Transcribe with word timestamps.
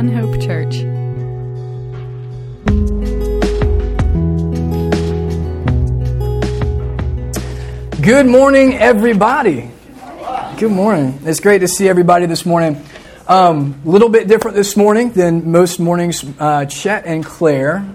One 0.00 0.08
Hope 0.08 0.40
Church. 0.40 0.76
Good 8.00 8.24
morning, 8.24 8.78
everybody. 8.78 9.70
Good 10.56 10.72
morning. 10.72 11.20
It's 11.26 11.40
great 11.40 11.58
to 11.58 11.68
see 11.68 11.86
everybody 11.86 12.24
this 12.24 12.46
morning. 12.46 12.82
A 13.28 13.30
um, 13.30 13.78
little 13.84 14.08
bit 14.08 14.26
different 14.26 14.56
this 14.56 14.74
morning 14.74 15.10
than 15.10 15.52
most 15.52 15.78
mornings. 15.78 16.24
Uh, 16.38 16.64
Chet 16.64 17.04
and 17.04 17.22
Claire 17.22 17.86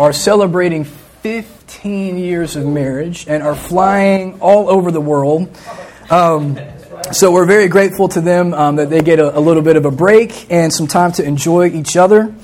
are 0.00 0.12
celebrating 0.12 0.82
15 0.82 2.18
years 2.18 2.56
of 2.56 2.66
marriage 2.66 3.28
and 3.28 3.44
are 3.44 3.54
flying 3.54 4.40
all 4.40 4.68
over 4.68 4.90
the 4.90 5.00
world. 5.00 5.56
Um, 6.10 6.58
so 7.16 7.32
we're 7.32 7.46
very 7.46 7.68
grateful 7.68 8.08
to 8.08 8.20
them 8.20 8.52
um, 8.52 8.76
that 8.76 8.90
they 8.90 9.00
get 9.00 9.18
a, 9.18 9.38
a, 9.38 9.40
little 9.40 9.62
bit 9.62 9.76
of 9.76 9.86
a 9.86 9.90
break 9.90 10.52
and 10.52 10.70
some 10.70 10.86
time 10.86 11.12
to 11.12 11.24
enjoy 11.24 11.68
each 11.68 11.96
other. 11.96 12.34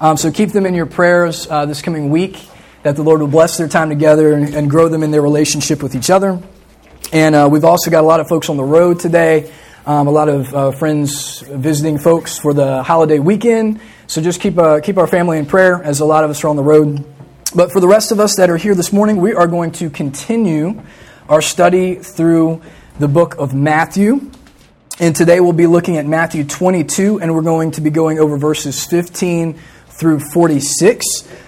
Um, 0.00 0.16
so 0.16 0.32
keep 0.32 0.48
them 0.48 0.64
in 0.64 0.72
your 0.72 0.86
prayers 0.86 1.46
uh, 1.50 1.66
this 1.66 1.82
coming 1.82 2.08
week 2.08 2.40
that 2.84 2.96
the 2.96 3.02
Lord 3.02 3.20
will 3.20 3.28
bless 3.28 3.58
their 3.58 3.68
time 3.68 3.90
together 3.90 4.32
and, 4.32 4.54
and 4.54 4.70
grow 4.70 4.88
them 4.88 5.02
in 5.02 5.10
their 5.10 5.20
relationship 5.20 5.82
with 5.82 5.94
each 5.94 6.08
other. 6.08 6.40
And 7.12 7.34
uh, 7.34 7.50
we've 7.52 7.66
also 7.66 7.90
got 7.90 8.02
a 8.02 8.06
lot 8.06 8.20
of 8.20 8.26
folks 8.26 8.48
on 8.48 8.56
the 8.56 8.64
road 8.64 8.98
today, 8.98 9.52
um, 9.84 10.06
a 10.06 10.10
lot 10.10 10.30
of 10.30 10.54
uh, 10.54 10.70
friends 10.70 11.40
visiting 11.40 11.98
folks 11.98 12.38
for 12.38 12.54
the 12.54 12.82
holiday 12.82 13.18
weekend. 13.18 13.82
So 14.06 14.22
just 14.22 14.40
keep, 14.40 14.56
uh, 14.56 14.80
keep 14.80 14.96
our 14.96 15.06
family 15.06 15.36
in 15.36 15.44
prayer 15.44 15.82
as 15.82 16.00
a 16.00 16.06
lot 16.06 16.24
of 16.24 16.30
us 16.30 16.42
are 16.44 16.48
on 16.48 16.56
the 16.56 16.62
road. 16.62 17.04
But 17.54 17.72
for 17.72 17.80
the 17.80 17.88
rest 17.88 18.10
of 18.10 18.20
us 18.20 18.36
that 18.36 18.48
are 18.48 18.56
here 18.56 18.74
this 18.74 18.90
morning, 18.90 19.18
we 19.18 19.34
are 19.34 19.46
going 19.46 19.72
to 19.72 19.90
continue 19.90 20.82
our 21.28 21.42
study 21.42 21.96
through 21.96 22.62
the 22.98 23.08
book 23.08 23.34
of 23.38 23.54
Matthew. 23.54 24.30
And 25.00 25.16
today 25.16 25.40
we'll 25.40 25.52
be 25.52 25.66
looking 25.66 25.96
at 25.96 26.06
Matthew 26.06 26.44
22, 26.44 27.20
and 27.20 27.34
we're 27.34 27.42
going 27.42 27.72
to 27.72 27.80
be 27.80 27.90
going 27.90 28.20
over 28.20 28.36
verses 28.36 28.84
15 28.86 29.58
through 29.88 30.20
46. 30.20 31.04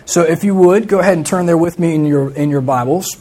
So 0.07 0.23
if 0.23 0.43
you 0.43 0.57
would, 0.57 0.89
go 0.89 0.99
ahead 0.99 1.17
and 1.17 1.25
turn 1.25 1.47
there 1.47 1.57
with 1.57 1.79
me 1.79 1.95
in 1.95 2.05
your, 2.05 2.33
in 2.33 2.51
your 2.51 2.61
Bibles. 2.61 3.17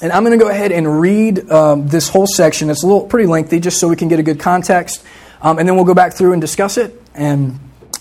And 0.00 0.10
I'm 0.10 0.24
going 0.24 0.38
to 0.38 0.42
go 0.42 0.50
ahead 0.50 0.72
and 0.72 1.00
read 1.00 1.50
um, 1.50 1.86
this 1.88 2.08
whole 2.08 2.26
section. 2.26 2.70
It's 2.70 2.82
a 2.82 2.86
little 2.86 3.06
pretty 3.06 3.26
lengthy, 3.26 3.60
just 3.60 3.78
so 3.78 3.88
we 3.88 3.96
can 3.96 4.08
get 4.08 4.18
a 4.18 4.22
good 4.22 4.40
context. 4.40 5.04
Um, 5.42 5.58
and 5.58 5.68
then 5.68 5.76
we'll 5.76 5.84
go 5.84 5.94
back 5.94 6.14
through 6.14 6.32
and 6.32 6.40
discuss 6.40 6.78
it 6.78 6.98
and 7.14 7.60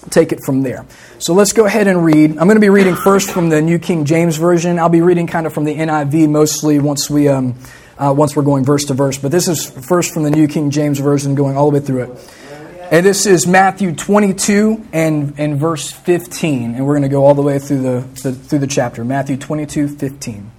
take 0.09 0.31
it 0.31 0.39
from 0.45 0.61
there. 0.61 0.85
So 1.19 1.33
let's 1.33 1.51
go 1.51 1.65
ahead 1.65 1.87
and 1.87 2.05
read. 2.05 2.31
I'm 2.31 2.47
going 2.47 2.55
to 2.55 2.61
be 2.61 2.69
reading 2.69 2.95
first 2.95 3.29
from 3.29 3.49
the 3.49 3.61
New 3.61 3.79
King 3.79 4.05
James 4.05 4.37
Version. 4.37 4.79
I'll 4.79 4.87
be 4.87 5.01
reading 5.01 5.27
kind 5.27 5.45
of 5.45 5.53
from 5.53 5.65
the 5.65 5.75
NIV 5.75 6.29
mostly 6.29 6.79
once 6.79 7.09
we 7.09 7.27
um, 7.27 7.55
uh, 7.99 8.13
once 8.15 8.35
we're 8.35 8.43
going 8.43 8.63
verse 8.63 8.85
to 8.85 8.93
verse. 8.93 9.17
But 9.17 9.31
this 9.31 9.47
is 9.47 9.69
first 9.69 10.13
from 10.13 10.23
the 10.23 10.31
New 10.31 10.47
King 10.47 10.71
James 10.71 10.99
Version, 10.99 11.35
going 11.35 11.57
all 11.57 11.69
the 11.69 11.79
way 11.79 11.85
through 11.85 12.03
it. 12.03 12.33
And 12.91 13.05
this 13.05 13.27
is 13.27 13.45
Matthew 13.45 13.93
22 13.93 14.87
and, 14.93 15.35
and 15.37 15.59
verse 15.59 15.91
15. 15.91 16.73
And 16.73 16.87
we're 16.87 16.93
going 16.93 17.03
to 17.03 17.09
go 17.09 17.23
all 17.23 17.35
the 17.35 17.43
way 17.43 17.59
through 17.59 17.83
the, 17.83 17.99
the, 18.23 18.33
through 18.33 18.59
the 18.59 18.67
chapter. 18.67 19.05
Matthew 19.05 19.37
22, 19.37 19.89
15. 19.89 20.51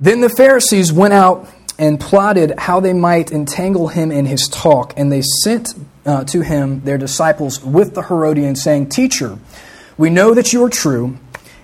Then 0.00 0.22
the 0.22 0.30
Pharisees 0.30 0.92
went 0.92 1.14
out 1.14 1.48
and 1.78 2.00
plotted 2.00 2.58
how 2.58 2.80
they 2.80 2.92
might 2.92 3.30
entangle 3.30 3.88
him 3.88 4.10
in 4.10 4.26
his 4.26 4.48
talk. 4.48 4.92
And 4.96 5.12
they 5.12 5.22
sent 5.22 5.68
uh, 6.04 6.24
to 6.24 6.40
him 6.40 6.80
their 6.80 6.98
disciples 6.98 7.62
with 7.62 7.94
the 7.94 8.02
Herodians, 8.02 8.60
saying, 8.60 8.88
Teacher, 8.88 9.38
we 9.96 10.10
know 10.10 10.34
that 10.34 10.52
you 10.52 10.64
are 10.64 10.70
true 10.70 11.18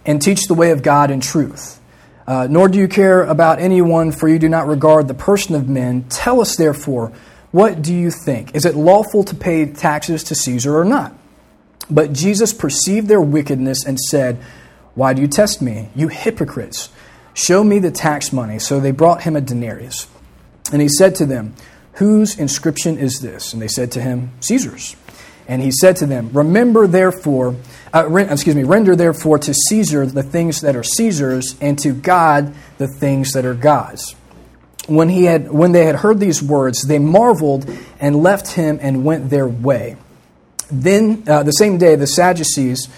and 0.05 0.22
teach 0.22 0.47
the 0.47 0.55
way 0.55 0.70
of 0.70 0.83
God 0.83 1.10
in 1.10 1.20
truth. 1.20 1.81
Uh, 2.27 2.46
nor 2.50 2.69
do 2.69 2.78
you 2.78 2.88
care 2.88 3.22
about 3.22 3.60
anyone, 3.60 4.10
for 4.10 4.28
you 4.28 4.38
do 4.38 4.48
not 4.48 4.66
regard 4.66 5.06
the 5.06 5.14
person 5.14 5.55
of 5.55 5.69
men. 5.69 6.05
Tell 6.08 6.41
us, 6.41 6.56
therefore, 6.56 7.12
what 7.52 7.82
do 7.82 7.94
you 7.94 8.10
think? 8.10 8.55
Is 8.55 8.64
it 8.64 8.74
lawful 8.74 9.22
to 9.25 9.34
pay 9.34 9.66
taxes 9.66 10.25
to 10.25 10.34
Caesar 10.34 10.76
or 10.76 10.84
not? 10.84 11.14
But 11.88 12.12
Jesus 12.12 12.53
perceived 12.53 13.06
their 13.06 13.20
wickedness 13.20 13.84
and 13.84 13.98
said, 13.98 14.38
Why 14.94 15.12
do 15.14 15.22
you 15.22 15.28
test 15.28 15.62
me, 15.62 15.88
you 15.94 16.09
hypocrites? 16.09 16.91
Show 17.32 17.62
me 17.62 17.78
the 17.78 17.91
tax 17.91 18.32
money. 18.32 18.58
So 18.58 18.81
they 18.81 18.91
brought 18.91 19.22
him 19.22 19.37
a 19.37 19.41
denarius. 19.41 20.08
And 20.72 20.82
he 20.82 20.88
said 20.88 21.14
to 21.16 21.26
them, 21.26 21.54
Whose 21.94 22.38
inscription 22.38 22.98
is 22.98 23.20
this? 23.20 23.53
And 23.53 23.62
they 23.62 23.69
said 23.69 23.93
to 23.93 24.03
him, 24.03 24.32
Caesar's. 24.41 24.97
And 25.48 25.62
he 25.62 25.70
said 25.70 25.96
to 25.96 26.06
them, 26.06 26.30
Remember 26.32 26.86
therefore, 26.86 27.56
uh, 27.94 28.12
excuse 28.14 28.56
me, 28.56 28.64
render 28.64 28.96
therefore 28.96 29.38
to 29.38 29.54
Caesar 29.54 30.06
the 30.06 30.22
things 30.22 30.60
that 30.62 30.74
are 30.74 30.82
Caesar's, 30.82 31.56
and 31.60 31.78
to 31.80 31.92
God 31.92 32.54
the 32.78 32.88
things 32.88 33.32
that 33.32 33.44
are 33.44 33.54
God's. 33.54 34.14
When, 34.88 35.08
he 35.08 35.24
had, 35.24 35.50
when 35.50 35.72
they 35.72 35.84
had 35.84 35.96
heard 35.96 36.20
these 36.20 36.42
words, 36.42 36.82
they 36.82 36.98
marveled 36.98 37.68
and 37.98 38.22
left 38.22 38.52
him 38.52 38.78
and 38.80 39.04
went 39.04 39.30
their 39.30 39.48
way. 39.48 39.96
Then, 40.70 41.24
uh, 41.26 41.42
the 41.42 41.52
same 41.52 41.78
day, 41.78 41.94
the 41.94 42.06
Sadducees, 42.06 42.88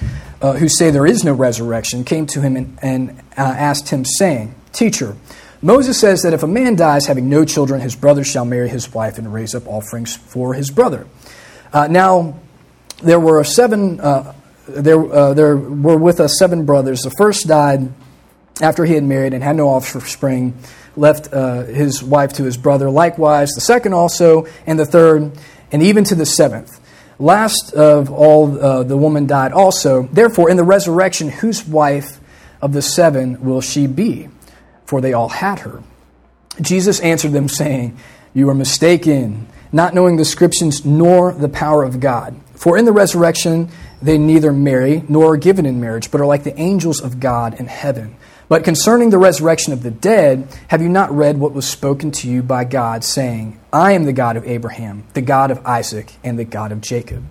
uh, 0.40 0.54
who 0.54 0.68
say 0.68 0.90
there 0.90 1.06
is 1.06 1.24
no 1.24 1.34
resurrection, 1.34 2.04
came 2.04 2.26
to 2.26 2.40
him 2.40 2.56
and, 2.56 2.78
and 2.82 3.10
uh, 3.36 3.42
asked 3.42 3.90
him, 3.90 4.04
saying, 4.04 4.54
Teacher, 4.72 5.16
Moses 5.60 5.98
says 5.98 6.22
that 6.22 6.32
if 6.32 6.42
a 6.42 6.46
man 6.46 6.76
dies 6.76 7.06
having 7.06 7.28
no 7.28 7.44
children, 7.44 7.80
his 7.80 7.96
brother 7.96 8.22
shall 8.22 8.44
marry 8.44 8.68
his 8.68 8.92
wife 8.94 9.18
and 9.18 9.32
raise 9.32 9.54
up 9.54 9.66
offerings 9.66 10.16
for 10.16 10.54
his 10.54 10.70
brother. 10.70 11.06
Uh, 11.72 11.86
now, 11.86 12.38
there 13.02 13.20
were 13.20 13.42
seven, 13.44 14.00
uh, 14.00 14.34
there, 14.66 15.00
uh, 15.12 15.34
there 15.34 15.56
were 15.56 15.96
with 15.96 16.20
us 16.20 16.38
seven 16.38 16.64
brothers. 16.64 17.02
The 17.02 17.10
first 17.10 17.46
died 17.46 17.92
after 18.60 18.84
he 18.84 18.94
had 18.94 19.04
married 19.04 19.34
and 19.34 19.42
had 19.42 19.56
no 19.56 19.68
offspring, 19.68 20.58
left 20.96 21.32
uh, 21.32 21.64
his 21.64 22.02
wife 22.02 22.34
to 22.34 22.44
his 22.44 22.56
brother. 22.56 22.90
Likewise, 22.90 23.50
the 23.50 23.60
second 23.60 23.92
also, 23.92 24.46
and 24.66 24.78
the 24.78 24.86
third, 24.86 25.32
and 25.70 25.82
even 25.82 26.04
to 26.04 26.14
the 26.14 26.26
seventh. 26.26 26.80
Last 27.20 27.72
of 27.72 28.12
all, 28.12 28.58
uh, 28.58 28.82
the 28.84 28.96
woman 28.96 29.26
died 29.26 29.52
also. 29.52 30.04
Therefore, 30.12 30.50
in 30.50 30.56
the 30.56 30.64
resurrection, 30.64 31.28
whose 31.28 31.66
wife 31.66 32.20
of 32.62 32.72
the 32.72 32.82
seven 32.82 33.44
will 33.44 33.60
she 33.60 33.86
be? 33.86 34.28
For 34.86 35.00
they 35.00 35.12
all 35.12 35.28
had 35.28 35.60
her. 35.60 35.82
Jesus 36.60 37.00
answered 37.00 37.32
them, 37.32 37.48
saying, 37.48 37.98
You 38.34 38.48
are 38.48 38.54
mistaken 38.54 39.46
not 39.72 39.94
knowing 39.94 40.16
the 40.16 40.24
scriptures 40.24 40.84
nor 40.84 41.32
the 41.32 41.48
power 41.48 41.84
of 41.84 42.00
God. 42.00 42.36
For 42.54 42.76
in 42.76 42.84
the 42.84 42.92
resurrection 42.92 43.68
they 44.00 44.18
neither 44.18 44.52
marry 44.52 45.04
nor 45.08 45.34
are 45.34 45.36
given 45.36 45.66
in 45.66 45.80
marriage, 45.80 46.10
but 46.10 46.20
are 46.20 46.26
like 46.26 46.44
the 46.44 46.58
angels 46.58 47.00
of 47.00 47.20
God 47.20 47.58
in 47.58 47.66
heaven. 47.66 48.16
But 48.48 48.64
concerning 48.64 49.10
the 49.10 49.18
resurrection 49.18 49.72
of 49.72 49.82
the 49.82 49.90
dead, 49.90 50.48
have 50.68 50.80
you 50.80 50.88
not 50.88 51.10
read 51.10 51.38
what 51.38 51.52
was 51.52 51.68
spoken 51.68 52.10
to 52.12 52.28
you 52.30 52.42
by 52.42 52.64
God, 52.64 53.04
saying, 53.04 53.60
I 53.72 53.92
am 53.92 54.04
the 54.04 54.12
God 54.12 54.36
of 54.36 54.46
Abraham, 54.46 55.04
the 55.12 55.20
God 55.20 55.50
of 55.50 55.64
Isaac, 55.66 56.14
and 56.24 56.38
the 56.38 56.44
God 56.44 56.72
of 56.72 56.80
Jacob? 56.80 57.24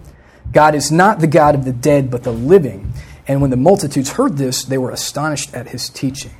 God 0.51 0.75
is 0.75 0.91
not 0.91 1.19
the 1.19 1.27
God 1.27 1.55
of 1.55 1.65
the 1.65 1.73
dead, 1.73 2.11
but 2.11 2.23
the 2.23 2.31
living. 2.31 2.93
And 3.27 3.41
when 3.41 3.49
the 3.49 3.57
multitudes 3.57 4.11
heard 4.11 4.37
this, 4.37 4.63
they 4.63 4.77
were 4.77 4.91
astonished 4.91 5.53
at 5.55 5.69
his 5.69 5.89
teaching. 5.89 6.31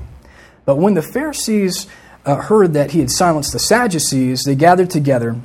But 0.64 0.78
when 0.78 0.94
the 0.94 1.02
Pharisees 1.02 1.88
uh, 2.26 2.36
heard 2.36 2.74
that 2.74 2.92
he 2.92 3.00
had 3.00 3.10
silenced 3.10 3.54
the 3.54 3.60
Sadducees, 3.60 4.44
they 4.44 4.56
gathered 4.56 4.90
together 4.90 5.38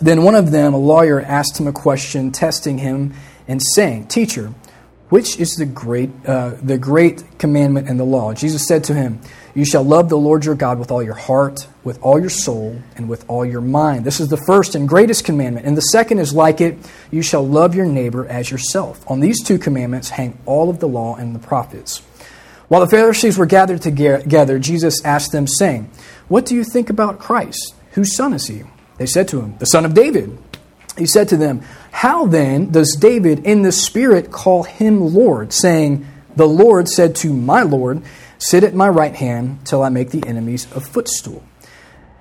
then 0.00 0.22
one 0.22 0.34
of 0.34 0.50
them, 0.50 0.72
a 0.74 0.78
lawyer, 0.78 1.20
asked 1.20 1.58
him 1.58 1.66
a 1.66 1.72
question, 1.72 2.30
testing 2.30 2.78
him 2.78 3.14
and 3.48 3.60
saying, 3.74 4.06
Teacher, 4.06 4.54
which 5.08 5.38
is 5.38 5.50
the 5.56 5.66
great, 5.66 6.10
uh, 6.24 6.54
the 6.62 6.78
great 6.78 7.38
commandment 7.38 7.88
in 7.88 7.96
the 7.96 8.04
law? 8.04 8.32
Jesus 8.32 8.66
said 8.66 8.84
to 8.84 8.94
him, 8.94 9.20
You 9.54 9.64
shall 9.64 9.82
love 9.82 10.08
the 10.08 10.16
Lord 10.16 10.44
your 10.44 10.54
God 10.54 10.78
with 10.78 10.92
all 10.92 11.02
your 11.02 11.14
heart, 11.14 11.66
with 11.82 12.00
all 12.00 12.20
your 12.20 12.30
soul, 12.30 12.80
and 12.96 13.08
with 13.08 13.28
all 13.28 13.44
your 13.44 13.60
mind. 13.60 14.04
This 14.04 14.20
is 14.20 14.28
the 14.28 14.40
first 14.46 14.76
and 14.76 14.88
greatest 14.88 15.24
commandment. 15.24 15.66
And 15.66 15.76
the 15.76 15.82
second 15.82 16.20
is 16.20 16.32
like 16.32 16.60
it 16.60 16.78
you 17.10 17.22
shall 17.22 17.46
love 17.46 17.74
your 17.74 17.86
neighbor 17.86 18.26
as 18.26 18.50
yourself. 18.50 19.04
On 19.10 19.18
these 19.18 19.42
two 19.42 19.58
commandments 19.58 20.10
hang 20.10 20.38
all 20.46 20.70
of 20.70 20.78
the 20.78 20.88
law 20.88 21.16
and 21.16 21.34
the 21.34 21.40
prophets. 21.40 22.02
While 22.68 22.82
the 22.82 22.90
Pharisees 22.90 23.36
were 23.36 23.46
gathered 23.46 23.82
together, 23.82 24.60
Jesus 24.60 25.04
asked 25.04 25.32
them, 25.32 25.48
saying, 25.48 25.90
What 26.28 26.46
do 26.46 26.54
you 26.54 26.62
think 26.62 26.88
about 26.88 27.18
Christ? 27.18 27.74
Whose 27.92 28.16
son 28.16 28.32
is 28.32 28.46
he? 28.46 28.62
They 29.00 29.06
said 29.06 29.28
to 29.28 29.40
him, 29.40 29.56
The 29.56 29.64
son 29.64 29.86
of 29.86 29.94
David. 29.94 30.36
He 30.98 31.06
said 31.06 31.30
to 31.30 31.38
them, 31.38 31.62
How 31.90 32.26
then 32.26 32.70
does 32.70 32.98
David 33.00 33.46
in 33.46 33.62
the 33.62 33.72
Spirit 33.72 34.30
call 34.30 34.64
him 34.64 35.14
Lord, 35.14 35.54
saying, 35.54 36.06
The 36.36 36.46
Lord 36.46 36.86
said 36.86 37.16
to 37.16 37.32
my 37.32 37.62
Lord, 37.62 38.02
Sit 38.36 38.62
at 38.62 38.74
my 38.74 38.90
right 38.90 39.14
hand 39.14 39.64
till 39.64 39.82
I 39.82 39.88
make 39.88 40.10
the 40.10 40.22
enemies 40.26 40.70
a 40.74 40.82
footstool? 40.82 41.42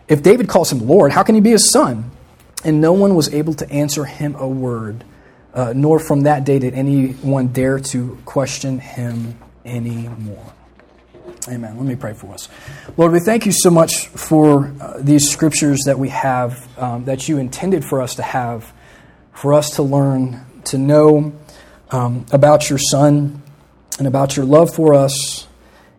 If 0.08 0.24
David 0.24 0.48
calls 0.48 0.72
him 0.72 0.88
Lord, 0.88 1.12
how 1.12 1.24
can 1.24 1.36
he 1.36 1.42
be 1.42 1.50
his 1.50 1.70
son? 1.70 2.12
And 2.64 2.80
no 2.80 2.94
one 2.94 3.14
was 3.14 3.34
able 3.34 3.56
to 3.56 3.70
answer 3.70 4.06
him 4.06 4.36
a 4.36 4.48
word, 4.48 5.04
uh, 5.54 5.74
nor 5.76 6.00
from 6.00 6.22
that 6.22 6.46
day 6.46 6.60
did 6.60 6.76
anyone 6.76 7.48
dare 7.48 7.80
to 7.92 8.18
question 8.24 8.80
him 8.80 9.38
anymore. 9.66 10.54
Amen. 11.48 11.78
Let 11.78 11.86
me 11.86 11.96
pray 11.96 12.14
for 12.14 12.34
us. 12.34 12.50
Lord, 12.98 13.12
we 13.12 13.20
thank 13.20 13.46
you 13.46 13.52
so 13.52 13.70
much 13.70 14.08
for 14.08 14.74
uh, 14.82 14.98
these 15.00 15.30
scriptures 15.30 15.80
that 15.86 15.98
we 15.98 16.10
have, 16.10 16.68
um, 16.78 17.06
that 17.06 17.28
you 17.30 17.38
intended 17.38 17.86
for 17.86 18.02
us 18.02 18.16
to 18.16 18.22
have, 18.22 18.72
for 19.34 19.54
us 19.54 19.72
to 19.78 19.84
learn, 19.84 20.46
to 20.66 20.78
know 20.78 21.34
um, 21.92 22.26
about 22.32 22.70
your 22.70 22.78
Son 22.78 23.42
and 23.98 24.08
about 24.08 24.36
your 24.36 24.46
love 24.46 24.74
for 24.76 24.94
us, 24.94 25.48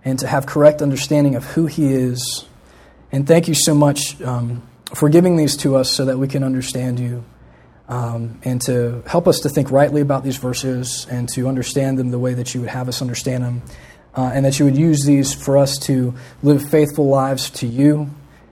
and 0.05 0.19
to 0.19 0.27
have 0.27 0.47
correct 0.47 0.83
understanding 0.83 1.35
of 1.35 1.45
who 1.45 1.67
He 1.67 1.93
is. 1.93 2.45
And 3.11 3.27
thank 3.27 3.49
you 3.49 3.55
so 3.55 3.75
much 3.75 4.21
um, 4.23 4.63
for 4.95 5.09
giving 5.09 5.37
these 5.37 5.57
to 5.59 5.77
us 5.77 5.91
so 5.91 6.05
that 6.05 6.19
we 6.19 6.29
can 6.29 6.45
understand 6.45 7.01
you. 7.01 7.25
um, 7.91 8.39
and 8.45 8.63
to 8.63 9.03
help 9.05 9.27
us 9.27 9.41
to 9.41 9.49
think 9.49 9.73
rightly 9.73 10.01
about 10.01 10.23
these 10.23 10.37
verses 10.37 11.07
and 11.11 11.29
to 11.31 11.49
understand 11.49 11.99
them 11.99 12.11
the 12.11 12.21
way 12.21 12.35
that 12.35 12.55
you 12.55 12.61
would 12.61 12.71
have 12.71 12.89
us 12.89 13.03
understand 13.03 13.43
them, 13.43 13.63
uh, 14.15 14.31
and 14.35 14.45
that 14.45 14.59
you 14.59 14.65
would 14.65 14.77
use 14.77 15.05
these 15.05 15.33
for 15.33 15.57
us 15.57 15.79
to 15.79 16.15
live 16.43 16.69
faithful 16.69 17.09
lives 17.09 17.51
to 17.51 17.67
you 17.67 18.11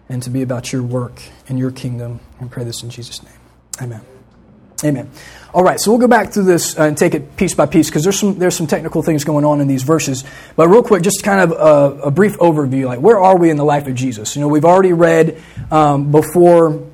and 0.09 0.23
to 0.23 0.31
be 0.31 0.43
about 0.43 0.73
your 0.73 0.83
work 0.83 1.23
and 1.49 1.59
your 1.59 1.71
kingdom. 1.71 2.21
And 2.41 2.51
pray 2.51 2.65
this 2.65 2.83
in 2.83 2.91
Jesus' 2.91 3.23
name. 3.23 3.33
Amen. 3.81 4.01
Amen. 4.85 5.11
All 5.53 5.65
right, 5.65 5.81
so 5.81 5.91
we'll 5.91 6.01
go 6.01 6.07
back 6.07 6.33
through 6.33 6.45
this 6.45 6.79
uh, 6.79 6.83
and 6.83 6.97
take 6.97 7.15
it 7.15 7.37
piece 7.37 7.55
by 7.55 7.67
piece 7.67 7.89
because 7.89 8.05
there's 8.05 8.19
some 8.19 8.39
there's 8.39 8.55
some 8.55 8.69
technical 8.69 9.03
things 9.03 9.25
going 9.25 9.45
on 9.45 9.61
in 9.61 9.67
these 9.67 9.83
verses. 9.83 10.23
But 10.55 10.69
real 10.69 10.85
quick, 10.85 11.03
just 11.03 11.25
kind 11.25 11.41
of 11.41 11.51
a, 11.51 12.03
a 12.03 12.11
brief 12.13 12.37
overview, 12.39 12.85
like 12.87 13.01
where 13.01 13.19
are 13.19 13.37
we 13.37 13.51
in 13.51 13.57
the 13.57 13.65
life 13.65 13.89
of 13.89 13.97
Jesus? 13.97 14.37
You 14.37 14.43
know, 14.43 14.49
we've 14.49 14.65
already 14.65 14.93
read 14.93 15.43
um, 15.73 16.13
before 16.13 16.88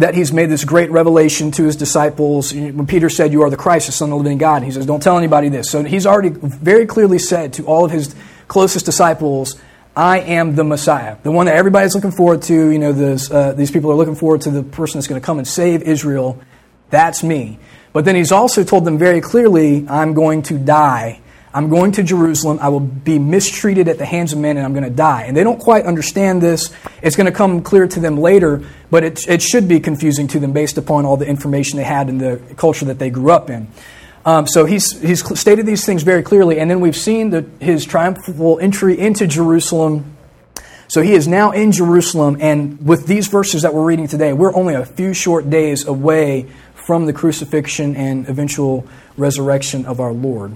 that 0.00 0.14
he's 0.14 0.32
made 0.32 0.50
this 0.50 0.64
great 0.64 0.90
revelation 0.90 1.50
to 1.52 1.64
his 1.64 1.76
disciples. 1.76 2.52
When 2.52 2.86
Peter 2.86 3.08
said, 3.08 3.32
"You 3.32 3.42
are 3.42 3.50
the 3.50 3.56
Christ, 3.56 3.86
the 3.86 3.92
Son 3.92 4.10
of 4.10 4.18
the 4.18 4.24
living 4.24 4.38
God," 4.38 4.62
he 4.62 4.70
says, 4.70 4.86
"Don't 4.86 5.02
tell 5.02 5.16
anybody 5.16 5.48
this." 5.48 5.70
So 5.70 5.82
he's 5.84 6.06
already 6.06 6.30
very 6.30 6.86
clearly 6.86 7.18
said 7.18 7.52
to 7.54 7.64
all 7.64 7.84
of 7.84 7.90
his 7.90 8.14
closest 8.48 8.84
disciples, 8.84 9.56
I 9.96 10.20
am 10.20 10.54
the 10.54 10.64
Messiah, 10.64 11.16
the 11.22 11.32
one 11.32 11.46
that 11.46 11.56
everybody's 11.56 11.94
looking 11.94 12.12
forward 12.12 12.42
to. 12.42 12.54
You 12.54 12.78
know, 12.78 12.92
this, 12.92 13.30
uh, 13.30 13.52
these 13.52 13.70
people 13.70 13.90
are 13.90 13.94
looking 13.94 14.14
forward 14.14 14.40
to 14.42 14.50
the 14.50 14.62
person 14.62 14.98
that's 14.98 15.08
going 15.08 15.20
to 15.20 15.24
come 15.24 15.38
and 15.38 15.46
save 15.46 15.82
Israel. 15.82 16.38
That's 16.90 17.22
me. 17.22 17.58
But 17.92 18.04
then 18.04 18.14
he's 18.14 18.32
also 18.32 18.62
told 18.62 18.84
them 18.84 18.98
very 18.98 19.20
clearly, 19.20 19.86
I'm 19.88 20.14
going 20.14 20.42
to 20.44 20.58
die. 20.58 21.20
I'm 21.52 21.68
going 21.68 21.92
to 21.92 22.04
Jerusalem. 22.04 22.58
I 22.60 22.68
will 22.68 22.80
be 22.80 23.18
mistreated 23.18 23.88
at 23.88 23.98
the 23.98 24.06
hands 24.06 24.32
of 24.32 24.38
men 24.38 24.56
and 24.56 24.64
I'm 24.64 24.72
going 24.72 24.84
to 24.84 24.90
die. 24.90 25.24
And 25.24 25.36
they 25.36 25.42
don't 25.42 25.58
quite 25.58 25.84
understand 25.84 26.40
this. 26.40 26.72
It's 27.02 27.16
going 27.16 27.26
to 27.26 27.32
come 27.32 27.62
clear 27.62 27.88
to 27.88 27.98
them 28.00 28.16
later, 28.16 28.62
but 28.90 29.02
it, 29.02 29.28
it 29.28 29.42
should 29.42 29.66
be 29.66 29.80
confusing 29.80 30.28
to 30.28 30.38
them 30.38 30.52
based 30.52 30.78
upon 30.78 31.04
all 31.04 31.16
the 31.16 31.26
information 31.26 31.76
they 31.76 31.84
had 31.84 32.08
in 32.08 32.18
the 32.18 32.40
culture 32.56 32.84
that 32.84 33.00
they 33.00 33.10
grew 33.10 33.32
up 33.32 33.50
in. 33.50 33.66
Um, 34.24 34.46
so 34.46 34.64
he's, 34.64 35.00
he's 35.00 35.26
stated 35.38 35.66
these 35.66 35.84
things 35.84 36.02
very 36.02 36.22
clearly, 36.22 36.60
and 36.60 36.70
then 36.70 36.80
we've 36.80 36.96
seen 36.96 37.30
the, 37.30 37.48
his 37.58 37.84
triumphal 37.84 38.58
entry 38.60 38.98
into 38.98 39.26
Jerusalem. 39.26 40.16
So 40.88 41.02
he 41.02 41.14
is 41.14 41.26
now 41.26 41.52
in 41.52 41.72
Jerusalem, 41.72 42.36
and 42.38 42.86
with 42.86 43.06
these 43.06 43.28
verses 43.28 43.62
that 43.62 43.72
we're 43.72 43.84
reading 43.84 44.08
today, 44.08 44.32
we're 44.34 44.54
only 44.54 44.74
a 44.74 44.84
few 44.84 45.14
short 45.14 45.48
days 45.48 45.86
away 45.86 46.48
from 46.74 47.06
the 47.06 47.12
crucifixion 47.12 47.96
and 47.96 48.28
eventual 48.28 48.86
resurrection 49.16 49.86
of 49.86 50.00
our 50.00 50.12
Lord. 50.12 50.54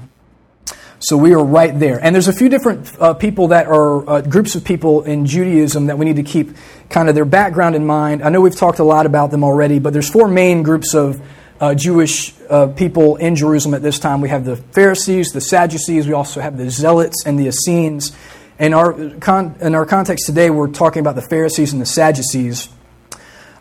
So 1.00 1.16
we 1.16 1.34
are 1.34 1.44
right 1.44 1.78
there. 1.78 2.02
And 2.02 2.14
there's 2.14 2.28
a 2.28 2.32
few 2.32 2.48
different 2.48 2.90
uh, 2.98 3.14
people 3.14 3.48
that 3.48 3.66
are 3.66 4.08
uh, 4.08 4.20
groups 4.22 4.54
of 4.54 4.64
people 4.64 5.02
in 5.02 5.26
Judaism 5.26 5.86
that 5.86 5.98
we 5.98 6.04
need 6.04 6.16
to 6.16 6.22
keep 6.22 6.56
kind 6.88 7.08
of 7.08 7.14
their 7.14 7.24
background 7.24 7.74
in 7.74 7.84
mind. 7.84 8.22
I 8.22 8.30
know 8.30 8.40
we've 8.40 8.56
talked 8.56 8.78
a 8.78 8.84
lot 8.84 9.04
about 9.04 9.30
them 9.30 9.44
already, 9.44 9.78
but 9.78 9.92
there's 9.92 10.08
four 10.08 10.28
main 10.28 10.62
groups 10.62 10.94
of 10.94 11.20
uh, 11.60 11.74
Jewish 11.74 12.34
uh, 12.48 12.68
people 12.68 13.16
in 13.16 13.36
Jerusalem 13.36 13.74
at 13.74 13.82
this 13.82 13.98
time. 13.98 14.20
We 14.20 14.28
have 14.28 14.44
the 14.44 14.56
Pharisees, 14.56 15.32
the 15.32 15.40
Sadducees, 15.40 16.06
we 16.06 16.12
also 16.12 16.40
have 16.40 16.56
the 16.56 16.70
Zealots 16.70 17.24
and 17.26 17.38
the 17.38 17.48
Essenes. 17.48 18.16
In 18.58 18.72
our, 18.72 19.10
con- 19.18 19.56
in 19.60 19.74
our 19.74 19.84
context 19.84 20.26
today, 20.26 20.48
we're 20.48 20.68
talking 20.68 21.00
about 21.00 21.16
the 21.16 21.22
Pharisees 21.22 21.72
and 21.72 21.82
the 21.82 21.86
Sadducees. 21.86 22.68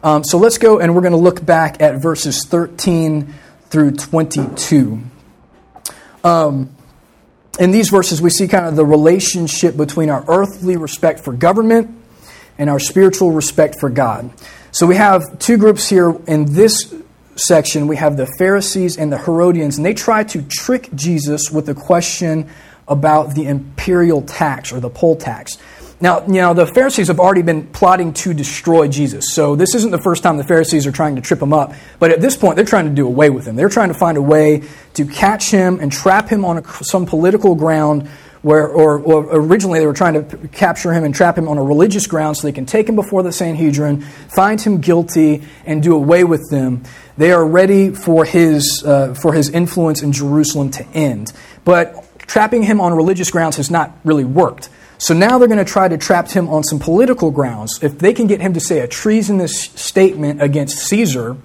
Um, 0.04 0.24
so 0.24 0.38
let's 0.38 0.58
go 0.58 0.80
and 0.80 0.94
we're 0.94 1.02
going 1.02 1.14
to 1.14 1.18
look 1.18 1.44
back 1.46 1.82
at 1.82 2.02
verses 2.02 2.46
13 2.46 3.34
through 3.70 3.92
22. 3.92 5.02
Um, 6.24 6.73
in 7.60 7.72
these 7.72 7.90
verses, 7.90 8.22
we 8.22 8.30
see 8.30 8.48
kind 8.48 8.66
of 8.66 8.76
the 8.76 8.86
relationship 8.86 9.78
between 9.78 10.10
our 10.10 10.24
earthly 10.28 10.76
respect 10.76 11.20
for 11.20 11.34
government 11.34 11.96
and 12.58 12.70
our 12.70 12.80
spiritual 12.80 13.32
respect 13.32 13.80
for 13.80 13.90
God. 13.90 14.32
So 14.72 14.88
we 14.88 14.96
have 14.96 15.40
two 15.40 15.58
groups 15.58 15.88
here 15.88 16.16
in 16.28 16.54
this 16.54 16.94
section, 17.36 17.88
we 17.88 17.96
have 17.98 18.18
the 18.18 18.28
Pharisees 18.38 18.98
and 18.98 19.12
the 19.12 19.18
Herodians, 19.18 19.78
and 19.78 19.86
they 19.86 19.94
try 19.94 20.24
to 20.26 20.42
trick 20.42 20.90
Jesus 20.96 21.52
with 21.52 21.70
a 21.70 21.74
question 21.74 22.50
about 22.88 23.34
the 23.36 23.48
imperial 23.48 24.22
tax 24.22 24.72
or 24.72 24.80
the 24.80 24.90
poll 24.90 25.16
tax. 25.16 25.58
Now, 26.04 26.20
you 26.28 26.34
know, 26.34 26.54
the 26.54 26.68
Pharisees 26.68 27.08
have 27.08 27.22
already 27.22 27.44
been 27.44 27.66
plotting 27.66 28.12
to 28.16 28.34
destroy 28.34 28.90
Jesus. 28.90 29.34
So 29.34 29.56
this 29.56 29.74
isn't 29.74 29.92
the 29.92 30.02
first 30.02 30.22
time 30.22 30.36
the 30.36 30.44
Pharisees 30.44 30.86
are 30.86 30.92
trying 30.92 31.16
to 31.16 31.22
trip 31.22 31.42
him 31.42 31.54
up. 31.54 31.72
But 31.98 32.12
at 32.12 32.20
this 32.20 32.36
point, 32.36 32.58
they're 32.58 32.66
trying 32.66 32.90
to 32.90 32.92
do 32.94 33.08
away 33.08 33.30
with 33.30 33.48
him. 33.48 33.56
They're 33.56 33.70
trying 33.70 33.88
to 33.88 33.94
find 33.94 34.18
a 34.18 34.22
way 34.22 34.64
to 34.96 35.06
catch 35.06 35.50
him 35.50 35.80
and 35.80 35.90
trap 35.90 36.28
him 36.28 36.44
on 36.44 36.58
a, 36.58 36.84
some 36.84 37.06
political 37.06 37.56
ground 37.56 38.10
where, 38.42 38.68
or, 38.68 39.00
or, 39.00 39.30
originally 39.32 39.80
they 39.80 39.86
were 39.86 39.94
trying 39.94 40.16
to 40.16 40.50
capture 40.50 40.92
him 40.92 41.06
and 41.06 41.16
trap 41.16 41.38
him 41.38 41.48
on 41.48 41.58
a 41.58 41.64
religious 41.64 42.06
ground 42.06 42.36
so 42.36 42.48
they 42.48 42.52
can 42.52 42.66
take 42.66 42.90
him 42.90 42.98
before 42.98 43.24
the 43.24 43.32
Sanhedrin, 43.32 44.02
find 44.02 44.60
him 44.60 44.82
guilty, 44.82 45.44
and 45.66 45.82
do 45.82 45.96
away 45.96 46.26
with 46.26 46.50
them. 46.52 46.84
They 47.16 47.32
are 47.32 47.48
ready 47.48 47.92
for 47.92 48.26
his, 48.26 48.84
uh, 48.86 49.14
for 49.14 49.32
his 49.32 49.50
influence 49.52 50.04
in 50.04 50.12
Jerusalem 50.12 50.70
to 50.72 50.86
end. 50.88 51.32
But 51.64 52.06
trapping 52.28 52.64
him 52.64 52.82
on 52.82 52.94
religious 52.94 53.32
grounds 53.32 53.56
has 53.56 53.72
not 53.72 53.98
really 54.04 54.26
worked. 54.26 54.68
So 54.98 55.14
now 55.14 55.38
they're 55.38 55.48
going 55.48 55.64
to 55.64 55.72
try 55.72 55.88
to 55.88 55.98
trap 55.98 56.30
him 56.30 56.48
on 56.50 56.64
some 56.64 56.80
political 56.80 57.32
grounds. 57.32 57.80
If 57.84 58.00
they 58.00 58.14
can 58.14 58.28
get 58.28 58.42
him 58.42 58.54
to 58.54 58.60
say 58.60 58.80
a 58.80 58.88
treasonous 58.88 59.60
statement 59.60 60.42
against 60.42 60.78
Caesar, 60.78 61.38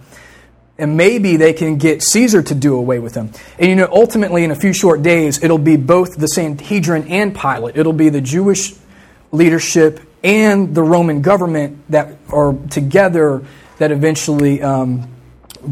and 0.79 0.97
maybe 0.97 1.37
they 1.37 1.53
can 1.53 1.77
get 1.77 2.03
Caesar 2.03 2.43
to 2.43 2.55
do 2.55 2.77
away 2.77 3.01
with 3.01 3.15
him. 3.15 3.33
And 3.59 3.69
you 3.69 3.75
know, 3.75 3.89
ultimately, 3.91 4.45
in 4.45 4.53
a 4.53 4.55
few 4.55 4.73
short 4.73 5.03
days, 5.03 5.43
it'll 5.43 5.59
be 5.59 5.77
both 5.77 6.17
the 6.17 6.29
Sanhedrin 6.29 7.09
and 7.09 7.35
Pilate. 7.35 7.77
It'll 7.77 7.93
be 7.93 8.11
the 8.11 8.21
Jewish 8.21 8.75
leadership 9.33 10.01
and 10.23 10.75
the 10.75 10.83
Roman 10.83 11.21
government 11.21 11.91
that 11.91 12.17
are 12.31 12.55
together 12.71 13.45
that 13.79 13.91
eventually. 13.91 14.63
Um, 14.63 15.15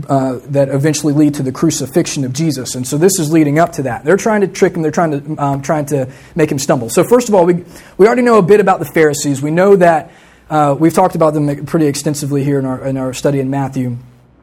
uh, 0.09 0.39
that 0.47 0.69
eventually 0.69 1.13
lead 1.13 1.35
to 1.35 1.43
the 1.43 1.53
crucifixion 1.53 2.25
of 2.25 2.33
Jesus. 2.33 2.75
And 2.75 2.87
so 2.87 2.99
this 2.99 3.19
is 3.19 3.33
leading 3.33 3.59
up 3.59 3.73
to 3.73 3.83
that. 3.85 4.05
They're 4.05 4.17
trying 4.17 4.43
to 4.43 4.49
trick 4.49 4.75
him. 4.75 4.83
They're 4.83 4.91
trying 4.91 5.11
to 5.13 5.43
um, 5.43 5.63
trying 5.63 5.87
to 5.87 6.11
make 6.35 6.51
him 6.51 6.59
stumble. 6.59 6.91
So 6.91 7.05
first 7.05 7.29
of 7.29 7.35
all, 7.35 7.47
we 7.47 7.65
we 7.97 8.07
already 8.07 8.23
know 8.23 8.39
a 8.39 8.43
bit 8.43 8.61
about 8.61 8.79
the 8.79 8.87
Pharisees. 8.87 9.43
We 9.43 9.51
know 9.51 9.77
that 9.77 10.11
uh, 10.51 10.77
we've 10.79 10.95
talked 10.95 11.15
about 11.15 11.35
them 11.35 11.67
pretty 11.67 11.87
extensively 11.87 12.45
here 12.45 12.59
in 12.59 12.67
our 12.67 12.87
in 12.87 12.97
our 12.97 13.13
study 13.13 13.41
in 13.41 13.51
Matthew 13.51 13.99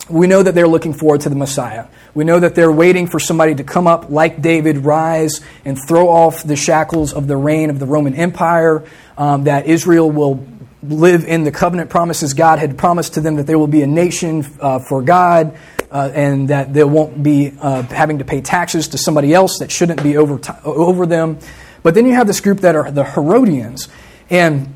we 0.10 0.28
know 0.28 0.44
that 0.44 0.54
they're 0.54 0.68
looking 0.68 0.94
forward 0.94 1.22
to 1.22 1.30
the 1.30 1.36
Messiah. 1.36 1.88
We 2.14 2.26
know 2.26 2.40
that 2.40 2.56
they're 2.56 2.72
waiting 2.72 3.08
for 3.08 3.20
somebody 3.20 3.56
to 3.56 3.64
come 3.64 3.88
up 3.88 4.10
like 4.10 4.42
David, 4.42 4.80
rise 4.80 5.40
and 5.64 5.78
throw 5.88 6.10
off 6.10 6.44
the 6.44 6.56
shackles 6.56 7.14
of 7.14 7.28
the 7.28 7.38
reign 7.38 7.70
of 7.70 7.80
the 7.80 7.86
Roman 7.86 8.14
Empire, 8.14 8.84
um, 9.18 9.46
that 9.46 9.66
Israel 9.66 10.12
will 10.12 10.46
live 10.84 11.26
in 11.26 11.44
the 11.44 11.52
covenant 11.52 11.90
promises 11.90 12.34
God 12.34 12.60
had 12.60 12.78
promised 12.78 13.16
to 13.16 13.22
them, 13.22 13.36
that 13.36 13.48
there 13.48 13.58
will 13.58 13.68
be 13.68 13.82
a 13.82 13.88
nation 13.88 14.46
uh, 14.60 14.80
for 14.80 15.02
God, 15.02 15.58
uh, 15.92 16.12
and 16.14 16.50
that 16.50 16.74
they 16.74 16.84
won't 16.84 17.22
be 17.22 17.54
uh, 17.60 17.84
having 17.84 18.18
to 18.20 18.26
pay 18.26 18.42
taxes 18.42 18.90
to 18.90 18.98
somebody 18.98 19.34
else 19.34 19.60
that 19.60 19.72
shouldn't 19.72 20.02
be 20.04 20.18
over, 20.18 20.40
t- 20.40 20.54
over 20.64 21.06
them. 21.06 21.38
But 21.84 21.94
then 21.94 22.06
you 22.06 22.14
have 22.14 22.28
this 22.28 22.42
group 22.42 22.60
that 22.62 22.76
are 22.76 22.90
the 22.90 23.04
Herodians. 23.04 23.90
And 24.30 24.74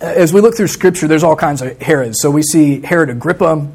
uh, 0.00 0.06
as 0.06 0.32
we 0.32 0.40
look 0.40 0.56
through 0.56 0.68
Scripture, 0.68 1.08
there's 1.08 1.24
all 1.24 1.36
kinds 1.36 1.62
of 1.62 1.80
Herods. 1.80 2.18
So 2.20 2.30
we 2.30 2.42
see 2.42 2.80
Herod 2.80 3.10
Agrippa, 3.10 3.68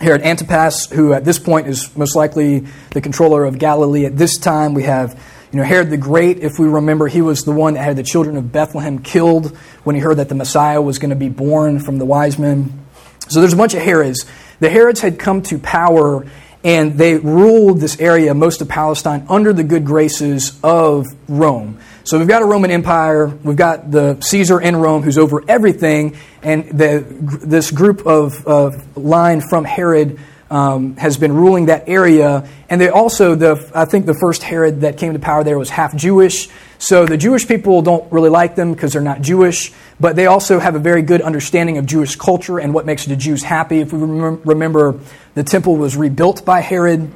Herod 0.00 0.22
Antipas, 0.22 0.86
who 0.90 1.12
at 1.12 1.24
this 1.24 1.38
point 1.38 1.66
is 1.66 1.96
most 1.96 2.14
likely 2.14 2.66
the 2.90 3.00
controller 3.00 3.44
of 3.44 3.58
Galilee. 3.58 4.04
At 4.04 4.16
this 4.16 4.36
time, 4.36 4.74
we 4.74 4.84
have 4.84 5.20
you 5.52 5.58
know, 5.58 5.64
Herod 5.64 5.90
the 5.90 5.96
Great, 5.96 6.38
if 6.38 6.58
we 6.58 6.66
remember, 6.68 7.08
he 7.08 7.22
was 7.22 7.44
the 7.44 7.52
one 7.52 7.74
that 7.74 7.82
had 7.82 7.96
the 7.96 8.02
children 8.02 8.36
of 8.36 8.52
Bethlehem 8.52 8.98
killed 8.98 9.56
when 9.84 9.96
he 9.96 10.00
heard 10.02 10.18
that 10.18 10.28
the 10.28 10.34
Messiah 10.34 10.82
was 10.82 10.98
going 10.98 11.10
to 11.10 11.16
be 11.16 11.28
born 11.28 11.80
from 11.80 11.98
the 11.98 12.04
wise 12.04 12.38
men. 12.38 12.84
So 13.28 13.40
there's 13.40 13.54
a 13.54 13.56
bunch 13.56 13.74
of 13.74 13.80
Herods. 13.80 14.26
The 14.60 14.68
Herods 14.68 15.00
had 15.00 15.18
come 15.18 15.42
to 15.42 15.58
power 15.58 16.26
and 16.64 16.98
they 16.98 17.16
ruled 17.16 17.80
this 17.80 18.00
area, 18.00 18.34
most 18.34 18.60
of 18.60 18.68
Palestine, 18.68 19.26
under 19.28 19.52
the 19.52 19.62
good 19.62 19.84
graces 19.84 20.58
of 20.62 21.06
Rome. 21.28 21.78
So 22.04 22.18
we've 22.18 22.28
got 22.28 22.42
a 22.42 22.46
Roman 22.46 22.70
Empire, 22.70 23.26
we've 23.26 23.56
got 23.56 23.90
the 23.90 24.20
Caesar 24.20 24.60
in 24.60 24.76
Rome 24.76 25.02
who's 25.02 25.18
over 25.18 25.44
everything, 25.46 26.16
and 26.42 26.68
the, 26.70 27.04
this 27.44 27.70
group 27.70 28.06
of, 28.06 28.44
of 28.46 28.96
line 28.96 29.40
from 29.40 29.64
Herod 29.64 30.18
um, 30.50 30.96
has 30.96 31.16
been 31.16 31.32
ruling 31.32 31.66
that 31.66 31.88
area. 31.88 32.48
And 32.68 32.80
they 32.80 32.88
also, 32.88 33.34
the, 33.34 33.70
I 33.74 33.84
think 33.84 34.06
the 34.06 34.14
first 34.14 34.42
Herod 34.42 34.82
that 34.82 34.98
came 34.98 35.12
to 35.12 35.18
power 35.18 35.44
there 35.44 35.58
was 35.58 35.70
half 35.70 35.94
Jewish. 35.94 36.48
So 36.78 37.06
the 37.06 37.16
Jewish 37.16 37.46
people 37.46 37.82
don't 37.82 38.10
really 38.12 38.30
like 38.30 38.54
them 38.54 38.72
because 38.72 38.92
they're 38.92 39.02
not 39.02 39.20
Jewish, 39.20 39.72
but 39.98 40.16
they 40.16 40.26
also 40.26 40.58
have 40.58 40.74
a 40.74 40.78
very 40.78 41.02
good 41.02 41.20
understanding 41.20 41.76
of 41.78 41.86
Jewish 41.86 42.16
culture 42.16 42.58
and 42.58 42.72
what 42.72 42.86
makes 42.86 43.04
the 43.04 43.16
Jews 43.16 43.42
happy. 43.42 43.80
If 43.80 43.92
we 43.92 43.98
remember, 43.98 45.00
the 45.34 45.44
temple 45.44 45.76
was 45.76 45.96
rebuilt 45.96 46.44
by 46.44 46.60
Herod. 46.60 47.10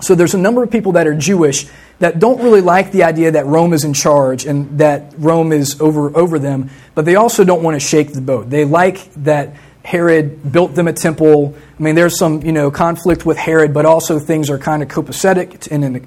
So 0.00 0.14
there's 0.14 0.34
a 0.34 0.38
number 0.38 0.62
of 0.62 0.70
people 0.70 0.92
that 0.92 1.06
are 1.06 1.14
Jewish 1.14 1.66
that 2.00 2.18
don't 2.18 2.42
really 2.42 2.60
like 2.60 2.90
the 2.90 3.04
idea 3.04 3.30
that 3.30 3.46
Rome 3.46 3.72
is 3.72 3.84
in 3.84 3.94
charge 3.94 4.46
and 4.46 4.78
that 4.80 5.14
Rome 5.16 5.52
is 5.52 5.80
over, 5.80 6.14
over 6.16 6.38
them, 6.40 6.70
but 6.94 7.04
they 7.04 7.14
also 7.14 7.44
don't 7.44 7.62
want 7.62 7.76
to 7.76 7.80
shake 7.80 8.12
the 8.12 8.20
boat. 8.20 8.50
They 8.50 8.64
like 8.64 9.12
that 9.14 9.54
Herod 9.84 10.50
built 10.50 10.74
them 10.74 10.88
a 10.88 10.94
temple. 10.94 11.54
I 11.78 11.82
mean, 11.82 11.94
there's 11.94 12.18
some 12.18 12.42
you 12.42 12.52
know 12.52 12.70
conflict 12.70 13.26
with 13.26 13.36
Herod, 13.36 13.74
but 13.74 13.84
also 13.84 14.18
things 14.18 14.48
are 14.48 14.58
kind 14.58 14.82
of 14.82 14.88
copacetic 14.88 15.60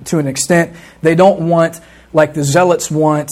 to 0.05 0.19
an 0.19 0.27
extent. 0.27 0.75
They 1.01 1.13
don't 1.13 1.47
want, 1.47 1.79
like 2.11 2.33
the 2.33 2.43
zealots 2.43 2.89
want, 2.89 3.29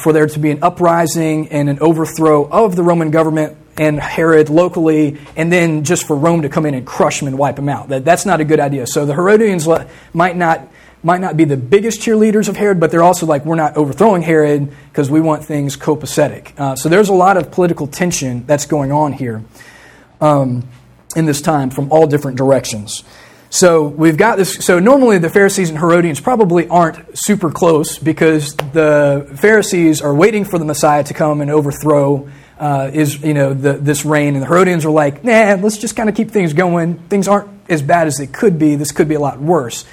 for 0.00 0.12
there 0.12 0.28
to 0.28 0.38
be 0.38 0.52
an 0.52 0.62
uprising 0.62 1.48
and 1.48 1.68
an 1.68 1.80
overthrow 1.80 2.48
of 2.48 2.76
the 2.76 2.82
Roman 2.84 3.10
government 3.10 3.58
and 3.76 3.98
Herod 3.98 4.50
locally, 4.50 5.18
and 5.36 5.52
then 5.52 5.82
just 5.82 6.06
for 6.06 6.14
Rome 6.14 6.42
to 6.42 6.48
come 6.48 6.64
in 6.64 6.74
and 6.74 6.86
crush 6.86 7.20
him 7.20 7.26
and 7.26 7.36
wipe 7.36 7.58
him 7.58 7.68
out. 7.68 7.88
That, 7.88 8.04
that's 8.04 8.24
not 8.24 8.40
a 8.40 8.44
good 8.44 8.60
idea. 8.60 8.86
So 8.86 9.04
the 9.04 9.14
Herodians 9.14 9.66
might 10.14 10.36
not 10.36 10.68
might 11.02 11.20
not 11.20 11.36
be 11.36 11.42
the 11.42 11.56
biggest 11.56 12.00
cheerleaders 12.00 12.48
of 12.48 12.56
Herod, 12.56 12.78
but 12.78 12.92
they're 12.92 13.02
also 13.02 13.26
like, 13.26 13.44
we're 13.44 13.56
not 13.56 13.76
overthrowing 13.76 14.22
Herod 14.22 14.72
because 14.88 15.10
we 15.10 15.20
want 15.20 15.44
things 15.44 15.76
copacetic. 15.76 16.56
Uh, 16.56 16.76
so 16.76 16.88
there's 16.88 17.08
a 17.08 17.12
lot 17.12 17.36
of 17.36 17.50
political 17.50 17.88
tension 17.88 18.46
that's 18.46 18.66
going 18.66 18.92
on 18.92 19.12
here 19.12 19.42
um, 20.22 20.66
in 21.14 21.26
this 21.26 21.42
time 21.42 21.68
from 21.68 21.92
all 21.92 22.06
different 22.06 22.38
directions. 22.38 23.04
So 23.50 23.86
we've 23.86 24.16
got 24.16 24.38
this. 24.38 24.64
So 24.64 24.78
normally 24.78 25.18
the 25.18 25.28
Pharisees 25.28 25.68
and 25.68 25.78
Herodians 25.78 26.20
probably 26.22 26.66
aren't 26.68 27.18
super 27.18 27.50
close 27.50 27.98
because 27.98 28.54
the 28.56 29.30
Pharisees 29.38 30.00
are 30.00 30.14
waiting 30.14 30.46
for 30.46 30.58
the 30.58 30.64
Messiah 30.64 31.04
to 31.04 31.12
come 31.12 31.42
and 31.42 31.50
overthrow 31.50 32.30
uh, 32.58 32.90
is 32.94 33.20
you 33.22 33.34
know 33.34 33.52
the, 33.52 33.74
this 33.74 34.06
reign, 34.06 34.34
and 34.34 34.42
the 34.42 34.46
Herodians 34.46 34.86
are 34.86 34.90
like, 34.90 35.22
nah, 35.22 35.56
let's 35.60 35.76
just 35.76 35.96
kind 35.96 36.08
of 36.08 36.14
keep 36.14 36.30
things 36.30 36.54
going. 36.54 36.94
Things 37.08 37.28
aren't 37.28 37.50
as 37.68 37.82
bad 37.82 38.06
as 38.06 38.16
they 38.16 38.26
could 38.26 38.58
be. 38.58 38.76
This 38.76 38.92
could 38.92 39.08
be 39.08 39.16
a 39.16 39.20
lot 39.20 39.38
worse. 39.38 39.84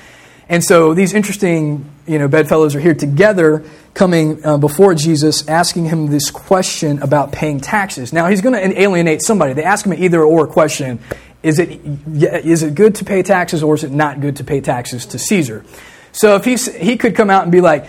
And 0.50 0.64
so 0.64 0.96
these 0.96 1.14
interesting, 1.14 1.86
you 2.08 2.18
know, 2.18 2.28
bedfellows 2.28 2.76
are 2.76 2.80
here 2.80 2.96
together, 2.96 3.64
coming 3.94 4.44
uh, 4.44 4.58
before 4.58 4.96
Jesus, 4.96 5.48
asking 5.48 5.86
him 5.86 6.08
this 6.08 6.32
question 6.32 7.02
about 7.04 7.32
paying 7.32 7.60
taxes. 7.60 8.12
Now 8.12 8.28
he's 8.28 8.42
going 8.42 8.56
to 8.56 8.82
alienate 8.82 9.22
somebody. 9.22 9.54
They 9.54 9.64
ask 9.64 9.86
him 9.86 9.92
an 9.92 10.00
either 10.00 10.24
or 10.24 10.48
question: 10.48 11.00
Is 11.44 11.60
it 11.60 11.80
is 11.80 12.64
it 12.64 12.74
good 12.74 12.96
to 12.96 13.06
pay 13.06 13.22
taxes, 13.22 13.62
or 13.62 13.76
is 13.76 13.84
it 13.84 13.92
not 13.92 14.22
good 14.22 14.38
to 14.38 14.44
pay 14.44 14.60
taxes 14.60 15.06
to 15.08 15.20
Caesar? 15.20 15.64
So 16.12 16.36
if 16.36 16.46
he's, 16.46 16.74
he 16.74 16.98
could 16.98 17.16
come 17.16 17.30
out 17.30 17.44
and 17.44 17.52
be 17.52 17.62
like, 17.62 17.86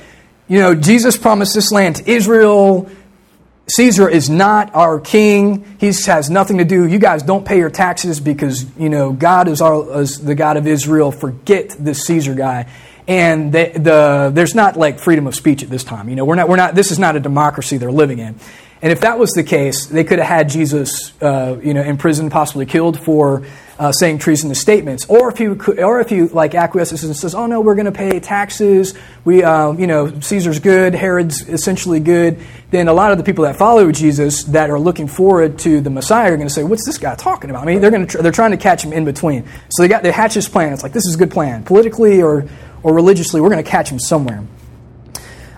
you 0.49 0.59
know, 0.59 0.75
Jesus 0.75 1.17
promised 1.17 1.55
this 1.55 1.73
land 1.73 1.97
to 1.97 2.11
Israel. 2.11 2.91
Caesar 3.77 4.09
is 4.09 4.29
not 4.29 4.75
our 4.75 4.99
king. 4.99 5.77
He 5.79 5.87
has 5.87 6.29
nothing 6.29 6.59
to 6.59 6.65
do. 6.65 6.87
You 6.87 6.99
guys 6.99 7.23
don't 7.23 7.45
pay 7.45 7.59
your 7.59 7.71
taxes 7.71 8.19
because, 8.19 8.67
you 8.77 8.89
know, 8.89 9.13
God 9.13 9.49
is, 9.49 9.61
our, 9.61 10.01
is 10.01 10.21
the 10.21 10.35
God 10.35 10.57
of 10.57 10.67
Israel. 10.67 11.13
Forget 11.13 11.71
this 11.79 12.05
Caesar 12.07 12.35
guy. 12.35 12.67
And 13.07 13.53
the, 13.53 13.73
the, 13.75 14.31
there's 14.35 14.55
not 14.55 14.77
like 14.77 14.99
freedom 14.99 15.27
of 15.27 15.35
speech 15.35 15.63
at 15.63 15.71
this 15.71 15.85
time. 15.85 16.09
You 16.09 16.17
know, 16.17 16.25
we're 16.25 16.35
not, 16.37 16.49
we're 16.49 16.57
not, 16.57 16.75
this 16.75 16.91
is 16.91 16.99
not 16.99 17.17
a 17.17 17.21
democracy 17.21 17.77
they're 17.77 17.93
living 17.93 18.19
in. 18.19 18.37
And 18.83 18.93
if 18.93 19.03
that 19.03 19.19
was 19.19 19.31
the 19.33 19.45
case, 19.45 19.87
they 19.87 20.05
could 20.05 20.19
have 20.19 20.29
had 20.29 20.49
Jesus, 20.49 21.13
uh, 21.21 21.59
you 21.63 21.75
know, 21.75 21.83
imprisoned, 21.83 22.33
possibly 22.33 22.67
killed 22.67 22.99
for 22.99 23.47
uh, 23.81 23.91
saying 23.93 24.19
treasonous 24.19 24.61
statements, 24.61 25.07
or 25.09 25.31
if 25.31 25.39
he 25.39 25.47
or 25.47 26.01
if 26.01 26.11
he 26.11 26.25
like 26.25 26.55
acquiesces 26.55 27.03
and 27.03 27.17
says, 27.17 27.35
"Oh 27.35 27.47
no, 27.47 27.63
we're 27.63 27.75
going 27.75 27.87
to 27.87 27.93
pay 27.93 28.21
taxes. 28.21 28.93
We, 29.25 29.43
uh, 29.43 29.73
you 29.73 29.87
know, 29.87 30.21
Caesar's 30.21 30.59
good, 30.59 30.95
Herod's 30.95 31.49
essentially 31.49 31.99
good." 31.99 32.39
Then 32.71 32.89
a 32.89 32.93
lot 32.93 33.11
of 33.11 33.17
the 33.17 33.25
people 33.25 33.45
that 33.45 33.57
follow 33.57 33.91
Jesus 33.91 34.45
that 34.45 34.69
are 34.69 34.79
looking 34.79 35.09
forward 35.09 35.59
to 35.61 35.81
the 35.81 35.89
Messiah 35.89 36.31
are 36.31 36.37
going 36.37 36.47
to 36.47 36.53
say, 36.53 36.63
"What's 36.63 36.85
this 36.85 36.99
guy 36.99 37.15
talking 37.15 37.49
about?" 37.49 37.63
I 37.63 37.67
mean, 37.67 37.81
they're 37.81 37.91
going 37.91 38.07
to 38.07 38.17
tr- 38.19 38.23
they're 38.23 38.33
trying 38.33 38.51
to 38.51 38.59
catch 38.59 38.85
him 38.85 38.93
in 38.93 39.07
between. 39.07 39.49
So 39.71 39.83
they 39.83 39.89
got 39.89 40.03
they 40.03 40.13
hatch 40.13 40.35
this 40.35 40.47
plan. 40.47 40.75
It's 40.75 40.83
like 40.83 40.93
this 40.93 41.07
is 41.07 41.15
a 41.15 41.19
good 41.19 41.31
plan, 41.31 41.65
politically 41.65 42.21
or 42.21 42.47
or 42.83 42.93
religiously. 42.93 43.41
We're 43.41 43.49
going 43.49 43.65
to 43.65 43.71
catch 43.71 43.89
him 43.89 43.99
somewhere. 43.99 44.45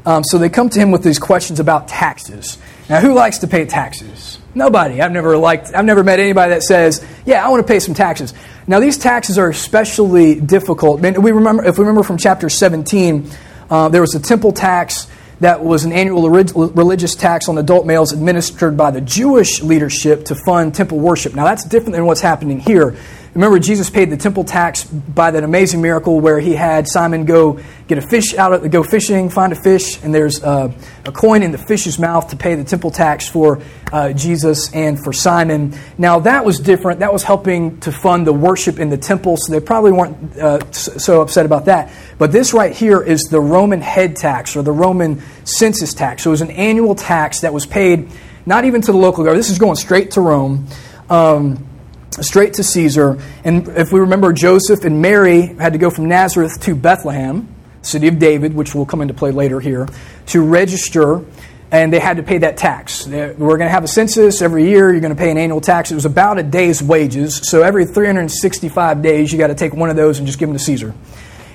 Um, 0.06 0.22
so 0.22 0.38
they 0.38 0.48
come 0.48 0.68
to 0.70 0.78
him 0.78 0.92
with 0.92 1.02
these 1.02 1.18
questions 1.18 1.58
about 1.58 1.88
taxes. 1.88 2.56
Now, 2.88 3.00
who 3.00 3.14
likes 3.14 3.38
to 3.38 3.48
pay 3.48 3.64
taxes? 3.64 4.38
Nobody. 4.54 5.00
I've 5.00 5.12
never 5.12 5.36
liked. 5.36 5.74
I've 5.74 5.84
never 5.84 6.04
met 6.04 6.20
anybody 6.20 6.50
that 6.50 6.62
says, 6.62 7.02
"Yeah, 7.24 7.44
I 7.44 7.48
want 7.48 7.66
to 7.66 7.70
pay 7.70 7.80
some 7.80 7.94
taxes." 7.94 8.34
Now, 8.66 8.80
these 8.80 8.98
taxes 8.98 9.38
are 9.38 9.48
especially 9.48 10.34
difficult. 10.40 11.00
We 11.00 11.32
remember, 11.32 11.64
if 11.64 11.78
we 11.78 11.84
remember 11.84 12.02
from 12.02 12.18
chapter 12.18 12.48
17, 12.48 13.28
uh, 13.70 13.88
there 13.88 14.00
was 14.00 14.14
a 14.14 14.20
temple 14.20 14.52
tax 14.52 15.06
that 15.40 15.64
was 15.64 15.84
an 15.84 15.92
annual 15.92 16.30
religious 16.30 17.16
tax 17.16 17.48
on 17.48 17.58
adult 17.58 17.84
males 17.84 18.12
administered 18.12 18.76
by 18.76 18.92
the 18.92 19.00
Jewish 19.00 19.60
leadership 19.62 20.26
to 20.26 20.36
fund 20.36 20.74
temple 20.74 21.00
worship. 21.00 21.34
Now, 21.34 21.44
that's 21.44 21.64
different 21.64 21.94
than 21.94 22.06
what's 22.06 22.20
happening 22.20 22.60
here. 22.60 22.94
Remember, 23.34 23.58
Jesus 23.58 23.88
paid 23.88 24.10
the 24.10 24.18
temple 24.18 24.44
tax 24.44 24.84
by 24.84 25.30
that 25.30 25.42
amazing 25.42 25.80
miracle 25.80 26.20
where 26.20 26.38
he 26.38 26.54
had 26.54 26.86
Simon 26.86 27.24
go 27.24 27.60
get 27.88 27.96
a 27.96 28.02
fish 28.02 28.34
out 28.34 28.52
of 28.52 28.70
go 28.70 28.82
fishing, 28.82 29.30
find 29.30 29.54
a 29.54 29.56
fish, 29.56 30.02
and 30.04 30.14
there's 30.14 30.42
a, 30.42 30.74
a 31.06 31.12
coin 31.12 31.42
in 31.42 31.50
the 31.50 31.56
fish's 31.56 31.98
mouth 31.98 32.28
to 32.28 32.36
pay 32.36 32.56
the 32.56 32.64
temple 32.64 32.90
tax 32.90 33.26
for 33.30 33.62
uh, 33.90 34.12
Jesus 34.12 34.70
and 34.74 35.02
for 35.02 35.14
Simon. 35.14 35.74
Now 35.96 36.18
that 36.20 36.44
was 36.44 36.60
different. 36.60 37.00
That 37.00 37.10
was 37.10 37.22
helping 37.22 37.80
to 37.80 37.90
fund 37.90 38.26
the 38.26 38.34
worship 38.34 38.78
in 38.78 38.90
the 38.90 38.98
temple, 38.98 39.38
so 39.38 39.50
they 39.50 39.60
probably 39.60 39.92
weren't 39.92 40.36
uh, 40.36 40.70
so 40.70 41.22
upset 41.22 41.46
about 41.46 41.64
that. 41.64 41.90
But 42.18 42.32
this 42.32 42.52
right 42.52 42.74
here 42.74 43.00
is 43.00 43.22
the 43.22 43.40
Roman 43.40 43.80
head 43.80 44.14
tax 44.16 44.56
or 44.56 44.62
the 44.62 44.72
Roman 44.72 45.22
census 45.44 45.94
tax. 45.94 46.24
So 46.24 46.30
it 46.30 46.32
was 46.32 46.42
an 46.42 46.50
annual 46.50 46.94
tax 46.94 47.40
that 47.40 47.54
was 47.54 47.64
paid 47.64 48.10
not 48.44 48.66
even 48.66 48.82
to 48.82 48.92
the 48.92 48.98
local 48.98 49.24
government. 49.24 49.38
This 49.38 49.50
is 49.50 49.58
going 49.58 49.76
straight 49.76 50.10
to 50.12 50.20
Rome. 50.20 50.66
Um, 51.08 51.66
straight 52.20 52.54
to 52.54 52.64
Caesar. 52.64 53.18
And 53.44 53.68
if 53.68 53.92
we 53.92 54.00
remember, 54.00 54.32
Joseph 54.32 54.84
and 54.84 55.00
Mary 55.00 55.46
had 55.46 55.72
to 55.72 55.78
go 55.78 55.90
from 55.90 56.08
Nazareth 56.08 56.60
to 56.62 56.74
Bethlehem, 56.74 57.48
city 57.82 58.08
of 58.08 58.18
David, 58.18 58.54
which 58.54 58.74
will 58.74 58.86
come 58.86 59.00
into 59.00 59.14
play 59.14 59.30
later 59.30 59.60
here, 59.60 59.88
to 60.26 60.42
register. 60.42 61.24
And 61.70 61.90
they 61.90 62.00
had 62.00 62.18
to 62.18 62.22
pay 62.22 62.36
that 62.38 62.58
tax. 62.58 63.06
We're 63.06 63.34
going 63.34 63.60
to 63.60 63.70
have 63.70 63.82
a 63.82 63.88
census 63.88 64.42
every 64.42 64.68
year. 64.68 64.92
You're 64.92 65.00
going 65.00 65.14
to 65.14 65.18
pay 65.18 65.30
an 65.30 65.38
annual 65.38 65.62
tax. 65.62 65.90
It 65.90 65.94
was 65.94 66.04
about 66.04 66.38
a 66.38 66.42
day's 66.42 66.82
wages. 66.82 67.48
So 67.48 67.62
every 67.62 67.86
365 67.86 69.00
days, 69.00 69.32
you 69.32 69.38
got 69.38 69.46
to 69.46 69.54
take 69.54 69.72
one 69.72 69.88
of 69.88 69.96
those 69.96 70.18
and 70.18 70.26
just 70.26 70.38
give 70.38 70.50
them 70.50 70.58
to 70.58 70.62
Caesar. 70.62 70.94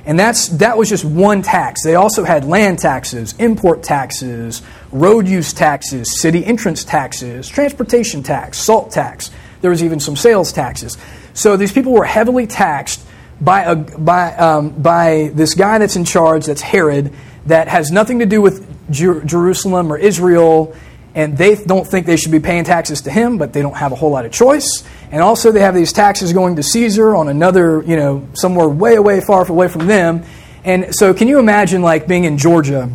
And 0.08 0.18
that's, 0.18 0.48
that 0.48 0.78
was 0.78 0.88
just 0.88 1.04
one 1.04 1.42
tax. 1.42 1.84
They 1.84 1.96
also 1.96 2.24
had 2.24 2.46
land 2.46 2.80
taxes, 2.80 3.36
import 3.40 3.84
taxes, 3.84 4.62
road 4.92 5.28
use 5.28 5.52
taxes, 5.52 6.22
city 6.22 6.46
entrance 6.46 6.86
taxes, 6.86 7.50
transportation 7.50 8.24
tax, 8.24 8.58
salt 8.58 8.90
tax. 8.90 9.32
There 9.62 9.72
was 9.72 9.84
even 9.84 10.00
some 10.00 10.16
sales 10.16 10.52
taxes. 10.52 10.98
So 11.34 11.58
these 11.58 11.72
people 11.72 11.94
were 11.94 12.06
heavily 12.06 12.48
taxed 12.48 13.06
by, 13.40 13.64
a, 13.64 13.76
by, 13.76 14.34
um, 14.36 14.70
by 14.70 15.32
this 15.34 15.54
guy 15.54 15.78
that's 15.78 15.96
in 15.96 16.06
charge, 16.06 16.46
that's 16.46 16.62
Herod, 16.62 17.14
that 17.46 17.68
has 17.68 17.92
nothing 17.92 18.20
to 18.20 18.26
do 18.26 18.42
with 18.42 18.66
Jer- 18.92 19.24
Jerusalem 19.24 19.92
or 19.92 19.98
Israel, 19.98 20.76
and 21.16 21.38
they 21.38 21.56
don't 21.56 21.88
think 21.88 22.06
they 22.06 22.18
should 22.18 22.32
be 22.32 22.40
paying 22.40 22.64
taxes 22.64 23.02
to 23.02 23.12
him, 23.12 23.38
but 23.38 23.54
they 23.54 23.62
don't 23.62 23.76
have 23.76 23.92
a 23.92 23.96
whole 23.96 24.12
lot 24.12 24.26
of 24.26 24.32
choice. 24.32 24.84
And 25.12 25.22
also, 25.22 25.52
they 25.52 25.62
have 25.62 25.74
these 25.74 25.94
taxes 25.94 26.34
going 26.34 26.58
to 26.58 26.64
Caesar 26.64 27.16
on 27.16 27.28
another, 27.28 27.82
you 27.84 27.96
know, 27.96 28.28
somewhere 28.34 28.68
way 28.68 28.96
away, 28.96 29.22
far 29.22 29.48
away 29.48 29.68
from 29.68 29.88
them. 29.88 30.24
And 30.64 30.94
so, 30.94 31.14
can 31.14 31.28
you 31.28 31.40
imagine, 31.40 31.82
like, 31.82 32.08
being 32.08 32.26
in 32.26 32.38
Georgia? 32.38 32.90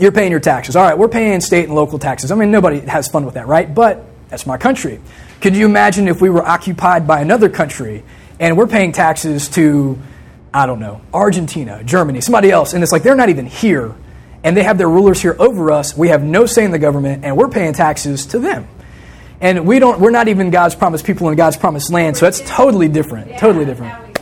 You're 0.00 0.12
paying 0.12 0.30
your 0.30 0.40
taxes. 0.40 0.74
All 0.74 0.82
right, 0.82 0.96
we're 0.96 1.08
paying 1.08 1.40
state 1.40 1.66
and 1.66 1.74
local 1.74 1.98
taxes. 1.98 2.32
I 2.32 2.34
mean, 2.34 2.50
nobody 2.50 2.80
has 2.80 3.08
fun 3.08 3.24
with 3.26 3.34
that, 3.34 3.46
right? 3.46 3.72
But 3.72 4.04
that's 4.28 4.46
my 4.46 4.56
country. 4.56 5.00
Could 5.42 5.56
you 5.56 5.66
imagine 5.66 6.06
if 6.06 6.20
we 6.20 6.30
were 6.30 6.46
occupied 6.46 7.04
by 7.04 7.20
another 7.20 7.48
country 7.48 8.04
and 8.38 8.56
we're 8.56 8.68
paying 8.68 8.92
taxes 8.92 9.48
to, 9.50 9.98
I 10.54 10.66
don't 10.66 10.78
know, 10.78 11.00
Argentina, 11.12 11.82
Germany, 11.82 12.20
somebody 12.20 12.52
else, 12.52 12.74
and 12.74 12.82
it's 12.84 12.92
like 12.92 13.02
they're 13.02 13.16
not 13.16 13.28
even 13.28 13.46
here 13.46 13.92
and 14.44 14.56
they 14.56 14.62
have 14.62 14.78
their 14.78 14.88
rulers 14.88 15.20
here 15.20 15.34
over 15.40 15.72
us. 15.72 15.96
We 15.96 16.08
have 16.08 16.22
no 16.22 16.46
say 16.46 16.64
in 16.64 16.70
the 16.70 16.78
government 16.78 17.24
and 17.24 17.36
we're 17.36 17.48
paying 17.48 17.72
taxes 17.72 18.26
to 18.26 18.38
them. 18.38 18.68
And 19.40 19.66
we 19.66 19.80
don't, 19.80 19.98
we're 19.98 20.12
not 20.12 20.28
even 20.28 20.50
God's 20.50 20.76
promised 20.76 21.04
people 21.04 21.28
in 21.28 21.34
God's 21.34 21.56
promised 21.56 21.90
land, 21.90 22.16
so 22.16 22.26
that's 22.26 22.40
totally 22.48 22.86
different. 22.86 23.30
Yeah, 23.30 23.38
totally 23.38 23.64
different. 23.64 24.20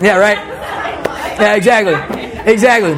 Yeah, 0.00 0.18
right? 0.18 0.38
Yeah, 0.38 1.56
exactly. 1.56 1.94
Exactly. 2.52 2.94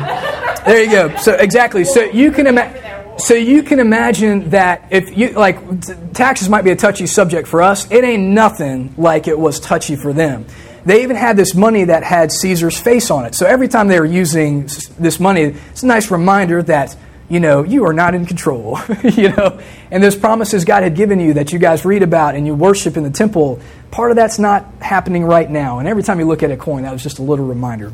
There 0.70 0.82
you 0.82 0.90
go. 0.90 1.16
So, 1.16 1.32
exactly. 1.32 1.84
So 1.84 2.02
you 2.02 2.32
can 2.32 2.48
imagine 2.48 2.82
so 3.18 3.34
you 3.34 3.62
can 3.62 3.80
imagine 3.80 4.50
that 4.50 4.88
if 4.90 5.16
you 5.16 5.30
like 5.30 6.12
taxes 6.12 6.48
might 6.48 6.62
be 6.62 6.70
a 6.70 6.76
touchy 6.76 7.06
subject 7.06 7.48
for 7.48 7.62
us, 7.62 7.90
it 7.90 8.04
ain't 8.04 8.22
nothing 8.22 8.94
like 8.96 9.26
it 9.26 9.38
was 9.38 9.58
touchy 9.58 9.96
for 9.96 10.12
them. 10.12 10.46
They 10.84 11.02
even 11.02 11.16
had 11.16 11.36
this 11.36 11.54
money 11.54 11.84
that 11.84 12.04
had 12.04 12.30
Caesar's 12.30 12.78
face 12.78 13.10
on 13.10 13.24
it. 13.24 13.34
So 13.34 13.46
every 13.46 13.68
time 13.68 13.88
they 13.88 13.98
were 13.98 14.06
using 14.06 14.68
this 14.98 15.18
money, 15.18 15.42
it's 15.42 15.82
a 15.82 15.86
nice 15.86 16.10
reminder 16.10 16.62
that 16.64 16.96
you 17.28 17.40
know 17.40 17.64
you 17.64 17.86
are 17.86 17.92
not 17.92 18.14
in 18.14 18.26
control. 18.26 18.78
you 19.02 19.30
know, 19.30 19.60
and 19.90 20.02
those 20.02 20.14
promises 20.14 20.64
God 20.64 20.82
had 20.82 20.94
given 20.94 21.18
you 21.18 21.34
that 21.34 21.52
you 21.52 21.58
guys 21.58 21.84
read 21.84 22.02
about 22.02 22.34
and 22.34 22.46
you 22.46 22.54
worship 22.54 22.96
in 22.96 23.02
the 23.02 23.10
temple, 23.10 23.60
part 23.90 24.10
of 24.10 24.16
that's 24.16 24.38
not 24.38 24.66
happening 24.80 25.24
right 25.24 25.50
now. 25.50 25.78
And 25.78 25.88
every 25.88 26.02
time 26.02 26.20
you 26.20 26.26
look 26.26 26.42
at 26.42 26.50
a 26.50 26.56
coin, 26.56 26.82
that 26.82 26.92
was 26.92 27.02
just 27.02 27.18
a 27.18 27.22
little 27.22 27.46
reminder. 27.46 27.92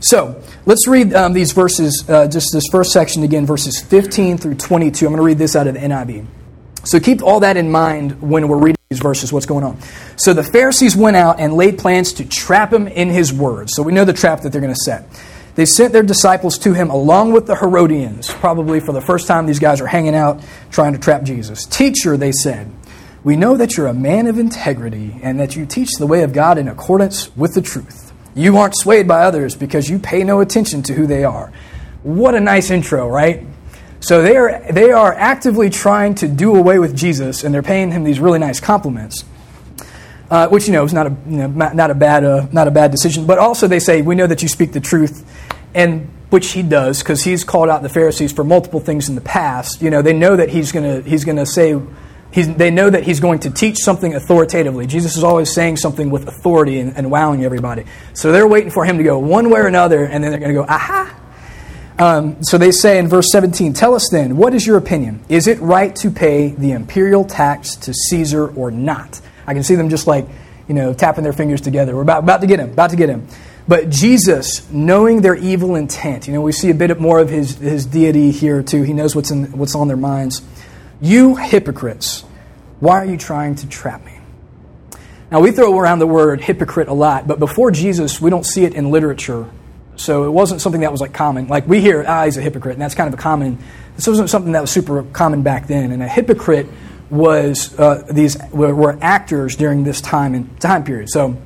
So 0.00 0.42
let's 0.64 0.88
read 0.88 1.12
um, 1.12 1.34
these 1.34 1.52
verses, 1.52 2.04
uh, 2.08 2.26
just 2.26 2.48
this 2.52 2.64
first 2.72 2.90
section 2.90 3.22
again, 3.22 3.44
verses 3.46 3.80
15 3.80 4.38
through 4.38 4.54
22. 4.54 5.06
I'm 5.06 5.12
going 5.12 5.18
to 5.18 5.22
read 5.22 5.38
this 5.38 5.54
out 5.54 5.66
of 5.66 5.74
the 5.74 5.80
NIV. 5.80 6.26
So 6.84 6.98
keep 6.98 7.22
all 7.22 7.40
that 7.40 7.58
in 7.58 7.70
mind 7.70 8.22
when 8.22 8.48
we're 8.48 8.58
reading 8.58 8.78
these 8.88 9.00
verses, 9.00 9.32
what's 9.32 9.44
going 9.44 9.64
on. 9.64 9.78
So 10.16 10.32
the 10.32 10.42
Pharisees 10.42 10.96
went 10.96 11.16
out 11.16 11.38
and 11.38 11.52
laid 11.52 11.78
plans 11.78 12.14
to 12.14 12.24
trap 12.24 12.72
him 12.72 12.88
in 12.88 13.08
his 13.10 13.32
words. 13.32 13.74
So 13.74 13.82
we 13.82 13.92
know 13.92 14.06
the 14.06 14.14
trap 14.14 14.40
that 14.40 14.52
they're 14.52 14.62
going 14.62 14.72
to 14.72 14.80
set. 14.80 15.06
They 15.54 15.66
sent 15.66 15.92
their 15.92 16.02
disciples 16.02 16.56
to 16.58 16.72
him 16.72 16.88
along 16.88 17.32
with 17.32 17.46
the 17.46 17.56
Herodians. 17.56 18.32
Probably 18.32 18.80
for 18.80 18.92
the 18.92 19.00
first 19.02 19.26
time, 19.26 19.44
these 19.44 19.58
guys 19.58 19.82
are 19.82 19.86
hanging 19.86 20.14
out 20.14 20.42
trying 20.70 20.94
to 20.94 20.98
trap 20.98 21.22
Jesus. 21.22 21.66
Teacher, 21.66 22.16
they 22.16 22.32
said, 22.32 22.72
we 23.22 23.36
know 23.36 23.58
that 23.58 23.76
you're 23.76 23.88
a 23.88 23.94
man 23.94 24.26
of 24.26 24.38
integrity 24.38 25.20
and 25.22 25.38
that 25.38 25.56
you 25.56 25.66
teach 25.66 25.90
the 25.98 26.06
way 26.06 26.22
of 26.22 26.32
God 26.32 26.56
in 26.56 26.68
accordance 26.68 27.36
with 27.36 27.52
the 27.52 27.60
truth. 27.60 28.09
You 28.34 28.56
aren't 28.56 28.76
swayed 28.76 29.08
by 29.08 29.24
others 29.24 29.56
because 29.56 29.88
you 29.88 29.98
pay 29.98 30.24
no 30.24 30.40
attention 30.40 30.82
to 30.84 30.94
who 30.94 31.06
they 31.06 31.24
are. 31.24 31.52
What 32.02 32.34
a 32.34 32.40
nice 32.40 32.70
intro, 32.70 33.08
right? 33.08 33.46
So 34.00 34.22
they 34.22 34.36
are, 34.36 34.72
they 34.72 34.92
are 34.92 35.12
actively 35.12 35.68
trying 35.68 36.14
to 36.16 36.28
do 36.28 36.56
away 36.56 36.78
with 36.78 36.96
Jesus, 36.96 37.44
and 37.44 37.52
they're 37.52 37.62
paying 37.62 37.92
him 37.92 38.04
these 38.04 38.18
really 38.18 38.38
nice 38.38 38.60
compliments. 38.60 39.24
Uh, 40.30 40.48
which 40.48 40.68
you 40.68 40.72
know 40.72 40.84
is 40.84 40.94
not 40.94 41.08
a 41.08 41.16
you 41.28 41.38
know, 41.38 41.48
not 41.48 41.90
a 41.90 41.94
bad 41.94 42.24
uh, 42.24 42.46
not 42.52 42.68
a 42.68 42.70
bad 42.70 42.92
decision. 42.92 43.26
But 43.26 43.38
also 43.38 43.66
they 43.66 43.80
say 43.80 44.00
we 44.00 44.14
know 44.14 44.28
that 44.28 44.42
you 44.42 44.48
speak 44.48 44.72
the 44.72 44.80
truth, 44.80 45.28
and 45.74 46.08
which 46.30 46.52
he 46.52 46.62
does 46.62 47.00
because 47.00 47.24
he's 47.24 47.42
called 47.42 47.68
out 47.68 47.82
the 47.82 47.88
Pharisees 47.88 48.32
for 48.32 48.44
multiple 48.44 48.78
things 48.78 49.08
in 49.08 49.16
the 49.16 49.20
past. 49.20 49.82
You 49.82 49.90
know 49.90 50.02
they 50.02 50.12
know 50.12 50.36
that 50.36 50.48
he's 50.48 50.70
gonna 50.70 51.00
he's 51.00 51.24
gonna 51.24 51.44
say 51.44 51.72
He's, 52.32 52.54
they 52.54 52.70
know 52.70 52.88
that 52.88 53.02
he's 53.02 53.18
going 53.18 53.40
to 53.40 53.50
teach 53.50 53.78
something 53.78 54.14
authoritatively. 54.14 54.86
Jesus 54.86 55.16
is 55.16 55.24
always 55.24 55.52
saying 55.52 55.78
something 55.78 56.10
with 56.10 56.28
authority 56.28 56.78
and, 56.78 56.96
and, 56.96 57.10
wowing 57.10 57.44
everybody. 57.44 57.84
So 58.14 58.30
they're 58.30 58.46
waiting 58.46 58.70
for 58.70 58.84
him 58.84 58.98
to 58.98 59.04
go 59.04 59.18
one 59.18 59.50
way 59.50 59.60
or 59.60 59.66
another, 59.66 60.04
and 60.04 60.22
then 60.22 60.30
they're 60.30 60.40
going 60.40 60.54
to 60.54 60.60
go, 60.60 60.66
aha. 60.68 61.16
Um, 61.98 62.42
so 62.42 62.56
they 62.56 62.70
say 62.70 62.98
in 62.98 63.08
verse 63.08 63.26
17, 63.32 63.72
Tell 63.72 63.94
us 63.94 64.08
then, 64.10 64.36
what 64.36 64.54
is 64.54 64.64
your 64.64 64.76
opinion? 64.76 65.20
Is 65.28 65.48
it 65.48 65.60
right 65.60 65.94
to 65.96 66.10
pay 66.10 66.50
the 66.52 66.72
imperial 66.72 67.24
tax 67.24 67.74
to 67.76 67.92
Caesar 67.92 68.48
or 68.48 68.70
not? 68.70 69.20
I 69.46 69.52
can 69.52 69.64
see 69.64 69.74
them 69.74 69.90
just 69.90 70.06
like, 70.06 70.26
you 70.68 70.74
know, 70.74 70.94
tapping 70.94 71.24
their 71.24 71.32
fingers 71.32 71.60
together. 71.60 71.96
We're 71.96 72.02
about, 72.02 72.22
about 72.22 72.40
to 72.42 72.46
get 72.46 72.60
him, 72.60 72.70
about 72.70 72.90
to 72.90 72.96
get 72.96 73.08
him. 73.08 73.26
But 73.66 73.90
Jesus, 73.90 74.70
knowing 74.70 75.20
their 75.20 75.34
evil 75.34 75.74
intent, 75.74 76.26
you 76.26 76.32
know, 76.32 76.40
we 76.40 76.52
see 76.52 76.70
a 76.70 76.74
bit 76.74 76.98
more 77.00 77.18
of 77.18 77.28
his, 77.28 77.56
his 77.58 77.86
deity 77.86 78.30
here 78.30 78.62
too. 78.62 78.82
He 78.82 78.92
knows 78.92 79.14
what's, 79.14 79.30
in, 79.30 79.46
what's 79.52 79.74
on 79.74 79.88
their 79.88 79.96
minds. 79.96 80.42
You 81.00 81.36
hypocrites, 81.36 82.24
why 82.78 82.96
are 82.96 83.06
you 83.06 83.16
trying 83.16 83.54
to 83.56 83.68
trap 83.68 84.04
me? 84.04 84.12
Now, 85.30 85.40
we 85.40 85.52
throw 85.52 85.78
around 85.78 86.00
the 86.00 86.06
word 86.06 86.40
hypocrite 86.40 86.88
a 86.88 86.92
lot, 86.92 87.26
but 87.26 87.38
before 87.38 87.70
Jesus, 87.70 88.20
we 88.20 88.30
don't 88.30 88.44
see 88.44 88.64
it 88.64 88.74
in 88.74 88.90
literature. 88.90 89.48
So 89.96 90.24
it 90.24 90.30
wasn't 90.30 90.60
something 90.60 90.80
that 90.80 90.90
was 90.90 91.00
like 91.00 91.12
common. 91.12 91.46
Like 91.48 91.66
we 91.68 91.80
hear, 91.80 92.04
ah, 92.06 92.24
he's 92.24 92.36
a 92.36 92.42
hypocrite, 92.42 92.72
and 92.72 92.82
that's 92.82 92.94
kind 92.94 93.12
of 93.12 93.18
a 93.18 93.22
common. 93.22 93.58
This 93.96 94.06
wasn't 94.06 94.28
something 94.28 94.52
that 94.52 94.60
was 94.60 94.70
super 94.70 95.02
common 95.04 95.42
back 95.42 95.66
then. 95.66 95.92
And 95.92 96.02
a 96.02 96.08
hypocrite 96.08 96.66
was 97.10 97.78
uh, 97.78 98.06
these 98.10 98.38
were, 98.50 98.74
were 98.74 98.98
actors 99.00 99.56
during 99.56 99.84
this 99.84 100.00
time 100.00 100.34
and 100.34 100.60
time 100.60 100.84
period. 100.84 101.10
So 101.10 101.36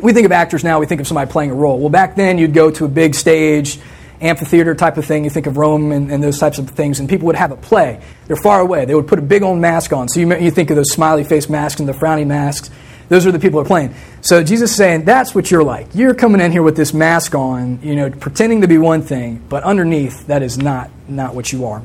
we 0.00 0.12
think 0.12 0.26
of 0.26 0.32
actors 0.32 0.62
now, 0.62 0.78
we 0.78 0.86
think 0.86 1.00
of 1.00 1.06
somebody 1.06 1.30
playing 1.30 1.50
a 1.50 1.54
role. 1.54 1.78
Well, 1.78 1.90
back 1.90 2.16
then, 2.16 2.38
you'd 2.38 2.54
go 2.54 2.70
to 2.70 2.84
a 2.84 2.88
big 2.88 3.14
stage 3.14 3.78
amphitheater 4.22 4.74
type 4.74 4.96
of 4.96 5.04
thing. 5.04 5.24
You 5.24 5.30
think 5.30 5.46
of 5.46 5.56
Rome 5.56 5.92
and, 5.92 6.10
and, 6.10 6.22
those 6.22 6.38
types 6.38 6.58
of 6.58 6.70
things, 6.70 7.00
and 7.00 7.08
people 7.08 7.26
would 7.26 7.36
have 7.36 7.50
a 7.50 7.56
play. 7.56 8.00
They're 8.26 8.36
far 8.36 8.60
away. 8.60 8.84
They 8.84 8.94
would 8.94 9.08
put 9.08 9.18
a 9.18 9.22
big 9.22 9.42
old 9.42 9.58
mask 9.58 9.92
on. 9.92 10.08
So 10.08 10.20
you, 10.20 10.36
you 10.36 10.50
think 10.50 10.70
of 10.70 10.76
those 10.76 10.92
smiley 10.92 11.24
face 11.24 11.48
masks 11.48 11.80
and 11.80 11.88
the 11.88 11.92
frowny 11.92 12.26
masks. 12.26 12.70
Those 13.08 13.26
are 13.26 13.32
the 13.32 13.38
people 13.38 13.60
who 13.60 13.66
are 13.66 13.68
playing. 13.68 13.94
So 14.22 14.42
Jesus 14.42 14.70
is 14.70 14.76
saying, 14.76 15.04
that's 15.04 15.34
what 15.34 15.50
you're 15.50 15.64
like. 15.64 15.88
You're 15.94 16.14
coming 16.14 16.40
in 16.40 16.50
here 16.52 16.62
with 16.62 16.76
this 16.76 16.94
mask 16.94 17.34
on, 17.34 17.80
you 17.82 17.94
know, 17.94 18.10
pretending 18.10 18.62
to 18.62 18.68
be 18.68 18.78
one 18.78 19.02
thing, 19.02 19.42
but 19.48 19.64
underneath, 19.64 20.26
that 20.28 20.42
is 20.42 20.56
not, 20.56 20.90
not 21.08 21.34
what 21.34 21.52
you 21.52 21.66
are. 21.66 21.82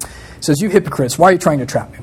He 0.00 0.42
says, 0.42 0.60
You 0.60 0.68
hypocrites, 0.68 1.18
why 1.18 1.30
are 1.30 1.32
you 1.32 1.38
trying 1.38 1.60
to 1.60 1.66
trap 1.66 1.92
me? 1.92 1.98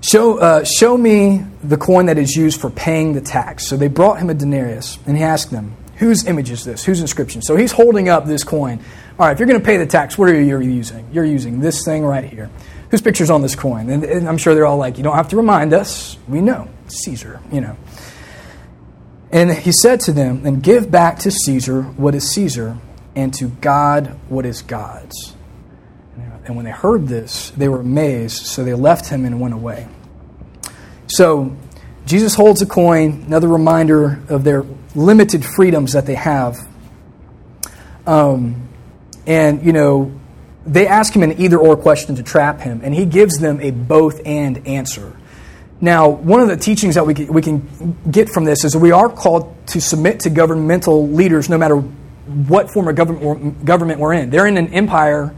Show, 0.00 0.38
uh, 0.38 0.64
show 0.64 0.96
me 0.96 1.44
the 1.62 1.76
coin 1.76 2.06
that 2.06 2.18
is 2.18 2.36
used 2.36 2.60
for 2.60 2.70
paying 2.70 3.14
the 3.14 3.20
tax. 3.20 3.66
So 3.66 3.76
they 3.76 3.88
brought 3.88 4.18
him 4.18 4.30
a 4.30 4.34
denarius, 4.34 4.98
and 5.06 5.16
he 5.16 5.22
asked 5.22 5.50
them, 5.50 5.74
Whose 5.98 6.26
image 6.26 6.50
is 6.50 6.64
this? 6.64 6.84
Whose 6.84 7.00
inscription? 7.00 7.42
So 7.42 7.56
he's 7.56 7.72
holding 7.72 8.08
up 8.08 8.24
this 8.24 8.44
coin. 8.44 8.80
All 9.18 9.26
right, 9.26 9.32
if 9.32 9.38
you're 9.38 9.48
going 9.48 9.60
to 9.60 9.64
pay 9.64 9.76
the 9.76 9.86
tax, 9.86 10.16
what 10.16 10.28
are 10.28 10.40
you 10.40 10.60
using? 10.60 11.08
You're 11.12 11.24
using 11.24 11.60
this 11.60 11.84
thing 11.84 12.04
right 12.04 12.24
here. 12.24 12.50
Whose 12.90 13.02
picture's 13.02 13.30
on 13.30 13.42
this 13.42 13.56
coin? 13.56 13.90
And, 13.90 14.04
and 14.04 14.28
I'm 14.28 14.38
sure 14.38 14.54
they're 14.54 14.66
all 14.66 14.76
like, 14.76 14.96
you 14.96 15.04
don't 15.04 15.16
have 15.16 15.28
to 15.30 15.36
remind 15.36 15.72
us. 15.72 16.16
We 16.28 16.40
know. 16.40 16.68
Caesar, 16.86 17.40
you 17.52 17.60
know. 17.60 17.76
And 19.30 19.50
he 19.50 19.72
said 19.72 20.00
to 20.02 20.12
them, 20.12 20.46
And 20.46 20.62
give 20.62 20.90
back 20.90 21.18
to 21.20 21.30
Caesar 21.30 21.82
what 21.82 22.14
is 22.14 22.30
Caesar, 22.32 22.78
and 23.14 23.34
to 23.34 23.48
God 23.48 24.18
what 24.28 24.46
is 24.46 24.62
God's. 24.62 25.34
And 26.46 26.56
when 26.56 26.64
they 26.64 26.70
heard 26.70 27.08
this, 27.08 27.50
they 27.50 27.68
were 27.68 27.80
amazed, 27.80 28.46
so 28.46 28.64
they 28.64 28.72
left 28.72 29.10
him 29.10 29.26
and 29.26 29.38
went 29.38 29.52
away. 29.52 29.86
So 31.08 31.54
Jesus 32.06 32.34
holds 32.34 32.62
a 32.62 32.66
coin, 32.66 33.24
another 33.26 33.48
reminder 33.48 34.22
of 34.30 34.44
their 34.44 34.64
limited 34.98 35.44
freedoms 35.44 35.92
that 35.92 36.06
they 36.06 36.14
have. 36.14 36.58
Um, 38.06 38.68
and, 39.26 39.64
you 39.64 39.72
know, 39.72 40.12
they 40.66 40.86
ask 40.86 41.14
him 41.14 41.22
an 41.22 41.40
either 41.40 41.58
or 41.58 41.76
question 41.76 42.16
to 42.16 42.22
trap 42.22 42.60
him, 42.60 42.80
and 42.82 42.94
he 42.94 43.06
gives 43.06 43.38
them 43.38 43.60
a 43.60 43.70
both 43.70 44.20
and 44.26 44.66
answer. 44.66 45.16
Now, 45.80 46.08
one 46.08 46.40
of 46.40 46.48
the 46.48 46.56
teachings 46.56 46.96
that 46.96 47.06
we 47.06 47.14
can, 47.14 47.32
we 47.32 47.40
can 47.40 47.96
get 48.10 48.28
from 48.28 48.44
this 48.44 48.64
is 48.64 48.76
we 48.76 48.90
are 48.90 49.08
called 49.08 49.54
to 49.68 49.80
submit 49.80 50.20
to 50.20 50.30
governmental 50.30 51.08
leaders 51.08 51.48
no 51.48 51.56
matter 51.56 51.76
what 51.76 52.70
form 52.70 52.88
of 52.88 52.96
government, 52.96 53.64
government 53.64 54.00
we're 54.00 54.14
in. 54.14 54.30
They're 54.30 54.46
in 54.46 54.56
an 54.56 54.74
empire, 54.74 55.34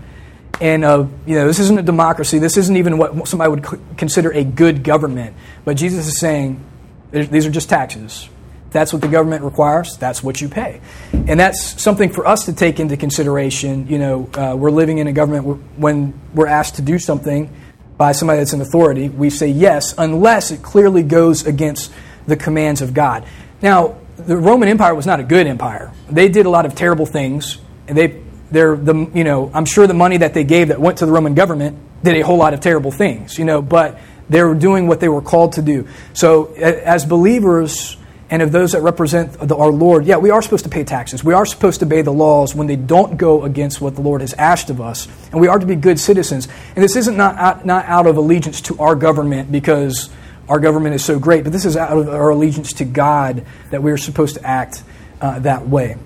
and 0.61 0.85
uh, 0.85 1.07
you 1.27 1.37
know 1.37 1.47
this 1.47 1.59
isn't 1.59 1.79
a 1.79 1.83
democracy. 1.83 2.39
This 2.39 2.57
isn't 2.57 2.77
even 2.77 2.99
what 2.99 3.29
somebody 3.29 3.51
would 3.51 3.97
consider 3.97 4.31
a 4.31 4.43
good 4.43 4.83
government. 4.83 5.37
But 5.65 5.77
Jesus 5.77 6.09
is 6.09 6.19
saying 6.19 6.65
these 7.13 7.47
are 7.47 7.51
just 7.51 7.69
taxes 7.69 8.29
that's 8.71 8.93
what 8.93 9.03
the 9.03 9.09
government 9.09 9.45
requires, 9.45 9.97
that's 9.97 10.23
what 10.23 10.41
you 10.41 10.49
pay. 10.49 10.81
And 11.13 11.39
that's 11.41 11.81
something 11.83 12.11
for 12.11 12.27
us 12.27 12.47
to 12.47 12.53
take 12.53 12.81
into 12.81 12.97
consideration. 12.97 13.89
You 13.89 13.99
know, 13.99 14.31
uh, 14.35 14.55
we're 14.57 14.71
living 14.71 14.99
in 14.99 15.07
a 15.07 15.13
government 15.13 15.79
when 15.79 16.19
we're 16.35 16.47
asked 16.47 16.77
to 16.77 16.83
do 16.83 16.99
something 16.99 17.55
by 18.01 18.13
somebody 18.13 18.39
that's 18.39 18.55
in 18.55 18.63
authority, 18.63 19.11
we 19.11 19.29
say 19.29 19.49
yes, 19.49 19.95
unless 19.99 20.51
it 20.51 20.63
clearly 20.63 21.03
goes 21.03 21.45
against 21.45 21.93
the 22.27 22.35
commands 22.35 22.81
of 22.81 22.95
God. 22.95 23.27
Now, 23.61 23.99
the 24.17 24.39
Roman 24.39 24.71
Empire 24.71 24.95
was 24.95 25.05
not 25.05 25.21
a 25.21 25.23
good 25.23 25.47
empire. 25.47 25.93
They 26.09 26.31
did 26.31 26.47
a 26.47 26.49
lot 26.49 26.65
of 26.65 26.75
terrible 26.75 27.05
things, 27.05 27.59
and 27.89 27.99
they, 27.99 28.23
they're 28.51 28.75
the, 28.75 28.95
you 29.15 29.23
know, 29.23 29.51
I'm 29.53 29.67
sure 29.67 29.87
the 29.87 29.93
money 29.93 30.17
that 30.17 30.33
they 30.33 30.45
gave 30.45 30.69
that 30.69 30.81
went 30.81 30.99
to 30.99 31.07
the 31.07 31.13
Roman 31.13 31.35
government 31.35 31.77
did 32.03 32.17
a 32.17 32.23
whole 32.23 32.39
lot 32.39 32.55
of 32.55 32.61
terrible 32.61 32.91
things, 32.91 33.39
you 33.39 33.45
know, 33.45 33.61
but 33.61 33.99
they 34.31 34.43
were 34.43 34.55
doing 34.55 34.87
what 34.87 35.01
they 35.01 35.09
were 35.09 35.21
called 35.21 35.53
to 35.55 35.63
do. 35.63 35.87
So, 36.15 36.55
as 36.55 37.05
believers, 37.05 37.99
and 38.31 38.43
of 38.43 38.53
those 38.53 38.73
that 38.73 38.83
represent 38.83 39.33
the, 39.33 39.57
our 39.57 39.73
Lord, 39.73 40.07
yeah, 40.07 40.17
we 40.17 40.31
are 40.31 40.41
supposed 40.41 40.63
to 40.63 40.71
pay 40.71 40.85
taxes. 40.85 41.25
We 41.25 41.35
are 41.35 41.45
supposed 41.45 41.81
to 41.81 41.87
obey 41.87 42.03
the 42.03 42.13
laws 42.13 42.55
when 42.55 42.69
they 42.69 42.77
don't 42.77 43.17
go 43.17 43.43
against 43.43 43.81
what 43.81 43.97
the 43.97 44.03
Lord 44.03 44.21
has 44.21 44.35
asked 44.35 44.71
of 44.71 44.81
us. 44.81 45.09
And 45.33 45.41
we 45.41 45.49
are 45.49 45.59
to 45.59 45.67
be 45.67 45.75
good 45.75 45.99
citizens. 45.99 46.47
And 46.77 46.85
this 46.85 46.95
isn't 46.95 47.17
not 47.17 47.37
out, 47.37 47.67
not 47.67 47.87
out 47.87 48.07
of 48.07 48.17
allegiance 48.17 48.61
to 48.63 48.79
our 48.79 48.95
government 48.95 49.51
because 49.51 50.11
our 50.49 50.61
government 50.61 50.95
is 50.95 51.05
so 51.05 51.19
great, 51.19 51.43
but 51.43 51.53
this 51.53 51.65
is 51.65 51.77
out 51.77 51.97
of 51.97 52.09
our 52.09 52.31
allegiance 52.31 52.75
to 52.75 52.85
God 52.85 53.45
that 53.71 53.83
we 53.83 53.91
are 53.91 53.97
supposed 53.97 54.37
to 54.37 54.47
act 54.47 54.85
uh, 55.21 55.41
that 55.41 55.67
way. 55.67 55.97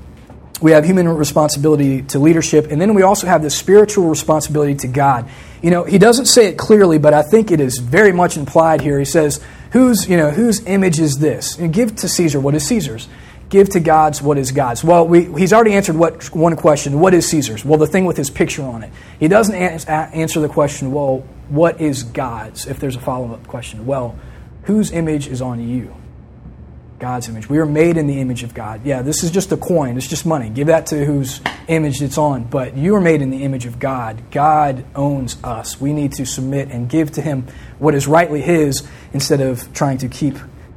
We 0.63 0.71
have 0.71 0.85
human 0.85 1.09
responsibility 1.09 2.03
to 2.03 2.19
leadership, 2.19 2.71
and 2.71 2.81
then 2.81 2.95
we 2.95 3.03
also 3.03 3.27
have 3.27 3.43
the 3.43 3.51
spiritual 3.51 4.09
responsibility 4.09 4.75
to 4.77 4.89
God. 4.89 5.29
You 5.63 5.71
know, 5.71 5.85
he 5.85 5.99
doesn't 5.99 6.27
say 6.27 6.47
it 6.47 6.57
clearly, 6.57 6.99
but 6.99 7.13
I 7.13 7.23
think 7.23 7.51
it 7.51 7.61
is 7.61 7.79
very 7.79 8.13
much 8.13 8.37
implied 8.37 8.81
here. 8.81 8.99
He 8.99 9.05
says, 9.05 9.43
Whose, 9.75 10.09
you 10.09 10.17
know, 10.17 10.31
whose 10.31 10.65
image 10.67 11.01
is 11.01 11.19
this? 11.19 11.59
And 11.59 11.73
give 11.73 11.97
to 11.97 12.09
Caesar 12.09 12.39
what 12.39 12.55
is 12.55 12.65
Caesar's. 12.69 13.09
Give 13.49 13.69
to 13.71 13.81
God's 13.81 14.23
what 14.23 14.39
is 14.39 14.53
God's. 14.53 14.85
Well, 14.85 15.05
we, 15.05 15.25
he's 15.37 15.53
already 15.53 15.73
answered 15.73 15.97
what, 15.97 16.33
one 16.33 16.55
question. 16.55 17.01
What 17.01 17.13
is 17.13 17.27
Caesar's? 17.27 17.65
Well, 17.65 17.77
the 17.77 17.89
thing 17.89 18.05
with 18.05 18.17
his 18.17 18.31
picture 18.31 18.63
on 18.63 18.85
it. 18.85 18.93
He 19.19 19.27
doesn't 19.27 19.53
answer 19.53 20.39
the 20.39 20.49
question, 20.49 20.93
well, 20.93 21.25
what 21.49 21.81
is 21.81 22.05
God's? 22.05 22.69
If 22.69 22.79
there's 22.79 22.95
a 22.95 23.01
follow 23.01 23.33
up 23.33 23.49
question. 23.49 23.85
Well, 23.85 24.17
whose 24.63 24.93
image 24.93 25.27
is 25.27 25.43
on 25.43 25.61
you? 25.69 25.93
God's 26.99 27.29
image. 27.29 27.49
We 27.49 27.59
are 27.59 27.67
made 27.67 27.97
in 27.97 28.07
the 28.07 28.21
image 28.21 28.43
of 28.43 28.55
God. 28.55 28.85
Yeah, 28.85 29.03
this 29.03 29.25
is 29.25 29.31
just 29.31 29.53
a 29.53 29.57
coin. 29.57 29.97
It's 29.97 30.07
just 30.07 30.25
money. 30.25 30.49
Give 30.49 30.69
that 30.69 30.87
to 30.87 31.05
whose 31.05 31.41
image 31.69 32.01
it's 32.01 32.19
on. 32.19 32.45
But 32.45 32.77
you 32.77 32.95
are 32.95 33.01
made 33.01 33.21
in 33.21 33.31
the 33.31 33.43
image 33.43 33.67
of 33.67 33.79
God. 33.79 34.31
God 34.31 34.85
owns 34.95 35.37
us. 35.43 35.81
We 35.81 35.93
need 35.93 36.13
to 36.15 36.25
submit 36.27 36.71
and 36.71 36.89
give 36.89 37.13
to 37.13 37.23
Him 37.23 37.47
what 37.79 37.95
is 37.95 38.07
rightly 38.07 38.41
His 38.41 38.87
instead 39.13 39.41
of 39.41 39.73
trying 39.73 39.99
to 39.99 40.09
keep 40.09 40.37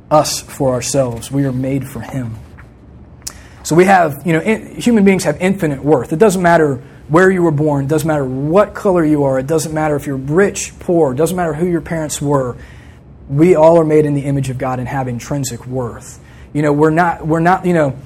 us 0.10 0.42
for 0.42 0.74
ourselves. 0.74 1.32
We 1.32 1.46
are 1.46 1.52
made 1.52 1.88
for 1.88 2.02
Him. 2.02 2.36
So 3.64 3.76
we 3.76 3.86
have, 3.86 4.26
you 4.26 4.34
know, 4.34 4.42
in, 4.42 4.80
human 4.80 5.04
beings 5.04 5.26
have 5.26 5.38
infinite 5.42 5.84
worth. 5.84 6.14
It 6.14 6.20
doesn't 6.20 6.42
matter 6.42 6.82
where 7.10 7.30
you 7.30 7.42
were 7.42 7.52
born, 7.52 7.86
it 7.86 7.88
doesn't 7.88 8.08
matter 8.08 8.26
what 8.26 8.74
color 8.74 9.04
you 9.04 9.24
are, 9.24 9.40
it 9.40 9.48
doesn't 9.48 9.74
matter 9.74 9.96
if 9.96 10.06
you're 10.06 10.18
rich, 10.18 10.78
poor, 10.80 11.14
it 11.14 11.16
doesn't 11.16 11.38
matter 11.38 11.54
who 11.54 11.66
your 11.66 11.80
parents 11.80 12.22
were 12.22 12.58
we 13.30 13.56
all 13.56 13.80
are 13.80 13.86
made 13.86 14.06
in 14.06 14.14
the 14.14 14.22
image 14.22 14.50
of 14.50 14.58
God 14.58 14.80
and 14.80 14.88
have 14.88 15.08
intrinsic 15.08 15.66
worth. 15.66 16.20
You 16.54 16.62
know, 16.62 16.72
we're 16.72 16.92
not, 16.92 17.26
we're 17.26 17.40
not, 17.40 17.66
you 17.66 17.74
know, 17.74 17.98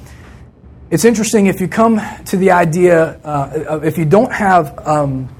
it's 0.90 1.06
interesting 1.06 1.46
if 1.46 1.62
you 1.62 1.68
come 1.68 2.02
to 2.26 2.38
the 2.38 2.52
idea, 2.52 3.20
uh, 3.24 3.80
if 3.84 3.98
you 3.98 4.06
don't 4.06 4.34
have, 4.34 4.78
um, 4.86 5.34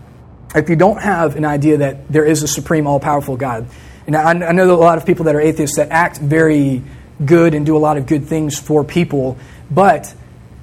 if 0.56 0.70
you 0.70 0.76
don't 0.76 1.02
have 1.02 1.36
an 1.36 1.46
idea 1.46 1.78
that 1.78 2.08
there 2.10 2.26
is 2.26 2.44
a 2.44 2.48
supreme, 2.48 2.88
all 2.88 3.00
powerful 3.00 3.36
God. 3.36 3.68
And 4.08 4.16
I, 4.16 4.30
I 4.30 4.52
know 4.52 4.74
a 4.74 4.76
lot 4.76 4.98
of 4.98 5.06
people 5.06 5.26
that 5.26 5.36
are 5.36 5.42
atheists 5.42 5.78
that 5.78 5.90
act 5.90 6.20
very 6.20 6.84
good 7.26 7.54
and 7.54 7.66
do 7.66 7.76
a 7.76 7.80
lot 7.80 7.98
of 7.98 8.08
good 8.08 8.26
things 8.26 8.60
for 8.60 8.84
people, 8.84 9.38
but 9.70 10.14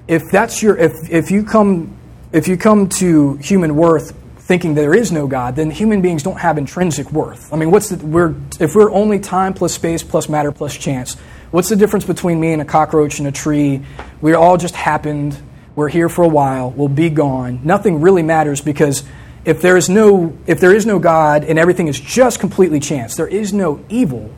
if 0.06 0.22
that's 0.32 0.62
your, 0.62 0.76
if, 0.76 0.92
if 1.10 1.30
you 1.30 1.44
come, 1.44 1.96
if 2.32 2.48
you 2.48 2.56
come 2.56 2.88
to 2.88 3.34
human 3.34 3.76
worth 3.76 4.14
thinking 4.48 4.72
there 4.72 4.94
is 4.94 5.12
no 5.12 5.26
God, 5.26 5.56
then 5.56 5.70
human 5.70 6.00
beings 6.00 6.22
don't 6.22 6.38
have 6.40 6.56
intrinsic 6.56 7.12
worth. 7.12 7.52
I 7.52 7.56
mean, 7.56 7.70
what's 7.70 7.90
the, 7.90 8.04
we're, 8.04 8.34
if 8.58 8.74
we're 8.74 8.90
only 8.90 9.18
time 9.18 9.52
plus 9.52 9.74
space 9.74 10.02
plus 10.02 10.26
matter 10.26 10.50
plus 10.52 10.74
chance, 10.74 11.16
what's 11.50 11.68
the 11.68 11.76
difference 11.76 12.06
between 12.06 12.40
me 12.40 12.54
and 12.54 12.62
a 12.62 12.64
cockroach 12.64 13.18
and 13.18 13.28
a 13.28 13.30
tree? 13.30 13.82
We 14.22 14.32
all 14.32 14.56
just 14.56 14.74
happened. 14.74 15.36
We're 15.76 15.90
here 15.90 16.08
for 16.08 16.24
a 16.24 16.28
while. 16.28 16.70
We'll 16.70 16.88
be 16.88 17.10
gone. 17.10 17.60
Nothing 17.62 18.00
really 18.00 18.22
matters 18.22 18.62
because 18.62 19.04
if 19.44 19.60
there 19.60 19.76
is 19.76 19.90
no 19.90 20.36
if 20.46 20.60
there 20.60 20.74
is 20.74 20.86
no 20.86 20.98
God 20.98 21.44
and 21.44 21.58
everything 21.58 21.86
is 21.86 22.00
just 22.00 22.40
completely 22.40 22.80
chance, 22.80 23.16
there 23.16 23.28
is 23.28 23.52
no 23.52 23.84
evil. 23.90 24.32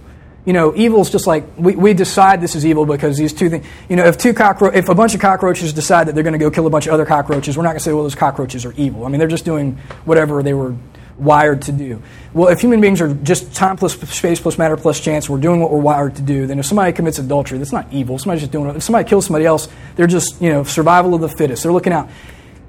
You 0.47 0.55
know, 0.55 0.75
evil 0.75 1.03
is 1.03 1.11
just 1.11 1.27
like 1.27 1.45
we, 1.59 1.77
we 1.77 1.93
decide 1.93 2.41
this 2.41 2.55
is 2.55 2.65
evil 2.65 2.87
because 2.87 3.19
these 3.19 3.33
two 3.33 3.51
things. 3.51 3.67
You 3.89 3.97
know, 3.97 4.07
if 4.07 4.17
two 4.17 4.33
cockro- 4.33 4.75
if 4.75 4.89
a 4.89 4.95
bunch 4.95 5.15
of 5.15 5.21
cockroaches 5.21 5.73
decide 5.73 6.09
that 6.09 6.15
they're 6.15 6.25
going 6.25 6.33
to 6.33 6.39
go 6.39 6.51
kill 6.51 6.67
a 6.67 6.71
bunch 6.71 6.87
of 6.87 6.95
other 6.95 7.05
cockroaches, 7.05 7.57
we're 7.57 7.63
not 7.63 7.71
going 7.71 7.79
to 7.79 7.85
say, 7.85 7.93
well, 7.93 8.05
those 8.05 8.15
cockroaches 8.15 8.65
are 8.65 8.73
evil. 8.77 9.05
I 9.05 9.09
mean, 9.11 9.19
they're 9.19 9.29
just 9.29 9.45
doing 9.45 9.77
whatever 10.07 10.43
they 10.43 10.55
were 10.55 10.75
wired 11.19 11.63
to 11.63 11.73
do. 11.73 12.03
Well, 12.33 12.49
if 12.49 12.61
human 12.61 12.81
beings 12.81 13.01
are 13.01 13.13
just 13.13 13.55
time 13.55 13.77
plus 13.77 13.93
space 14.11 14.41
plus 14.41 14.57
matter 14.57 14.77
plus 14.77 14.99
chance, 15.01 15.29
we're 15.29 15.41
doing 15.41 15.61
what 15.61 15.71
we're 15.71 15.81
wired 15.81 16.17
to 16.17 16.23
do, 16.23 16.47
then 16.47 16.59
if 16.59 16.65
somebody 16.65 16.93
commits 16.93 17.19
adultery, 17.19 17.59
that's 17.59 17.73
not 17.73 17.93
evil. 17.93 18.19
Somebody's 18.19 18.43
just 18.43 18.53
doing 18.53 18.71
it. 18.71 18.77
If 18.77 18.83
somebody 18.83 19.09
kills 19.09 19.27
somebody 19.27 19.45
else, 19.45 19.69
they're 19.97 20.07
just, 20.07 20.41
you 20.41 20.51
know, 20.51 20.65
survival 20.65 21.15
of 21.15 21.21
the 21.21 21.29
fittest. 21.29 21.63
They're 21.63 21.73
looking 21.73 21.93
out. 21.93 22.09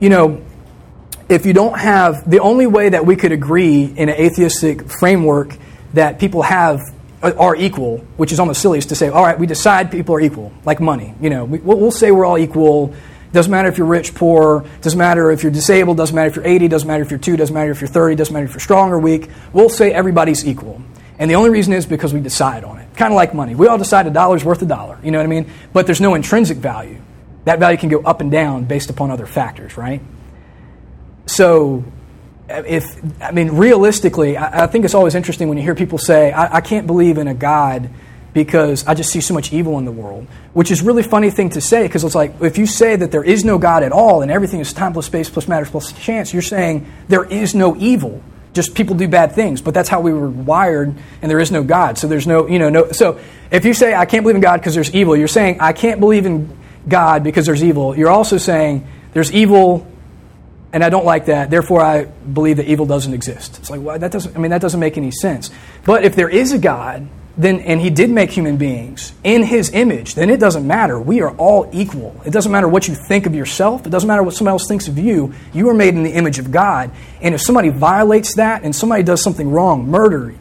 You 0.01 0.09
know, 0.09 0.41
if 1.29 1.45
you 1.45 1.53
don't 1.53 1.79
have, 1.79 2.29
the 2.29 2.39
only 2.39 2.67
way 2.67 2.89
that 2.89 3.05
we 3.05 3.15
could 3.15 3.31
agree 3.31 3.85
in 3.85 4.09
an 4.09 4.15
atheistic 4.15 4.89
framework 4.89 5.55
that 5.93 6.19
people 6.19 6.41
have 6.41 6.81
Uh, 7.23 7.33
are 7.37 7.55
equal, 7.55 7.99
which 8.17 8.31
is 8.31 8.39
almost 8.39 8.61
silly, 8.61 8.79
is 8.79 8.87
to 8.87 8.95
say, 8.95 9.09
all 9.09 9.23
right, 9.23 9.37
we 9.37 9.45
decide 9.45 9.91
people 9.91 10.15
are 10.15 10.21
equal, 10.21 10.51
like 10.65 10.79
money. 10.79 11.13
You 11.21 11.29
know, 11.29 11.45
we, 11.45 11.59
we'll 11.59 11.91
say 11.91 12.09
we're 12.09 12.25
all 12.25 12.37
equal 12.37 12.95
doesn't 13.33 13.51
matter 13.51 13.69
if 13.69 13.77
you're 13.77 13.87
rich, 13.87 14.13
poor, 14.13 14.65
doesn't 14.81 14.97
matter 14.97 15.31
if 15.31 15.43
you're 15.43 15.51
disabled, 15.51 15.97
doesn't 15.97 16.15
matter 16.15 16.29
if 16.29 16.35
you're 16.35 16.45
80, 16.45 16.67
doesn't 16.67 16.87
matter 16.87 17.03
if 17.03 17.11
you're 17.11 17.19
2, 17.19 17.37
doesn't 17.37 17.53
matter 17.53 17.71
if 17.71 17.79
you're 17.79 17.87
30, 17.87 18.15
doesn't 18.15 18.33
matter 18.33 18.45
if 18.45 18.51
you're 18.51 18.59
strong 18.59 18.91
or 18.91 18.99
weak. 18.99 19.29
We'll 19.53 19.69
say 19.69 19.93
everybody's 19.93 20.45
equal. 20.45 20.81
And 21.17 21.31
the 21.31 21.35
only 21.35 21.49
reason 21.49 21.71
is 21.71 21.85
because 21.85 22.13
we 22.13 22.19
decide 22.19 22.63
on 22.63 22.79
it. 22.79 22.93
Kind 22.95 23.13
of 23.13 23.15
like 23.15 23.33
money. 23.33 23.55
We 23.55 23.67
all 23.67 23.77
decide 23.77 24.05
a 24.07 24.09
dollar's 24.09 24.43
worth 24.43 24.61
a 24.61 24.65
dollar, 24.65 24.99
you 25.03 25.11
know 25.11 25.19
what 25.19 25.23
I 25.23 25.27
mean? 25.27 25.49
But 25.71 25.85
there's 25.85 26.01
no 26.01 26.13
intrinsic 26.13 26.57
value. 26.57 27.01
That 27.45 27.59
value 27.59 27.77
can 27.77 27.89
go 27.89 28.01
up 28.01 28.21
and 28.21 28.29
down 28.31 28.65
based 28.65 28.89
upon 28.89 29.11
other 29.11 29.25
factors, 29.25 29.77
right? 29.77 30.01
So, 31.25 31.85
if, 32.65 33.21
I 33.21 33.31
mean, 33.31 33.51
realistically, 33.51 34.37
I, 34.37 34.63
I 34.63 34.67
think 34.67 34.85
it's 34.85 34.93
always 34.93 35.15
interesting 35.15 35.49
when 35.49 35.57
you 35.57 35.63
hear 35.63 35.75
people 35.75 35.97
say, 35.97 36.31
I, 36.31 36.57
I 36.57 36.61
can't 36.61 36.87
believe 36.87 37.17
in 37.17 37.27
a 37.27 37.33
God 37.33 37.89
because 38.33 38.85
I 38.87 38.93
just 38.93 39.11
see 39.11 39.21
so 39.21 39.33
much 39.33 39.51
evil 39.51 39.77
in 39.77 39.85
the 39.85 39.91
world. 39.91 40.27
Which 40.53 40.71
is 40.71 40.81
really 40.81 41.03
funny 41.03 41.29
thing 41.29 41.49
to 41.51 41.61
say 41.61 41.83
because 41.83 42.03
it's 42.03 42.15
like 42.15 42.41
if 42.41 42.57
you 42.57 42.65
say 42.65 42.95
that 42.95 43.11
there 43.11 43.23
is 43.23 43.43
no 43.43 43.57
God 43.57 43.83
at 43.83 43.91
all 43.91 44.21
and 44.21 44.31
everything 44.31 44.59
is 44.59 44.73
time 44.73 44.93
plus 44.93 45.05
space 45.05 45.29
plus 45.29 45.47
matter 45.47 45.65
plus 45.65 45.91
chance, 45.93 46.33
you're 46.33 46.41
saying 46.41 46.91
there 47.07 47.23
is 47.23 47.53
no 47.55 47.75
evil. 47.75 48.21
Just 48.53 48.75
people 48.75 48.95
do 48.95 49.07
bad 49.07 49.33
things, 49.33 49.61
but 49.61 49.73
that's 49.73 49.87
how 49.87 50.01
we 50.01 50.11
were 50.11 50.29
wired, 50.29 50.93
and 51.21 51.31
there 51.31 51.39
is 51.39 51.51
no 51.51 51.63
God. 51.63 51.97
So 51.97 52.07
there's 52.07 52.27
no, 52.27 52.47
you 52.47 52.59
know, 52.59 52.69
no. 52.69 52.91
So 52.91 53.19
if 53.49 53.63
you 53.63 53.73
say 53.73 53.93
I 53.93 54.05
can't 54.05 54.23
believe 54.23 54.35
in 54.35 54.41
God 54.41 54.57
because 54.57 54.75
there's 54.75 54.93
evil, 54.93 55.15
you're 55.15 55.29
saying 55.29 55.61
I 55.61 55.71
can't 55.71 56.01
believe 56.01 56.25
in 56.25 56.57
God 56.87 57.23
because 57.23 57.45
there's 57.45 57.63
evil. 57.63 57.97
You're 57.97 58.09
also 58.09 58.37
saying 58.37 58.85
there's 59.13 59.31
evil 59.31 59.87
and 60.73 60.83
I 60.83 60.89
don't 60.89 61.05
like 61.05 61.25
that. 61.25 61.49
Therefore, 61.49 61.81
I 61.81 62.05
believe 62.05 62.57
that 62.57 62.67
evil 62.67 62.85
doesn't 62.85 63.13
exist. 63.13 63.59
It's 63.59 63.69
like 63.69 63.81
well, 63.81 63.99
that 63.99 64.11
doesn't. 64.11 64.35
I 64.35 64.39
mean, 64.39 64.51
that 64.51 64.61
doesn't 64.61 64.79
make 64.79 64.97
any 64.97 65.11
sense. 65.11 65.49
But 65.85 66.03
if 66.05 66.15
there 66.15 66.29
is 66.29 66.53
a 66.53 66.57
God, 66.57 67.07
then 67.37 67.59
and 67.61 67.81
he 67.81 67.89
did 67.89 68.09
make 68.09 68.31
human 68.31 68.57
beings 68.57 69.13
in 69.23 69.43
his 69.43 69.69
image, 69.71 70.15
then 70.15 70.29
it 70.29 70.39
doesn't 70.39 70.65
matter. 70.65 70.99
We 70.99 71.21
are 71.21 71.35
all 71.35 71.69
equal. 71.73 72.19
It 72.25 72.31
doesn't 72.31 72.51
matter 72.51 72.67
what 72.67 72.87
you 72.87 72.95
think 72.95 73.25
of 73.25 73.35
yourself. 73.35 73.85
It 73.85 73.89
doesn't 73.89 74.07
matter 74.07 74.23
what 74.23 74.33
somebody 74.33 74.53
else 74.53 74.67
thinks 74.67 74.87
of 74.87 74.97
you. 74.97 75.33
You 75.53 75.69
are 75.69 75.73
made 75.73 75.95
in 75.95 76.03
the 76.03 76.11
image 76.11 76.39
of 76.39 76.51
God. 76.51 76.91
And 77.21 77.35
if 77.35 77.41
somebody 77.41 77.69
violates 77.69 78.35
that 78.35 78.63
and 78.63 78.75
somebody 78.75 79.03
does 79.03 79.21
something 79.21 79.49
wrong, 79.51 79.89
murder, 79.89 80.35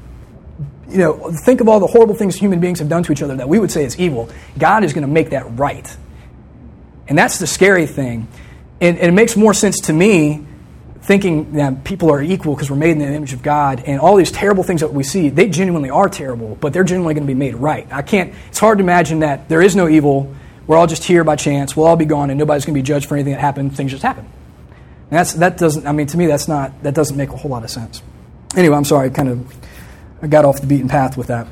you 0.88 0.98
know, 0.98 1.32
think 1.44 1.60
of 1.60 1.68
all 1.68 1.80
the 1.80 1.86
horrible 1.86 2.14
things 2.14 2.34
human 2.34 2.60
beings 2.60 2.80
have 2.80 2.88
done 2.88 3.02
to 3.04 3.12
each 3.12 3.22
other 3.22 3.36
that 3.36 3.48
we 3.48 3.58
would 3.58 3.70
say 3.70 3.84
is 3.84 3.98
evil. 3.98 4.28
God 4.58 4.84
is 4.84 4.92
going 4.92 5.02
to 5.02 5.12
make 5.12 5.30
that 5.30 5.58
right. 5.58 5.96
And 7.08 7.16
that's 7.16 7.38
the 7.38 7.46
scary 7.46 7.86
thing. 7.86 8.28
And, 8.80 8.98
and 8.98 9.08
it 9.08 9.12
makes 9.12 9.36
more 9.36 9.54
sense 9.54 9.80
to 9.82 9.92
me 9.92 10.46
thinking 11.02 11.54
that 11.54 11.84
people 11.84 12.10
are 12.10 12.22
equal 12.22 12.54
because 12.54 12.70
we're 12.70 12.76
made 12.76 12.92
in 12.92 12.98
the 12.98 13.06
image 13.06 13.32
of 13.32 13.42
God, 13.42 13.82
and 13.86 14.00
all 14.00 14.16
these 14.16 14.30
terrible 14.30 14.62
things 14.62 14.80
that 14.82 14.92
we 14.92 15.02
see, 15.02 15.28
they 15.28 15.48
genuinely 15.48 15.90
are 15.90 16.08
terrible, 16.08 16.56
but 16.60 16.72
they're 16.72 16.84
genuinely 16.84 17.14
going 17.14 17.26
to 17.26 17.32
be 17.32 17.38
made 17.38 17.54
right. 17.54 17.90
I 17.90 18.02
can't, 18.02 18.34
it's 18.48 18.58
hard 18.58 18.78
to 18.78 18.84
imagine 18.84 19.20
that 19.20 19.48
there 19.48 19.62
is 19.62 19.74
no 19.74 19.88
evil, 19.88 20.34
we're 20.66 20.76
all 20.76 20.86
just 20.86 21.02
here 21.02 21.24
by 21.24 21.36
chance, 21.36 21.74
we'll 21.74 21.86
all 21.86 21.96
be 21.96 22.04
gone, 22.04 22.30
and 22.30 22.38
nobody's 22.38 22.64
going 22.64 22.74
to 22.74 22.78
be 22.78 22.86
judged 22.86 23.06
for 23.06 23.16
anything 23.16 23.32
that 23.32 23.40
happened, 23.40 23.76
things 23.76 23.90
just 23.90 24.02
happen. 24.02 24.24
And 24.24 25.18
that's, 25.18 25.32
that 25.34 25.56
doesn't, 25.56 25.86
I 25.86 25.92
mean, 25.92 26.06
to 26.08 26.18
me, 26.18 26.26
that's 26.26 26.46
not, 26.46 26.82
that 26.82 26.94
doesn't 26.94 27.16
make 27.16 27.30
a 27.30 27.36
whole 27.36 27.50
lot 27.50 27.64
of 27.64 27.70
sense. 27.70 28.02
Anyway, 28.54 28.76
I'm 28.76 28.84
sorry, 28.84 29.08
I 29.08 29.10
kind 29.10 29.28
of 29.30 29.56
I 30.22 30.26
got 30.26 30.44
off 30.44 30.60
the 30.60 30.66
beaten 30.66 30.88
path 30.88 31.16
with 31.16 31.28
that. 31.28 31.46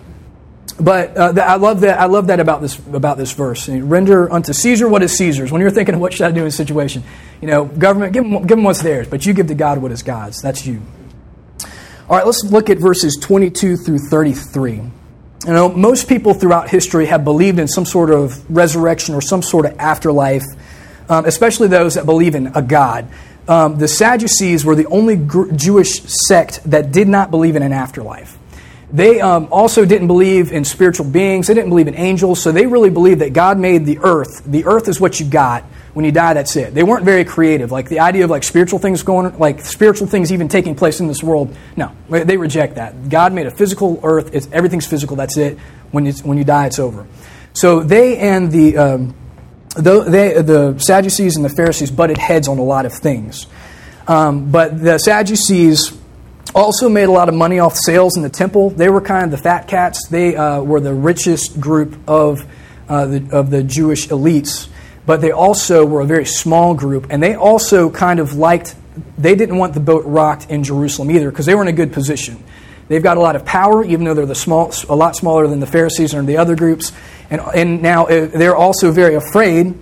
But 0.81 1.17
uh, 1.17 1.35
I 1.45 1.57
love 1.57 1.81
that. 1.81 2.01
I 2.01 2.07
love 2.07 2.29
that 2.29 2.39
about 2.39 2.61
this 2.61 2.79
about 2.79 3.19
this 3.19 3.33
verse. 3.33 3.69
Render 3.69 4.33
unto 4.33 4.53
Caesar 4.53 4.89
what 4.89 5.03
is 5.03 5.17
Caesar's. 5.19 5.51
When 5.51 5.61
you're 5.61 5.73
thinking 5.73 5.99
what 5.99 6.13
should 6.13 6.27
I 6.27 6.31
do 6.31 6.43
in 6.43 6.47
a 6.47 6.53
situation, 6.53 7.03
you 7.41 7.49
know, 7.49 7.65
government 7.65 8.13
give 8.13 8.23
them, 8.23 8.43
give 8.43 8.57
them 8.57 8.63
what's 8.63 8.81
theirs, 8.81 9.09
but 9.09 9.27
you 9.27 9.35
give 9.35 9.49
to 9.49 9.55
God 9.55 9.79
what 9.79 9.91
is 9.91 10.03
God's. 10.03 10.41
That's 10.41 10.67
you. 10.67 10.81
All 12.09 12.17
right, 12.17 12.25
let's 12.25 12.45
look 12.45 12.71
at 12.71 12.79
verses 12.79 13.19
22 13.21 13.77
through 13.77 13.99
33. 13.99 14.75
You 14.77 14.93
know, 15.47 15.69
most 15.69 16.09
people 16.09 16.33
throughout 16.33 16.71
history 16.71 17.07
have 17.07 17.25
believed 17.25 17.59
in 17.59 17.69
some 17.69 17.85
sort 17.85 18.11
of 18.11 18.49
resurrection 18.51 19.15
or 19.15 19.21
some 19.21 19.43
sort 19.43 19.67
of 19.67 19.79
afterlife, 19.79 20.45
um, 21.09 21.27
especially 21.27 21.69
those 21.69 21.95
that 21.95 22.07
believe 22.07 22.35
in 22.35 22.49
a 22.55 22.63
God. 22.63 23.09
Um, 23.47 23.79
the 23.79 23.89
Sadducees 23.89 24.65
were 24.65 24.75
the 24.75 24.87
only 24.87 25.17
gr- 25.17 25.51
Jewish 25.53 26.03
sect 26.03 26.63
that 26.65 26.93
did 26.93 27.09
not 27.09 27.31
believe 27.31 27.57
in 27.57 27.63
an 27.63 27.73
afterlife. 27.73 28.39
They 28.91 29.21
um, 29.21 29.49
also 29.51 29.85
didn't 29.85 30.07
believe 30.07 30.51
in 30.51 30.65
spiritual 30.65 31.07
beings. 31.07 31.47
They 31.47 31.55
didn't 31.55 31.69
believe 31.69 31.89
in 31.89 31.95
angels. 31.95 32.43
So 32.43 32.53
they 32.53 32.67
really 32.67 32.89
believed 32.91 33.21
that 33.21 33.35
God 33.35 33.59
made 33.59 33.85
the 33.85 33.99
earth. 33.99 34.43
The 34.47 34.65
earth 34.65 34.89
is 34.89 34.99
what 34.99 35.21
you 35.21 35.27
got. 35.27 35.65
When 35.93 36.05
you 36.05 36.13
die, 36.13 36.35
that's 36.35 36.55
it. 36.57 36.75
They 36.75 36.83
weren't 36.83 37.05
very 37.05 37.25
creative. 37.25 37.73
Like 37.73 37.89
the 37.89 38.01
idea 38.01 38.25
of 38.25 38.31
like 38.31 38.45
spiritual 38.45 38.79
things 38.79 39.03
going, 39.03 39.37
like 39.39 39.61
spiritual 39.61 40.07
things 40.07 40.33
even 40.33 40.49
taking 40.49 40.75
place 40.75 41.01
in 41.01 41.07
this 41.07 41.23
world. 41.23 41.55
No, 41.77 41.93
they 42.09 42.37
reject 42.37 42.77
that. 42.77 43.09
God 43.09 43.33
made 43.33 43.47
a 43.47 43.51
physical 43.51 44.01
earth. 44.03 44.35
It's, 44.35 44.49
everything's 44.53 44.87
physical. 44.87 45.17
That's 45.17 45.37
it. 45.37 45.59
When 45.91 46.07
you, 46.07 46.13
when 46.23 46.39
you 46.39 46.45
die, 46.45 46.67
it's 46.67 46.79
over. 46.79 47.07
So 47.53 47.81
they 47.81 48.17
and 48.19 48.53
the 48.53 48.77
um, 48.77 49.15
the, 49.75 50.03
they, 50.03 50.43
the 50.43 50.79
Sadducees 50.79 51.37
and 51.37 51.45
the 51.45 51.51
Pharisees 51.51 51.91
butted 51.91 52.19
heads 52.19 52.49
on 52.49 52.59
a 52.59 52.65
lot 52.65 52.87
of 52.87 52.93
things. 52.93 53.47
Um, 54.07 54.51
but 54.51 54.83
the 54.83 54.99
Sadducees 54.99 55.97
also 56.55 56.89
made 56.89 57.05
a 57.05 57.13
lot 57.13 57.29
of 57.29 57.35
money 57.35 57.59
off 57.59 57.77
sales 57.77 58.17
in 58.17 58.23
the 58.23 58.31
temple. 58.31 58.71
They 58.71 58.89
were 58.89 59.01
kind 59.01 59.25
of 59.25 59.31
the 59.31 59.39
fat 59.39 59.69
cats. 59.69 60.09
They 60.09 60.37
uh, 60.37 60.63
were 60.63 60.81
the 60.81 60.95
richest 60.95 61.61
group 61.61 61.97
of, 62.09 62.45
uh, 62.89 63.07
the, 63.07 63.29
of 63.33 63.51
the 63.51 63.63
Jewish 63.63 64.09
elites, 64.09 64.69
but 65.07 65.21
they 65.21 65.31
also 65.31 65.85
were 65.85 66.01
a 66.01 66.07
very 66.07 66.25
small 66.25 66.75
group, 66.75 67.07
and 67.11 67.23
they 67.23 67.35
also 67.35 67.91
kind 67.91 68.21
of 68.21 68.35
liked, 68.35 68.75
they 69.17 69.35
didn't 69.35 69.57
want 69.57 69.75
the 69.75 69.81
boat 69.81 70.05
rocked 70.07 70.51
in 70.51 70.65
Jerusalem 70.65 71.11
either 71.11 71.31
because 71.31 71.47
they 71.47 71.55
were 71.55 71.63
in 71.63 71.69
a 71.69 71.73
good 71.73 71.93
position. 71.93 72.43
They've 72.89 73.03
got 73.03 73.19
a 73.19 73.21
lot 73.21 73.37
of 73.37 73.45
power, 73.45 73.85
even 73.85 74.05
though 74.05 74.15
they're 74.15 74.27
the 74.27 74.35
small, 74.35 74.73
a 74.89 74.97
lot 74.97 75.15
smaller 75.17 75.47
than 75.47 75.61
the 75.61 75.67
Pharisees 75.67 76.15
and 76.15 76.27
the 76.27 76.39
other 76.39 76.57
groups. 76.57 76.93
And, 77.31 77.43
and 77.55 77.83
now 77.83 78.07
uh, 78.07 78.27
they're 78.27 78.57
also 78.57 78.91
very 78.91 79.15
afraid 79.15 79.75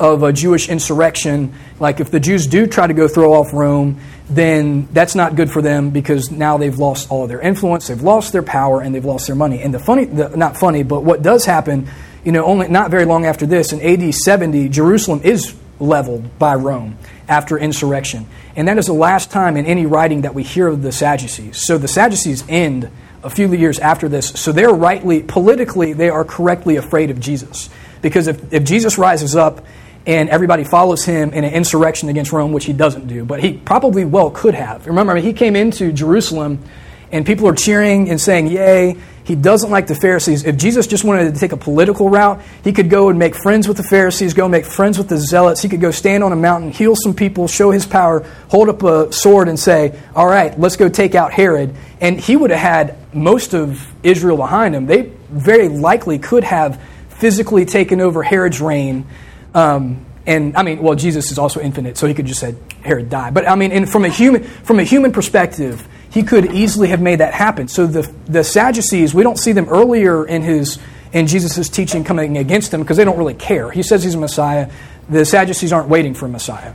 of 0.00 0.22
a 0.22 0.32
Jewish 0.32 0.68
insurrection. 0.68 1.54
Like 1.78 2.00
if 2.00 2.10
the 2.10 2.20
Jews 2.20 2.46
do 2.46 2.66
try 2.66 2.86
to 2.86 2.94
go 2.94 3.08
throw 3.08 3.34
off 3.34 3.52
Rome, 3.52 4.00
then 4.28 4.88
that's 4.92 5.14
not 5.14 5.36
good 5.36 5.50
for 5.50 5.62
them 5.62 5.90
because 5.90 6.30
now 6.30 6.56
they've 6.56 6.78
lost 6.78 7.10
all 7.10 7.24
of 7.24 7.28
their 7.28 7.40
influence, 7.40 7.88
they've 7.88 8.02
lost 8.02 8.32
their 8.32 8.42
power, 8.42 8.80
and 8.80 8.94
they've 8.94 9.04
lost 9.04 9.26
their 9.26 9.36
money. 9.36 9.62
And 9.62 9.72
the 9.72 9.78
funny, 9.78 10.04
the, 10.06 10.36
not 10.36 10.56
funny, 10.56 10.82
but 10.82 11.04
what 11.04 11.22
does 11.22 11.44
happen, 11.44 11.88
you 12.24 12.32
know, 12.32 12.44
only 12.44 12.68
not 12.68 12.90
very 12.90 13.04
long 13.04 13.24
after 13.24 13.46
this, 13.46 13.72
in 13.72 13.80
AD 13.80 14.14
70, 14.14 14.68
Jerusalem 14.68 15.20
is 15.22 15.54
leveled 15.78 16.38
by 16.38 16.54
Rome 16.54 16.98
after 17.28 17.58
insurrection. 17.58 18.26
And 18.56 18.68
that 18.68 18.78
is 18.78 18.86
the 18.86 18.94
last 18.94 19.30
time 19.30 19.56
in 19.56 19.66
any 19.66 19.86
writing 19.86 20.22
that 20.22 20.34
we 20.34 20.42
hear 20.42 20.68
of 20.68 20.82
the 20.82 20.92
Sadducees. 20.92 21.66
So 21.66 21.78
the 21.78 21.88
Sadducees 21.88 22.44
end 22.48 22.90
a 23.22 23.30
few 23.30 23.52
years 23.52 23.78
after 23.78 24.08
this. 24.08 24.28
So 24.30 24.52
they're 24.52 24.72
rightly, 24.72 25.22
politically, 25.22 25.92
they 25.92 26.08
are 26.08 26.24
correctly 26.24 26.76
afraid 26.76 27.10
of 27.10 27.20
Jesus. 27.20 27.68
Because 28.06 28.28
if, 28.28 28.52
if 28.52 28.64
Jesus 28.64 28.98
rises 28.98 29.34
up 29.34 29.64
and 30.06 30.28
everybody 30.28 30.62
follows 30.62 31.04
him 31.04 31.32
in 31.32 31.42
an 31.42 31.52
insurrection 31.52 32.08
against 32.08 32.30
Rome, 32.32 32.52
which 32.52 32.64
he 32.64 32.72
doesn't 32.72 33.08
do, 33.08 33.24
but 33.24 33.42
he 33.42 33.54
probably 33.54 34.04
well 34.04 34.30
could 34.30 34.54
have. 34.54 34.86
Remember, 34.86 35.12
I 35.12 35.16
mean, 35.16 35.24
he 35.24 35.32
came 35.32 35.56
into 35.56 35.92
Jerusalem 35.92 36.62
and 37.10 37.26
people 37.26 37.48
are 37.48 37.54
cheering 37.54 38.10
and 38.10 38.20
saying, 38.20 38.48
Yay. 38.48 38.96
He 39.26 39.34
doesn't 39.34 39.70
like 39.72 39.88
the 39.88 39.96
Pharisees. 39.96 40.44
If 40.44 40.56
Jesus 40.56 40.86
just 40.86 41.02
wanted 41.02 41.34
to 41.34 41.40
take 41.40 41.50
a 41.50 41.56
political 41.56 42.08
route, 42.08 42.40
he 42.62 42.72
could 42.72 42.88
go 42.88 43.08
and 43.08 43.18
make 43.18 43.34
friends 43.34 43.66
with 43.66 43.76
the 43.76 43.82
Pharisees, 43.82 44.34
go 44.34 44.48
make 44.48 44.64
friends 44.64 44.98
with 44.98 45.08
the 45.08 45.16
Zealots. 45.16 45.60
He 45.60 45.68
could 45.68 45.80
go 45.80 45.90
stand 45.90 46.22
on 46.22 46.30
a 46.30 46.36
mountain, 46.36 46.70
heal 46.70 46.94
some 46.94 47.12
people, 47.12 47.48
show 47.48 47.72
his 47.72 47.84
power, 47.84 48.20
hold 48.50 48.68
up 48.68 48.84
a 48.84 49.12
sword, 49.12 49.48
and 49.48 49.58
say, 49.58 50.00
All 50.14 50.28
right, 50.28 50.56
let's 50.60 50.76
go 50.76 50.88
take 50.88 51.16
out 51.16 51.32
Herod. 51.32 51.74
And 52.00 52.20
he 52.20 52.36
would 52.36 52.50
have 52.50 52.60
had 52.60 52.96
most 53.12 53.52
of 53.52 53.84
Israel 54.04 54.36
behind 54.36 54.76
him. 54.76 54.86
They 54.86 55.10
very 55.28 55.66
likely 55.66 56.20
could 56.20 56.44
have 56.44 56.80
physically 57.18 57.64
taken 57.64 58.00
over 58.00 58.22
Herod's 58.22 58.60
reign 58.60 59.06
um, 59.54 60.04
and 60.26 60.56
I 60.56 60.62
mean, 60.64 60.82
well, 60.82 60.96
Jesus 60.96 61.30
is 61.30 61.38
also 61.38 61.60
infinite, 61.60 61.96
so 61.96 62.06
he 62.06 62.12
could 62.12 62.26
just 62.26 62.40
said 62.40 62.58
Herod 62.82 63.08
die. 63.08 63.30
But 63.30 63.48
I 63.48 63.54
mean, 63.54 63.86
from 63.86 64.04
a 64.04 64.08
human 64.08 64.42
from 64.42 64.80
a 64.80 64.82
human 64.82 65.12
perspective, 65.12 65.86
he 66.10 66.24
could 66.24 66.52
easily 66.52 66.88
have 66.88 67.00
made 67.00 67.20
that 67.20 67.32
happen. 67.32 67.68
So 67.68 67.86
the 67.86 68.12
the 68.26 68.42
Sadducees, 68.42 69.14
we 69.14 69.22
don't 69.22 69.38
see 69.38 69.52
them 69.52 69.68
earlier 69.68 70.26
in 70.26 70.42
his 70.42 70.78
in 71.12 71.28
Jesus' 71.28 71.68
teaching 71.68 72.02
coming 72.02 72.36
against 72.36 72.74
him 72.74 72.82
because 72.82 72.96
they 72.96 73.04
don't 73.04 73.16
really 73.16 73.34
care. 73.34 73.70
He 73.70 73.82
says 73.82 74.02
he's 74.02 74.14
a 74.14 74.18
Messiah. 74.18 74.70
The 75.08 75.24
Sadducees 75.24 75.72
aren't 75.72 75.88
waiting 75.88 76.14
for 76.14 76.26
a 76.26 76.28
Messiah. 76.28 76.74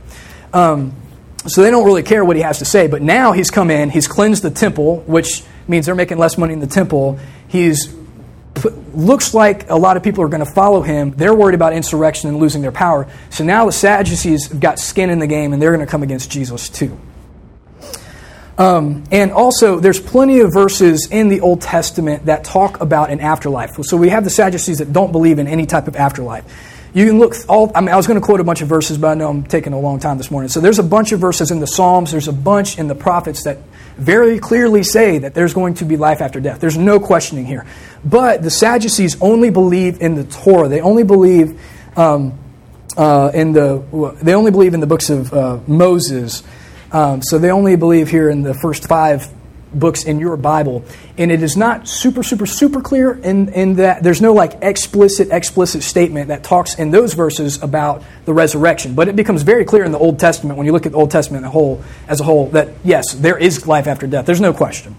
Um, 0.54 0.94
so 1.46 1.62
they 1.62 1.70
don't 1.70 1.84
really 1.84 2.02
care 2.02 2.24
what 2.24 2.36
he 2.36 2.42
has 2.42 2.58
to 2.60 2.64
say. 2.64 2.86
But 2.86 3.02
now 3.02 3.32
he's 3.32 3.50
come 3.50 3.70
in, 3.70 3.90
he's 3.90 4.08
cleansed 4.08 4.42
the 4.42 4.50
temple, 4.50 5.00
which 5.00 5.44
means 5.68 5.86
they're 5.86 5.94
making 5.94 6.18
less 6.18 6.38
money 6.38 6.54
in 6.54 6.60
the 6.60 6.66
temple. 6.66 7.18
He's 7.48 7.94
looks 8.94 9.34
like 9.34 9.70
a 9.70 9.76
lot 9.76 9.96
of 9.96 10.02
people 10.02 10.22
are 10.22 10.28
going 10.28 10.44
to 10.44 10.52
follow 10.52 10.82
him. 10.82 11.12
They're 11.12 11.34
worried 11.34 11.54
about 11.54 11.72
insurrection 11.72 12.28
and 12.28 12.38
losing 12.38 12.62
their 12.62 12.72
power. 12.72 13.10
So 13.30 13.44
now 13.44 13.66
the 13.66 13.72
Sadducees 13.72 14.48
have 14.48 14.60
got 14.60 14.78
skin 14.78 15.10
in 15.10 15.18
the 15.18 15.26
game, 15.26 15.52
and 15.52 15.60
they're 15.60 15.72
going 15.72 15.84
to 15.84 15.90
come 15.90 16.02
against 16.02 16.30
Jesus 16.30 16.68
too. 16.68 16.98
Um, 18.58 19.04
and 19.10 19.32
also, 19.32 19.80
there's 19.80 19.98
plenty 19.98 20.40
of 20.40 20.52
verses 20.52 21.08
in 21.10 21.28
the 21.28 21.40
Old 21.40 21.62
Testament 21.62 22.26
that 22.26 22.44
talk 22.44 22.80
about 22.80 23.10
an 23.10 23.20
afterlife. 23.20 23.70
So 23.82 23.96
we 23.96 24.10
have 24.10 24.24
the 24.24 24.30
Sadducees 24.30 24.78
that 24.78 24.92
don't 24.92 25.10
believe 25.10 25.38
in 25.38 25.48
any 25.48 25.66
type 25.66 25.88
of 25.88 25.96
afterlife. 25.96 26.44
You 26.94 27.06
can 27.06 27.18
look 27.18 27.34
all. 27.48 27.72
I 27.74 27.80
mean, 27.80 27.88
I 27.88 27.96
was 27.96 28.06
going 28.06 28.20
to 28.20 28.24
quote 28.24 28.40
a 28.40 28.44
bunch 28.44 28.60
of 28.60 28.68
verses, 28.68 28.98
but 28.98 29.08
I 29.08 29.14
know 29.14 29.30
I'm 29.30 29.44
taking 29.44 29.72
a 29.72 29.80
long 29.80 29.98
time 29.98 30.18
this 30.18 30.30
morning. 30.30 30.50
So 30.50 30.60
there's 30.60 30.78
a 30.78 30.82
bunch 30.82 31.12
of 31.12 31.20
verses 31.20 31.50
in 31.50 31.58
the 31.58 31.66
Psalms. 31.66 32.12
There's 32.12 32.28
a 32.28 32.32
bunch 32.32 32.78
in 32.78 32.86
the 32.86 32.94
prophets 32.94 33.44
that 33.44 33.58
very 34.02 34.38
clearly 34.38 34.82
say 34.82 35.18
that 35.18 35.34
there's 35.34 35.54
going 35.54 35.74
to 35.74 35.84
be 35.84 35.96
life 35.96 36.20
after 36.20 36.40
death. 36.40 36.60
There's 36.60 36.76
no 36.76 37.00
questioning 37.00 37.46
here. 37.46 37.64
But 38.04 38.42
the 38.42 38.50
Sadducees 38.50 39.16
only 39.20 39.50
believe 39.50 40.00
in 40.00 40.14
the 40.14 40.24
Torah. 40.24 40.68
They 40.68 40.80
only 40.80 41.04
believe 41.04 41.60
um, 41.96 42.38
uh, 42.96 43.30
in 43.32 43.52
the. 43.52 44.16
They 44.22 44.34
only 44.34 44.50
believe 44.50 44.74
in 44.74 44.80
the 44.80 44.86
books 44.86 45.10
of 45.10 45.32
uh, 45.32 45.60
Moses. 45.66 46.42
Um, 46.90 47.22
so 47.22 47.38
they 47.38 47.50
only 47.50 47.76
believe 47.76 48.10
here 48.10 48.28
in 48.28 48.42
the 48.42 48.54
first 48.54 48.86
five 48.86 49.26
books 49.74 50.04
in 50.04 50.18
your 50.18 50.36
Bible. 50.36 50.84
And 51.18 51.30
it 51.30 51.42
is 51.42 51.56
not 51.56 51.88
super, 51.88 52.22
super, 52.22 52.46
super 52.46 52.80
clear 52.80 53.12
in, 53.12 53.48
in 53.50 53.74
that 53.76 54.02
there's 54.02 54.20
no 54.20 54.32
like 54.32 54.58
explicit, 54.62 55.28
explicit 55.30 55.82
statement 55.82 56.28
that 56.28 56.44
talks 56.44 56.78
in 56.78 56.90
those 56.90 57.14
verses 57.14 57.62
about 57.62 58.02
the 58.24 58.32
resurrection. 58.32 58.94
But 58.94 59.08
it 59.08 59.16
becomes 59.16 59.42
very 59.42 59.64
clear 59.64 59.84
in 59.84 59.92
the 59.92 59.98
Old 59.98 60.18
Testament 60.18 60.56
when 60.56 60.66
you 60.66 60.72
look 60.72 60.86
at 60.86 60.92
the 60.92 60.98
Old 60.98 61.10
Testament 61.10 61.44
whole, 61.46 61.82
as 62.08 62.20
a 62.20 62.24
whole 62.24 62.48
that 62.50 62.68
yes, 62.84 63.12
there 63.14 63.38
is 63.38 63.66
life 63.66 63.86
after 63.86 64.06
death. 64.06 64.26
There's 64.26 64.40
no 64.40 64.52
question. 64.52 64.96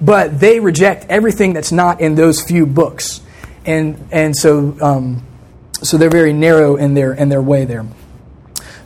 But 0.00 0.40
they 0.40 0.60
reject 0.60 1.06
everything 1.10 1.52
that's 1.52 1.72
not 1.72 2.00
in 2.00 2.14
those 2.14 2.42
few 2.42 2.66
books. 2.66 3.20
And, 3.66 4.08
and 4.10 4.34
so, 4.34 4.76
um, 4.80 5.26
so 5.82 5.98
they're 5.98 6.10
very 6.10 6.32
narrow 6.32 6.76
in 6.76 6.94
their, 6.94 7.12
in 7.12 7.28
their 7.28 7.42
way 7.42 7.64
there. 7.64 7.86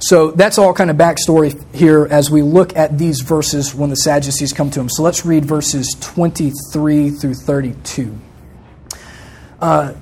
So 0.04 0.32
that's 0.32 0.58
all 0.58 0.74
kind 0.74 0.90
of 0.90 0.98
backstory 0.98 1.58
here 1.74 2.06
as 2.10 2.30
we 2.30 2.42
look 2.42 2.76
at 2.76 2.98
these 2.98 3.22
verses 3.22 3.74
when 3.74 3.88
the 3.88 3.96
Sadducees 3.96 4.52
come 4.52 4.70
to 4.72 4.80
him. 4.80 4.90
So 4.90 5.02
let's 5.02 5.24
read 5.24 5.46
verses 5.46 5.96
23 5.98 7.08
through 7.08 7.32
32. 7.32 8.14
Uh, 9.62 9.94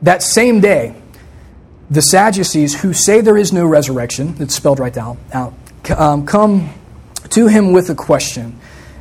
that 0.00 0.22
same 0.22 0.60
day, 0.60 0.94
the 1.90 2.00
Sadducees, 2.00 2.80
who 2.80 2.94
say 2.94 3.20
there 3.20 3.36
is 3.36 3.52
no 3.52 3.66
resurrection, 3.66 4.34
it's 4.40 4.54
spelled 4.54 4.78
right 4.78 4.96
out, 4.96 5.18
out 5.34 5.52
um, 5.90 6.24
come 6.24 6.70
to 7.28 7.46
him 7.46 7.72
with 7.72 7.90
a 7.90 7.94
question. 7.94 8.58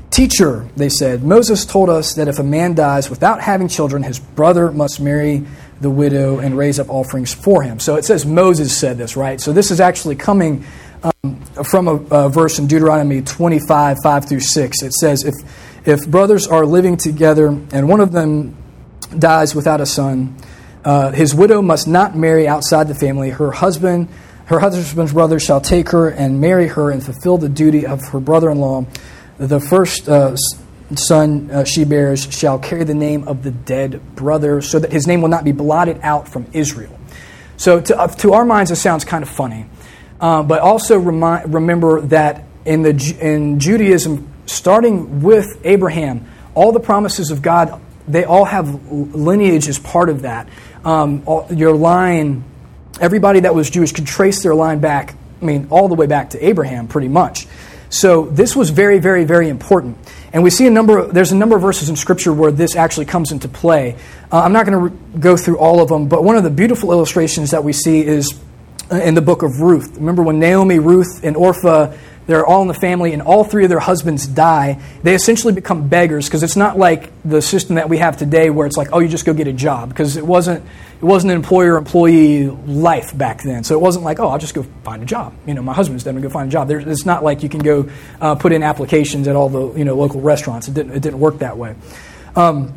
Teacher, 0.09 0.67
they 0.75 0.89
said, 0.89 1.23
Moses 1.23 1.65
told 1.65 1.89
us 1.89 2.15
that 2.15 2.27
if 2.27 2.37
a 2.37 2.43
man 2.43 2.75
dies 2.75 3.09
without 3.09 3.39
having 3.39 3.69
children, 3.69 4.03
his 4.03 4.19
brother 4.19 4.73
must 4.73 4.99
marry 4.99 5.45
the 5.81 5.89
widow 5.89 6.39
and 6.39 6.57
raise 6.57 6.79
up 6.79 6.89
offerings 6.89 7.33
for 7.33 7.63
him. 7.63 7.79
So 7.79 7.95
it 7.95 8.05
says 8.05 8.25
Moses 8.25 8.75
said 8.77 8.97
this, 8.97 9.15
right? 9.15 9.39
So 9.39 9.51
this 9.53 9.71
is 9.71 9.79
actually 9.79 10.15
coming 10.15 10.65
um, 11.03 11.41
from 11.63 11.87
a, 11.87 11.95
a, 11.95 12.29
verse 12.29 12.59
in 12.59 12.67
Deuteronomy 12.67 13.21
25, 13.21 13.97
5 14.01 14.25
through 14.25 14.39
6. 14.39 14.81
It 14.81 14.93
says, 14.93 15.23
if, 15.23 15.35
if 15.85 16.07
brothers 16.07 16.47
are 16.47 16.65
living 16.65 16.97
together 16.97 17.47
and 17.47 17.89
one 17.89 17.99
of 17.99 18.11
them 18.11 18.55
dies 19.17 19.53
without 19.53 19.81
a 19.81 19.85
son, 19.85 20.37
uh, 20.85 21.11
his 21.11 21.33
widow 21.33 21.61
must 21.61 21.87
not 21.87 22.15
marry 22.15 22.47
outside 22.47 22.87
the 22.87 22.95
family. 22.95 23.29
Her 23.29 23.51
husband, 23.51 24.09
her 24.45 24.59
husband's 24.59 25.13
brother 25.13 25.39
shall 25.39 25.61
take 25.61 25.89
her 25.89 26.09
and 26.09 26.41
marry 26.41 26.67
her 26.67 26.91
and 26.91 27.03
fulfill 27.03 27.37
the 27.37 27.49
duty 27.49 27.85
of 27.85 28.01
her 28.09 28.19
brother-in-law. 28.19 28.85
The 29.37 29.59
first 29.59 30.07
uh, 30.07 30.35
son 30.99 31.49
uh, 31.51 31.63
she 31.63 31.83
bears 31.83 32.31
shall 32.33 32.59
carry 32.59 32.83
the 32.83 32.93
name 32.93 33.27
of 33.27 33.43
the 33.43 33.51
dead 33.51 34.15
brother, 34.15 34.61
so 34.61 34.79
that 34.79 34.91
his 34.91 35.07
name 35.07 35.21
will 35.21 35.29
not 35.29 35.43
be 35.43 35.51
blotted 35.51 35.99
out 36.01 36.27
from 36.27 36.47
Israel. 36.53 36.97
So, 37.57 37.79
to, 37.81 37.99
uh, 37.99 38.07
to 38.07 38.33
our 38.33 38.45
minds, 38.45 38.71
it 38.71 38.77
sounds 38.77 39.05
kind 39.05 39.23
of 39.23 39.29
funny. 39.29 39.65
Uh, 40.19 40.43
but 40.43 40.61
also 40.61 40.97
remember 40.97 42.01
that 42.01 42.45
in, 42.65 42.81
the, 42.81 43.17
in 43.19 43.59
Judaism, 43.59 44.31
starting 44.45 45.21
with 45.21 45.59
Abraham, 45.63 46.25
all 46.55 46.71
the 46.71 46.79
promises 46.79 47.31
of 47.31 47.41
God, 47.41 47.81
they 48.07 48.23
all 48.23 48.45
have 48.45 48.91
lineage 48.91 49.67
as 49.67 49.79
part 49.79 50.09
of 50.09 50.21
that. 50.23 50.47
Um, 50.85 51.23
all, 51.25 51.47
your 51.51 51.73
line, 51.75 52.43
everybody 52.99 53.41
that 53.41 53.55
was 53.55 53.69
Jewish 53.69 53.91
could 53.91 54.05
trace 54.05 54.43
their 54.43 54.55
line 54.55 54.79
back, 54.79 55.15
I 55.41 55.45
mean, 55.45 55.67
all 55.69 55.87
the 55.87 55.95
way 55.95 56.07
back 56.07 56.31
to 56.31 56.45
Abraham, 56.45 56.87
pretty 56.87 57.07
much. 57.09 57.47
So 57.89 58.25
this 58.25 58.55
was 58.55 58.71
very, 58.71 58.99
very, 58.99 59.23
very 59.23 59.49
important. 59.49 59.97
And 60.33 60.43
we 60.43 60.49
see 60.49 60.65
a 60.65 60.71
number 60.71 60.97
of, 60.97 61.13
there's 61.13 61.31
a 61.31 61.35
number 61.35 61.55
of 61.55 61.61
verses 61.61 61.89
in 61.89 61.95
Scripture 61.95 62.33
where 62.33 62.51
this 62.51 62.75
actually 62.75 63.05
comes 63.05 63.31
into 63.31 63.47
play. 63.47 63.95
Uh, 64.31 64.41
I'm 64.41 64.51
not 64.51 64.65
going 64.65 64.77
to 64.77 64.95
re- 64.95 65.19
go 65.19 65.37
through 65.37 65.59
all 65.59 65.79
of 65.79 65.89
them, 65.89 66.07
but 66.09 66.23
one 66.23 66.35
of 66.35 66.43
the 66.43 66.49
beautiful 66.49 66.91
illustrations 66.91 67.51
that 67.51 67.63
we 67.63 67.71
see 67.71 68.03
is 68.03 68.33
uh, 68.91 68.95
in 68.95 69.13
the 69.13 69.21
book 69.21 69.43
of 69.43 69.61
Ruth. 69.61 69.95
Remember 69.95 70.23
when 70.23 70.39
Naomi, 70.39 70.79
Ruth, 70.79 71.23
and 71.23 71.37
Orpah 71.37 71.95
they're 72.27 72.45
all 72.45 72.61
in 72.61 72.67
the 72.67 72.73
family, 72.73 73.13
and 73.13 73.21
all 73.21 73.43
three 73.43 73.63
of 73.63 73.69
their 73.69 73.79
husbands 73.79 74.27
die. 74.27 74.81
They 75.03 75.15
essentially 75.15 75.53
become 75.53 75.87
beggars 75.87 76.27
because 76.27 76.43
it's 76.43 76.55
not 76.55 76.77
like 76.77 77.11
the 77.23 77.41
system 77.41 77.75
that 77.75 77.89
we 77.89 77.97
have 77.97 78.17
today, 78.17 78.49
where 78.49 78.65
it's 78.67 78.77
like, 78.77 78.89
oh, 78.93 78.99
you 78.99 79.07
just 79.07 79.25
go 79.25 79.33
get 79.33 79.47
a 79.47 79.53
job, 79.53 79.89
because 79.89 80.17
it 80.17 80.25
wasn't 80.25 80.63
it 80.99 81.05
wasn't 81.05 81.31
an 81.31 81.37
employer-employee 81.37 82.47
life 82.47 83.17
back 83.17 83.43
then. 83.43 83.63
So 83.65 83.75
it 83.75 83.81
wasn't 83.81 84.05
like, 84.05 84.19
oh, 84.19 84.29
I'll 84.29 84.39
just 84.39 84.53
go 84.53 84.63
find 84.83 85.03
a 85.03 85.05
job. 85.05 85.33
You 85.45 85.53
know, 85.53 85.61
my 85.61 85.73
husband's 85.73 86.03
dead, 86.05 86.15
I'm 86.15 86.21
go 86.21 86.29
find 86.29 86.47
a 86.47 86.51
job. 86.51 86.69
There, 86.69 86.79
it's 86.79 87.05
not 87.05 87.23
like 87.23 87.43
you 87.43 87.49
can 87.49 87.61
go 87.61 87.89
uh, 88.21 88.35
put 88.35 88.53
in 88.53 88.63
applications 88.63 89.27
at 89.27 89.35
all 89.35 89.49
the 89.49 89.77
you 89.77 89.85
know 89.85 89.95
local 89.95 90.21
restaurants. 90.21 90.67
It 90.67 90.73
didn't 90.73 90.93
it 90.93 91.01
didn't 91.01 91.19
work 91.19 91.39
that 91.39 91.57
way. 91.57 91.75
Um, 92.35 92.73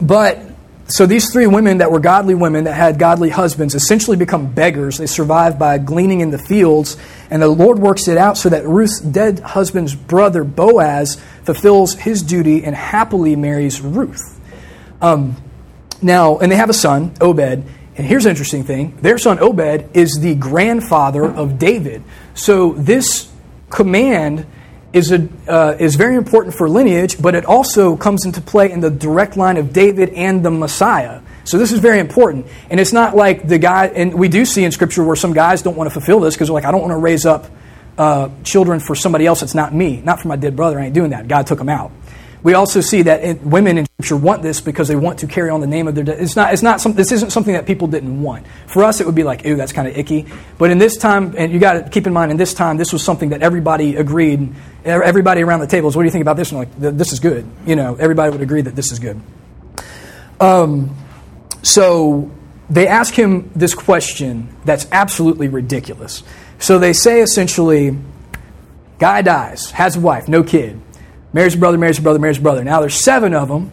but 0.00 0.40
so 0.86 1.06
these 1.06 1.32
three 1.32 1.46
women 1.46 1.78
that 1.78 1.90
were 1.90 2.00
godly 2.00 2.34
women 2.34 2.64
that 2.64 2.74
had 2.74 2.98
godly 2.98 3.30
husbands 3.30 3.74
essentially 3.74 4.18
become 4.18 4.52
beggars. 4.52 4.98
They 4.98 5.06
survive 5.06 5.58
by 5.58 5.78
gleaning 5.78 6.20
in 6.20 6.30
the 6.30 6.38
fields, 6.38 6.98
and 7.30 7.40
the 7.40 7.48
Lord 7.48 7.78
works 7.78 8.06
it 8.06 8.18
out 8.18 8.36
so 8.36 8.50
that 8.50 8.66
Ruth's 8.66 9.00
dead 9.00 9.40
husband's 9.40 9.94
brother 9.94 10.44
Boaz 10.44 11.20
fulfills 11.44 11.94
his 11.94 12.22
duty 12.22 12.64
and 12.64 12.74
happily 12.74 13.34
marries 13.34 13.80
Ruth. 13.80 14.38
Um, 15.00 15.36
now, 16.02 16.38
and 16.38 16.52
they 16.52 16.56
have 16.56 16.70
a 16.70 16.74
son, 16.74 17.14
Obed. 17.20 17.64
And 17.96 18.06
here's 18.06 18.26
an 18.26 18.30
interesting 18.30 18.64
thing: 18.64 18.98
their 19.00 19.16
son 19.16 19.38
Obed 19.38 19.96
is 19.96 20.18
the 20.20 20.34
grandfather 20.34 21.24
of 21.24 21.58
David. 21.58 22.02
So 22.34 22.72
this 22.72 23.30
command 23.70 24.46
is, 24.94 25.10
a, 25.12 25.28
uh, 25.48 25.76
is 25.78 25.96
very 25.96 26.16
important 26.16 26.54
for 26.54 26.68
lineage, 26.68 27.20
but 27.20 27.34
it 27.34 27.44
also 27.44 27.96
comes 27.96 28.24
into 28.24 28.40
play 28.40 28.70
in 28.70 28.80
the 28.80 28.90
direct 28.90 29.36
line 29.36 29.56
of 29.56 29.72
David 29.72 30.10
and 30.10 30.44
the 30.44 30.50
Messiah. 30.50 31.20
So 31.42 31.58
this 31.58 31.72
is 31.72 31.80
very 31.80 31.98
important. 31.98 32.46
And 32.70 32.78
it's 32.78 32.92
not 32.92 33.16
like 33.16 33.46
the 33.46 33.58
guy, 33.58 33.88
and 33.88 34.14
we 34.14 34.28
do 34.28 34.44
see 34.44 34.64
in 34.64 34.70
Scripture 34.70 35.04
where 35.04 35.16
some 35.16 35.34
guys 35.34 35.62
don't 35.62 35.76
want 35.76 35.88
to 35.88 35.92
fulfill 35.92 36.20
this 36.20 36.34
because 36.34 36.48
they're 36.48 36.54
like, 36.54 36.64
I 36.64 36.70
don't 36.70 36.80
want 36.80 36.92
to 36.92 36.98
raise 36.98 37.26
up 37.26 37.50
uh, 37.98 38.30
children 38.44 38.80
for 38.80 38.94
somebody 38.94 39.26
else 39.26 39.40
that's 39.40 39.54
not 39.54 39.74
me, 39.74 40.00
not 40.00 40.20
for 40.20 40.28
my 40.28 40.36
dead 40.36 40.56
brother. 40.56 40.78
I 40.78 40.86
ain't 40.86 40.94
doing 40.94 41.10
that. 41.10 41.28
God 41.28 41.46
took 41.46 41.58
them 41.58 41.68
out. 41.68 41.90
We 42.44 42.52
also 42.52 42.82
see 42.82 43.00
that 43.02 43.40
women 43.42 43.78
in 43.78 43.86
Scripture 43.86 44.16
want 44.16 44.42
this 44.42 44.60
because 44.60 44.86
they 44.86 44.96
want 44.96 45.20
to 45.20 45.26
carry 45.26 45.48
on 45.48 45.62
the 45.62 45.66
name 45.66 45.88
of 45.88 45.94
their. 45.94 46.04
dead. 46.04 46.20
it's 46.20 46.36
not. 46.36 46.52
It's 46.52 46.62
not. 46.62 46.78
Some, 46.78 46.92
this 46.92 47.10
isn't 47.10 47.30
something 47.30 47.54
that 47.54 47.64
people 47.64 47.88
didn't 47.88 48.20
want. 48.20 48.46
For 48.66 48.84
us, 48.84 49.00
it 49.00 49.06
would 49.06 49.14
be 49.14 49.22
like, 49.22 49.46
"Ooh, 49.46 49.56
that's 49.56 49.72
kind 49.72 49.88
of 49.88 49.96
icky." 49.96 50.26
But 50.58 50.70
in 50.70 50.76
this 50.76 50.98
time, 50.98 51.34
and 51.38 51.50
you 51.50 51.58
got 51.58 51.72
to 51.72 51.88
keep 51.88 52.06
in 52.06 52.12
mind, 52.12 52.30
in 52.30 52.36
this 52.36 52.52
time, 52.52 52.76
this 52.76 52.92
was 52.92 53.02
something 53.02 53.30
that 53.30 53.42
everybody 53.42 53.96
agreed. 53.96 54.54
Everybody 54.84 55.42
around 55.42 55.60
the 55.60 55.66
table 55.66 55.88
is, 55.88 55.96
"What 55.96 56.02
do 56.02 56.04
you 56.04 56.10
think 56.10 56.20
about 56.20 56.36
this?" 56.36 56.52
And 56.52 56.58
like, 56.58 56.68
"This 56.78 57.14
is 57.14 57.18
good." 57.18 57.46
You 57.64 57.76
know, 57.76 57.96
everybody 57.98 58.30
would 58.30 58.42
agree 58.42 58.60
that 58.60 58.76
this 58.76 58.92
is 58.92 58.98
good. 58.98 59.18
Um, 60.38 60.94
so 61.62 62.30
they 62.68 62.86
ask 62.86 63.14
him 63.14 63.52
this 63.56 63.74
question 63.74 64.54
that's 64.66 64.86
absolutely 64.92 65.48
ridiculous. 65.48 66.22
So 66.58 66.78
they 66.78 66.92
say 66.92 67.22
essentially, 67.22 67.96
guy 68.98 69.22
dies, 69.22 69.70
has 69.70 69.96
a 69.96 70.00
wife, 70.00 70.28
no 70.28 70.42
kid 70.42 70.78
marries 71.34 71.54
a 71.54 71.58
brother, 71.58 71.76
marries 71.76 71.98
a 71.98 72.02
brother, 72.02 72.18
marries 72.18 72.38
a 72.38 72.40
brother. 72.40 72.64
Now 72.64 72.80
there's 72.80 73.04
seven 73.04 73.34
of 73.34 73.48
them. 73.48 73.70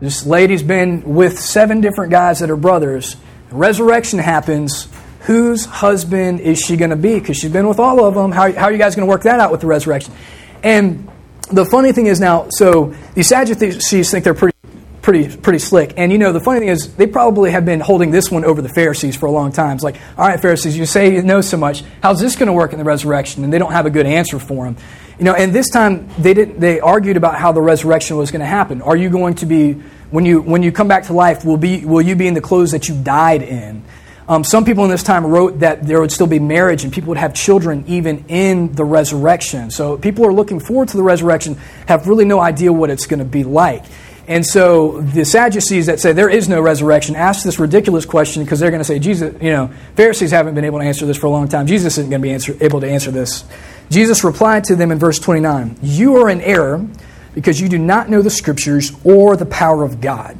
This 0.00 0.24
lady's 0.24 0.62
been 0.62 1.02
with 1.14 1.38
seven 1.38 1.82
different 1.82 2.10
guys 2.10 2.38
that 2.40 2.50
are 2.50 2.56
brothers. 2.56 3.16
The 3.50 3.56
resurrection 3.56 4.18
happens. 4.18 4.88
Whose 5.22 5.64
husband 5.64 6.40
is 6.40 6.60
she 6.60 6.76
going 6.76 6.90
to 6.90 6.96
be? 6.96 7.18
Because 7.18 7.36
she's 7.36 7.50
been 7.50 7.66
with 7.66 7.80
all 7.80 8.04
of 8.04 8.14
them. 8.14 8.30
How, 8.30 8.52
how 8.52 8.64
are 8.66 8.72
you 8.72 8.78
guys 8.78 8.94
going 8.94 9.06
to 9.06 9.10
work 9.10 9.24
that 9.24 9.40
out 9.40 9.50
with 9.50 9.60
the 9.60 9.66
resurrection? 9.66 10.14
And 10.62 11.10
the 11.50 11.64
funny 11.64 11.92
thing 11.92 12.06
is 12.06 12.20
now, 12.20 12.46
so 12.50 12.94
these 13.14 13.28
Sadducees 13.28 14.10
think 14.10 14.24
they're 14.24 14.34
pretty 14.34 14.56
pretty 15.02 15.36
pretty 15.36 15.60
slick. 15.60 15.94
And 15.96 16.10
you 16.10 16.18
know, 16.18 16.32
the 16.32 16.40
funny 16.40 16.58
thing 16.58 16.68
is, 16.68 16.94
they 16.96 17.06
probably 17.06 17.52
have 17.52 17.64
been 17.64 17.80
holding 17.80 18.10
this 18.10 18.30
one 18.30 18.44
over 18.44 18.60
the 18.60 18.68
Pharisees 18.68 19.16
for 19.16 19.26
a 19.26 19.30
long 19.30 19.52
time. 19.52 19.76
It's 19.76 19.84
like, 19.84 19.96
all 20.18 20.26
right, 20.26 20.40
Pharisees, 20.40 20.76
you 20.76 20.84
say 20.84 21.14
you 21.14 21.22
know 21.22 21.40
so 21.40 21.56
much. 21.56 21.84
How's 22.02 22.20
this 22.20 22.34
going 22.34 22.48
to 22.48 22.52
work 22.52 22.72
in 22.72 22.78
the 22.78 22.84
resurrection? 22.84 23.44
And 23.44 23.52
they 23.52 23.58
don't 23.58 23.70
have 23.72 23.86
a 23.86 23.90
good 23.90 24.06
answer 24.06 24.40
for 24.40 24.64
them. 24.64 24.76
You 25.18 25.24
know, 25.24 25.34
and 25.34 25.52
this 25.52 25.70
time 25.70 26.08
they 26.18 26.34
didn't 26.34 26.60
they 26.60 26.78
argued 26.80 27.16
about 27.16 27.36
how 27.36 27.52
the 27.52 27.62
resurrection 27.62 28.16
was 28.16 28.30
going 28.30 28.40
to 28.40 28.46
happen. 28.46 28.82
Are 28.82 28.96
you 28.96 29.08
going 29.08 29.34
to 29.36 29.46
be 29.46 29.72
when 30.10 30.26
you 30.26 30.42
when 30.42 30.62
you 30.62 30.72
come 30.72 30.88
back 30.88 31.04
to 31.04 31.12
life? 31.12 31.44
Will 31.44 31.56
be 31.56 31.84
will 31.84 32.02
you 32.02 32.16
be 32.16 32.26
in 32.26 32.34
the 32.34 32.40
clothes 32.40 32.72
that 32.72 32.88
you 32.88 33.00
died 33.02 33.42
in? 33.42 33.82
Um, 34.28 34.42
some 34.42 34.64
people 34.64 34.84
in 34.84 34.90
this 34.90 35.04
time 35.04 35.24
wrote 35.24 35.60
that 35.60 35.86
there 35.86 36.00
would 36.00 36.10
still 36.10 36.26
be 36.26 36.40
marriage 36.40 36.82
and 36.82 36.92
people 36.92 37.10
would 37.10 37.18
have 37.18 37.32
children 37.32 37.84
even 37.86 38.24
in 38.26 38.72
the 38.72 38.84
resurrection. 38.84 39.70
So 39.70 39.96
people 39.96 40.26
are 40.26 40.32
looking 40.32 40.58
forward 40.58 40.88
to 40.88 40.96
the 40.96 41.02
resurrection, 41.04 41.54
have 41.86 42.08
really 42.08 42.24
no 42.24 42.40
idea 42.40 42.72
what 42.72 42.90
it's 42.90 43.06
going 43.06 43.20
to 43.20 43.24
be 43.24 43.44
like. 43.44 43.84
And 44.28 44.44
so 44.44 45.00
the 45.00 45.24
Sadducees 45.24 45.86
that 45.86 46.00
say 46.00 46.12
there 46.12 46.28
is 46.28 46.48
no 46.48 46.60
resurrection 46.60 47.14
ask 47.14 47.44
this 47.44 47.60
ridiculous 47.60 48.04
question 48.04 48.42
because 48.42 48.58
they're 48.58 48.72
going 48.72 48.80
to 48.80 48.84
say, 48.84 48.98
Jesus, 48.98 49.40
you 49.40 49.50
know, 49.50 49.70
Pharisees 49.94 50.32
haven't 50.32 50.56
been 50.56 50.64
able 50.64 50.80
to 50.80 50.84
answer 50.84 51.06
this 51.06 51.16
for 51.16 51.26
a 51.26 51.30
long 51.30 51.46
time. 51.46 51.68
Jesus 51.68 51.96
isn't 51.96 52.10
going 52.10 52.20
to 52.20 52.26
be 52.26 52.32
answer, 52.32 52.56
able 52.60 52.80
to 52.80 52.90
answer 52.90 53.12
this. 53.12 53.44
Jesus 53.90 54.24
replied 54.24 54.64
to 54.64 54.76
them 54.76 54.90
in 54.90 54.98
verse 54.98 55.18
29 55.18 55.78
You 55.82 56.16
are 56.16 56.30
in 56.30 56.40
error 56.40 56.86
because 57.34 57.60
you 57.60 57.68
do 57.68 57.78
not 57.78 58.08
know 58.08 58.22
the 58.22 58.30
Scriptures 58.30 58.92
or 59.04 59.36
the 59.36 59.46
power 59.46 59.84
of 59.84 60.00
God. 60.00 60.38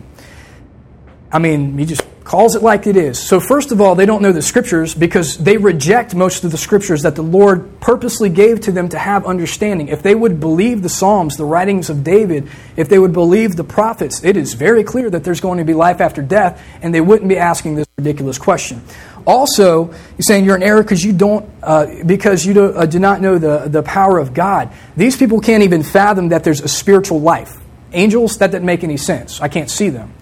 I 1.31 1.39
mean, 1.39 1.77
he 1.77 1.85
just 1.85 2.03
calls 2.27 2.57
it 2.57 2.63
like 2.63 2.87
it 2.87 2.97
is. 2.97 3.19
So, 3.19 3.41
first 3.41 3.73
of 3.73 3.81
all, 3.81 3.95
they 3.95 4.05
don't 4.05 4.21
know 4.21 4.33
the 4.33 4.43
scriptures 4.43 4.95
because 4.95 5.39
they 5.39 5.57
reject 5.57 6.15
most 6.15 6.45
of 6.45 6.51
the 6.51 6.59
scriptures 6.59 7.03
that 7.03 7.15
the 7.15 7.23
Lord 7.23 7.81
purposely 7.81 8.29
gave 8.29 8.61
to 8.63 8.73
them 8.73 8.89
to 8.91 8.99
have 8.99 9.25
understanding. 9.25 9.89
If 9.89 10.03
they 10.03 10.15
would 10.15 10.41
believe 10.41 10.83
the 10.83 10.89
Psalms, 10.89 11.37
the 11.37 11.45
writings 11.45 11.89
of 11.89 12.03
David, 12.03 12.49
if 12.77 12.89
they 12.89 12.99
would 12.99 13.13
believe 13.13 13.57
the 13.57 13.65
prophets, 13.65 14.25
it 14.25 14.37
is 14.37 14.55
very 14.55 14.83
clear 14.83 15.09
that 15.09 15.25
there's 15.25 15.41
going 15.41 15.59
to 15.59 15.65
be 15.65 15.75
life 15.75 16.01
after 16.01 16.21
death, 16.21 16.63
and 16.83 16.93
they 16.93 17.01
wouldn't 17.01 17.29
be 17.29 17.39
asking 17.39 17.77
this 17.77 17.87
ridiculous 17.97 18.39
question. 18.39 18.83
Also, 19.27 19.89
you're 19.89 20.21
saying 20.21 20.45
you're 20.45 20.57
in 20.57 20.63
error 20.63 20.83
because 20.83 21.03
you 21.03 21.13
don't, 21.13 21.51
uh, 21.63 21.87
because 22.05 22.47
you 22.47 22.55
do, 22.55 22.67
uh, 22.67 22.87
do 22.87 23.01
not 23.01 23.21
know 23.21 23.39
the, 23.39 23.67
the 23.67 23.83
power 23.83 24.19
of 24.19 24.33
God. 24.33 24.73
These 24.97 25.17
people 25.17 25.41
can't 25.41 25.65
even 25.65 25.83
fathom 25.83 26.29
that 26.29 26.45
there's 26.45 26.61
a 26.61 26.69
spiritual 26.69 27.21
life. 27.21 27.57
Angels, 27.93 28.39
that 28.39 28.53
doesn't 28.53 28.65
make 28.65 28.85
any 28.85 28.97
sense. 28.97 29.41
I 29.41 29.49
can't 29.49 29.71
see 29.71 29.89
them. 29.89 30.15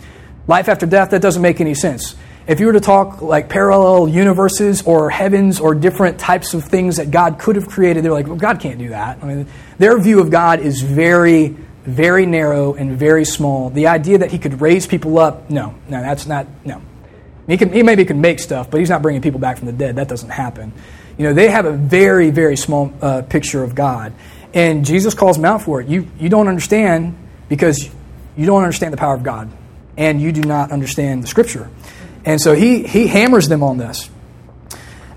Life 0.47 0.69
after 0.69 0.87
death, 0.87 1.11
that 1.11 1.21
doesn't 1.21 1.43
make 1.43 1.61
any 1.61 1.75
sense. 1.75 2.17
If 2.47 2.61
you 2.61 2.67
were 2.67 2.75
to 2.75 2.81
talk 2.81 3.23
like 3.23 3.49
parallel 3.49 4.09
universes 4.09 4.83
or 4.83 5.11
heavens 5.11 5.61
or 5.61 5.75
different 5.75 6.19
types 6.19 6.53
of 6.53 6.65
things 6.65 6.97
that 6.97 7.11
God 7.11 7.39
could 7.39 7.57
have 7.57 7.69
created, 7.69 8.05
they're 8.05 8.13
like, 8.13 8.27
well, 8.27 8.37
God 8.37 8.61
can't 8.61 8.79
do 8.79 8.91
that. 8.91 9.23
I 9.23 9.27
mean, 9.27 9.47
their 9.79 9.99
view 9.99 10.21
of 10.21 10.31
God 10.31 10.61
is 10.61 10.83
very, 10.83 11.57
very 11.85 12.27
narrow 12.27 12.75
and 12.75 12.99
very 12.99 13.25
small. 13.25 13.71
The 13.71 13.87
idea 13.87 14.19
that 14.19 14.31
He 14.31 14.39
could 14.39 14.61
raise 14.61 14.87
people 14.87 15.19
up, 15.19 15.49
no, 15.51 15.75
no, 15.89 16.03
that's 16.03 16.27
not, 16.27 16.47
no. 16.67 16.83
He, 17.47 17.57
can, 17.57 17.73
he 17.73 17.83
maybe 17.83 18.05
can 18.05 18.21
make 18.21 18.41
stuff, 18.41 18.71
but 18.71 18.81
He's 18.81 18.91
not 18.91 19.03
bringing 19.03 19.23
people 19.23 19.41
back 19.41 19.59
from 19.59 19.67
the 19.67 19.73
dead. 19.73 19.97
That 19.97 20.09
doesn't 20.09 20.31
happen. 20.31 20.73
You 21.19 21.25
know, 21.25 21.35
they 21.35 21.49
have 21.49 21.67
a 21.67 21.73
very, 21.73 22.31
very 22.31 22.57
small 22.57 22.93
uh, 23.01 23.23
picture 23.23 23.63
of 23.63 23.75
God. 23.75 24.13
And 24.53 24.85
Jesus 24.85 25.15
calls 25.15 25.37
them 25.37 25.45
out 25.45 25.63
for 25.63 25.81
it. 25.81 25.89
You, 25.89 26.09
you 26.19 26.29
don't 26.29 26.49
understand 26.49 27.17
because 27.49 27.89
you 28.37 28.47
don't 28.47 28.63
understand 28.63 28.93
the 28.93 28.97
power 28.97 29.15
of 29.15 29.23
God 29.23 29.51
and 29.97 30.21
you 30.21 30.33
do 30.33 30.43
not 30.43 30.73
understand 30.73 31.23
the 31.23 31.27
scripture. 31.27 31.71
And 32.25 32.41
so 32.41 32.55
he, 32.55 32.85
he 32.85 33.07
hammers 33.07 33.49
them 33.49 33.63
on 33.63 33.79
this. 33.79 34.11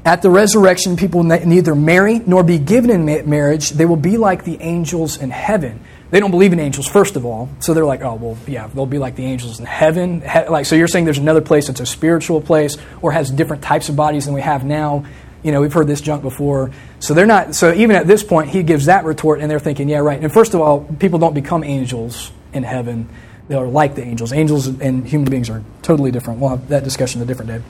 At 0.05 0.21
the 0.21 0.29
resurrection, 0.29 0.95
people 0.95 1.23
neither 1.23 1.75
marry 1.75 2.19
nor 2.19 2.43
be 2.43 2.59
given 2.59 2.89
in 2.91 3.29
marriage. 3.29 3.71
They 3.71 3.85
will 3.85 3.97
be 3.97 4.17
like 4.17 4.45
the 4.45 4.61
angels 4.61 5.17
in 5.17 5.31
heaven. 5.31 5.81
They 6.09 6.19
don't 6.19 6.31
believe 6.31 6.53
in 6.53 6.59
angels, 6.59 6.87
first 6.87 7.15
of 7.15 7.25
all. 7.25 7.49
So 7.59 7.73
they're 7.73 7.85
like, 7.85 8.01
oh, 8.01 8.15
well, 8.15 8.37
yeah, 8.47 8.67
they'll 8.67 8.85
be 8.85 8.97
like 8.97 9.15
the 9.15 9.25
angels 9.25 9.59
in 9.59 9.65
heaven. 9.65 10.21
like, 10.49 10.65
so 10.65 10.75
you're 10.75 10.87
saying 10.87 11.05
there's 11.05 11.17
another 11.17 11.41
place 11.41 11.67
that's 11.67 11.79
a 11.79 11.85
spiritual 11.85 12.41
place 12.41 12.77
or 13.01 13.11
has 13.11 13.29
different 13.29 13.63
types 13.63 13.89
of 13.89 13.95
bodies 13.95 14.25
than 14.25 14.33
we 14.33 14.41
have 14.41 14.63
now. 14.63 15.05
You 15.43 15.51
know, 15.51 15.61
we've 15.61 15.73
heard 15.73 15.87
this 15.87 16.01
junk 16.01 16.23
before. 16.23 16.71
So 16.99 17.13
they're 17.13 17.25
not, 17.25 17.55
so 17.55 17.73
even 17.73 17.95
at 17.95 18.07
this 18.07 18.23
point, 18.23 18.49
he 18.49 18.63
gives 18.63 18.85
that 18.85 19.05
retort 19.05 19.41
and 19.41 19.51
they're 19.51 19.59
thinking, 19.59 19.89
yeah, 19.89 19.99
right. 19.99 20.21
And 20.21 20.31
first 20.31 20.53
of 20.53 20.61
all, 20.61 20.81
people 20.99 21.19
don't 21.19 21.33
become 21.33 21.63
angels 21.63 22.31
in 22.53 22.63
heaven 22.63 23.09
they 23.47 23.55
are 23.55 23.67
like 23.67 23.95
the 23.95 24.03
angels. 24.03 24.33
Angels 24.33 24.67
and 24.67 25.07
human 25.07 25.29
beings 25.29 25.49
are 25.49 25.63
totally 25.81 26.11
different. 26.11 26.39
We'll 26.39 26.51
have 26.51 26.67
that 26.69 26.83
discussion 26.83 27.21
a 27.21 27.25
different 27.25 27.49
day. 27.49 27.61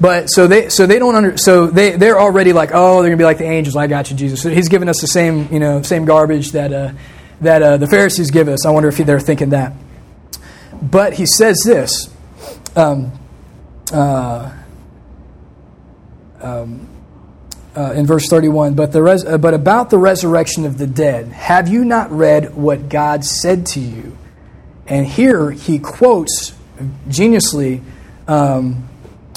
But 0.00 0.30
so 0.30 0.46
they 0.46 0.70
so 0.70 0.86
they 0.86 0.98
don't 0.98 1.14
under 1.14 1.36
so 1.36 1.66
they 1.66 1.96
they're 1.96 2.18
already 2.18 2.52
like 2.54 2.70
oh 2.72 3.02
they're 3.02 3.10
gonna 3.10 3.18
be 3.18 3.24
like 3.24 3.38
the 3.38 3.44
angels. 3.44 3.76
I 3.76 3.86
got 3.86 4.10
you, 4.10 4.16
Jesus. 4.16 4.40
So 4.40 4.48
he's 4.48 4.68
giving 4.68 4.88
us 4.88 5.00
the 5.00 5.06
same 5.06 5.52
you 5.52 5.60
know 5.60 5.82
same 5.82 6.06
garbage 6.06 6.52
that 6.52 6.72
uh, 6.72 6.92
that 7.42 7.62
uh, 7.62 7.76
the 7.76 7.86
Pharisees 7.86 8.30
give 8.30 8.48
us. 8.48 8.64
I 8.64 8.70
wonder 8.70 8.88
if 8.88 8.96
they're 8.96 9.20
thinking 9.20 9.50
that. 9.50 9.74
But 10.80 11.14
he 11.14 11.26
says 11.26 11.60
this. 11.64 12.08
Um, 12.74 13.12
uh, 13.92 14.52
um, 16.40 16.88
uh, 17.76 17.92
in 17.92 18.06
verse 18.06 18.28
31 18.28 18.74
but, 18.74 18.92
the 18.92 19.02
res- 19.02 19.24
but 19.24 19.54
about 19.54 19.90
the 19.90 19.98
resurrection 19.98 20.64
of 20.64 20.78
the 20.78 20.86
dead 20.86 21.28
have 21.28 21.68
you 21.68 21.84
not 21.84 22.10
read 22.10 22.54
what 22.54 22.88
god 22.88 23.24
said 23.24 23.66
to 23.66 23.80
you 23.80 24.16
and 24.86 25.06
here 25.06 25.50
he 25.50 25.78
quotes 25.78 26.52
geniusly 27.08 27.82
um, 28.26 28.89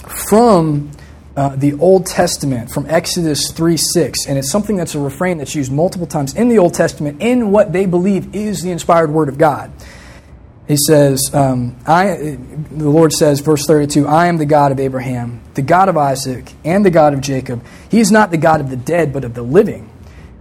from 0.08 0.92
uh, 1.36 1.56
the 1.56 1.74
Old 1.74 2.06
Testament, 2.06 2.70
from 2.70 2.86
Exodus 2.88 3.52
3 3.52 3.78
6. 3.78 4.28
And 4.28 4.38
it's 4.38 4.52
something 4.52 4.76
that's 4.76 4.96
a 4.96 5.00
refrain 5.00 5.38
that's 5.38 5.56
used 5.56 5.72
multiple 5.72 6.08
times 6.08 6.36
in 6.36 6.48
the 6.48 6.60
Old 6.60 6.74
Testament 6.74 7.22
in 7.22 7.52
what 7.52 7.74
they 7.74 7.86
believe 7.86 8.36
is 8.36 8.62
the 8.62 8.72
inspired 8.72 9.10
Word 9.10 9.30
of 9.30 9.38
God. 9.38 9.72
He 10.68 10.78
says, 10.78 11.30
um, 11.34 11.76
I, 11.86 12.38
the 12.72 12.89
Lord 12.89 13.12
says, 13.12 13.42
verse 13.42 13.66
32, 13.66 14.08
I 14.08 14.28
am 14.28 14.38
the 14.38 14.46
God 14.46 14.72
of 14.72 14.80
Abraham, 14.80 15.42
the 15.56 15.62
God 15.62 15.89
of 15.89 15.98
Isaac, 15.98 16.54
and 16.63 16.86
the 16.86 16.89
God 16.89 17.13
of 17.13 17.20
Jacob. 17.20 17.66
He 17.89 18.00
is 18.00 18.12
not 18.12 18.32
the 18.32 18.38
God 18.38 18.62
of 18.62 18.70
the 18.70 18.78
dead, 18.78 19.12
but 19.12 19.26
of 19.26 19.34
the 19.34 19.42
living. 19.42 19.89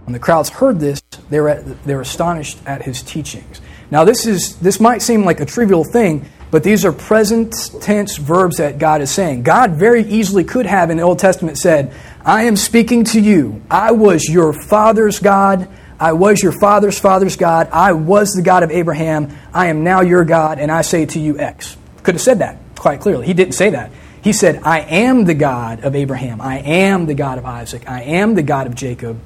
When 0.05 0.13
the 0.13 0.19
crowds 0.19 0.49
heard 0.49 0.79
this, 0.79 1.01
they 1.29 1.41
were, 1.41 1.49
at, 1.49 1.83
they 1.83 1.95
were 1.95 2.01
astonished 2.01 2.59
at 2.65 2.83
his 2.83 3.01
teachings. 3.01 3.59
Now, 3.91 4.05
this, 4.05 4.25
is, 4.25 4.57
this 4.59 4.79
might 4.79 5.01
seem 5.01 5.25
like 5.25 5.39
a 5.41 5.45
trivial 5.45 5.83
thing, 5.83 6.29
but 6.53 6.61
these 6.61 6.85
are 6.85 6.91
present 6.91 7.55
tense 7.81 8.17
verbs 8.17 8.57
that 8.57 8.77
God 8.77 9.01
is 9.01 9.09
saying. 9.09 9.41
God 9.41 9.71
very 9.71 10.03
easily 10.03 10.43
could 10.43 10.67
have 10.67 10.91
in 10.91 10.97
the 10.97 11.03
Old 11.03 11.17
Testament 11.17 11.57
said, 11.57 11.91
I 12.23 12.43
am 12.43 12.57
speaking 12.57 13.05
to 13.05 13.19
you. 13.19 13.63
I 13.71 13.93
was 13.93 14.29
your 14.29 14.53
father's 14.53 15.17
God. 15.17 15.67
I 15.99 16.13
was 16.13 16.43
your 16.43 16.51
father's 16.51 16.99
father's 16.99 17.37
God. 17.37 17.69
I 17.73 17.93
was 17.93 18.33
the 18.33 18.43
God 18.43 18.61
of 18.61 18.69
Abraham. 18.69 19.35
I 19.51 19.69
am 19.69 19.83
now 19.83 20.01
your 20.01 20.25
God, 20.25 20.59
and 20.59 20.71
I 20.71 20.83
say 20.83 21.07
to 21.07 21.19
you 21.19 21.39
X. 21.39 21.75
Could 22.03 22.13
have 22.13 22.21
said 22.21 22.37
that 22.37 22.59
quite 22.75 23.01
clearly. 23.01 23.25
He 23.25 23.33
didn't 23.33 23.55
say 23.55 23.71
that. 23.71 23.89
He 24.21 24.31
said, 24.31 24.61
I 24.61 24.81
am 24.81 25.25
the 25.25 25.33
God 25.33 25.83
of 25.83 25.95
Abraham. 25.95 26.39
I 26.39 26.59
am 26.59 27.07
the 27.07 27.15
God 27.15 27.39
of 27.39 27.47
Isaac. 27.47 27.89
I 27.89 28.03
am 28.03 28.35
the 28.35 28.43
God 28.43 28.67
of 28.67 28.75
Jacob. 28.75 29.19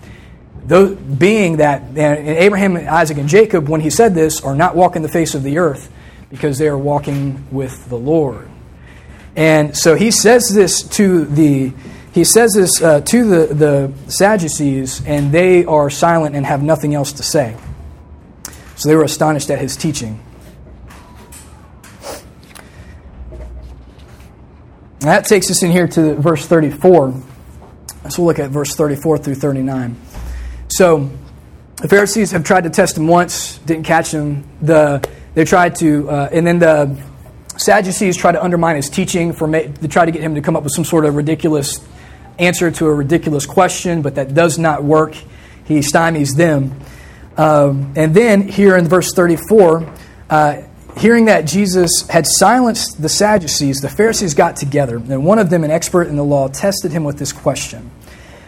Though, 0.63 0.95
being 0.95 1.57
that 1.57 1.97
Abraham, 1.97 2.77
Isaac, 2.77 3.17
and 3.17 3.27
Jacob, 3.27 3.67
when 3.67 3.81
he 3.81 3.89
said 3.89 4.15
this, 4.15 4.39
are 4.45 4.55
not 4.55 4.77
walking 4.77 5.01
the 5.01 5.09
face 5.09 5.35
of 5.35 5.43
the 5.43 5.57
earth 5.57 5.91
because 6.29 6.57
they 6.57 6.67
are 6.67 6.77
walking 6.77 7.47
with 7.51 7.87
the 7.89 7.97
Lord. 7.97 8.49
And 9.35 9.77
so 9.77 9.95
he 9.95 10.11
says 10.11 10.51
this 10.53 10.81
to 10.97 11.25
the 11.25 11.73
he 12.11 12.23
says 12.23 12.53
this 12.53 12.81
uh, 12.81 13.01
to 13.01 13.23
the, 13.29 13.53
the 13.53 13.93
Sadducees, 14.11 15.05
and 15.05 15.31
they 15.31 15.65
are 15.65 15.91
silent 15.91 16.35
and 16.35 16.45
have 16.47 16.63
nothing 16.63 16.95
else 16.95 17.11
to 17.13 17.23
say. 17.23 17.55
So 18.75 18.89
they 18.89 18.95
were 18.95 19.03
astonished 19.03 19.51
at 19.51 19.59
his 19.59 19.77
teaching. 19.77 20.19
That 25.01 25.25
takes 25.25 25.51
us 25.51 25.61
in 25.61 25.69
here 25.69 25.87
to 25.89 26.15
verse 26.15 26.47
34. 26.47 27.13
So 28.09 28.23
we'll 28.23 28.27
look 28.27 28.39
at 28.39 28.49
verse 28.49 28.73
34 28.73 29.19
through 29.19 29.35
39. 29.35 29.95
So 30.69 31.11
the 31.75 31.87
Pharisees 31.87 32.31
have 32.31 32.43
tried 32.43 32.63
to 32.63 32.71
test 32.71 32.97
him 32.97 33.07
once, 33.07 33.59
didn't 33.59 33.83
catch 33.83 34.11
him. 34.11 34.43
The, 34.61 35.07
they 35.37 35.45
tried 35.45 35.75
to, 35.75 36.09
uh, 36.09 36.29
and 36.31 36.47
then 36.47 36.57
the 36.57 36.99
Sadducees 37.57 38.17
try 38.17 38.31
to 38.31 38.43
undermine 38.43 38.75
his 38.75 38.89
teaching 38.89 39.33
for 39.33 39.47
to 39.47 39.87
try 39.87 40.03
to 40.03 40.11
get 40.11 40.23
him 40.23 40.33
to 40.33 40.41
come 40.41 40.55
up 40.55 40.63
with 40.63 40.73
some 40.73 40.83
sort 40.83 41.05
of 41.05 41.13
ridiculous 41.13 41.79
answer 42.39 42.71
to 42.71 42.87
a 42.87 42.91
ridiculous 42.91 43.45
question, 43.45 44.01
but 44.01 44.15
that 44.15 44.33
does 44.33 44.57
not 44.57 44.83
work. 44.83 45.13
He 45.65 45.77
stymies 45.81 46.35
them. 46.35 46.73
Um, 47.37 47.93
and 47.95 48.15
then 48.15 48.47
here 48.47 48.75
in 48.75 48.87
verse 48.87 49.13
34, 49.13 49.93
uh, 50.31 50.61
hearing 50.97 51.25
that 51.25 51.41
Jesus 51.41 52.07
had 52.09 52.25
silenced 52.25 52.99
the 52.99 53.07
Sadducees, 53.07 53.79
the 53.79 53.89
Pharisees 53.89 54.33
got 54.33 54.55
together, 54.55 54.95
and 54.95 55.23
one 55.23 55.37
of 55.37 55.51
them, 55.51 55.63
an 55.63 55.69
expert 55.69 56.07
in 56.07 56.15
the 56.15 56.25
law, 56.25 56.47
tested 56.47 56.91
him 56.91 57.03
with 57.03 57.19
this 57.19 57.31
question. 57.31 57.91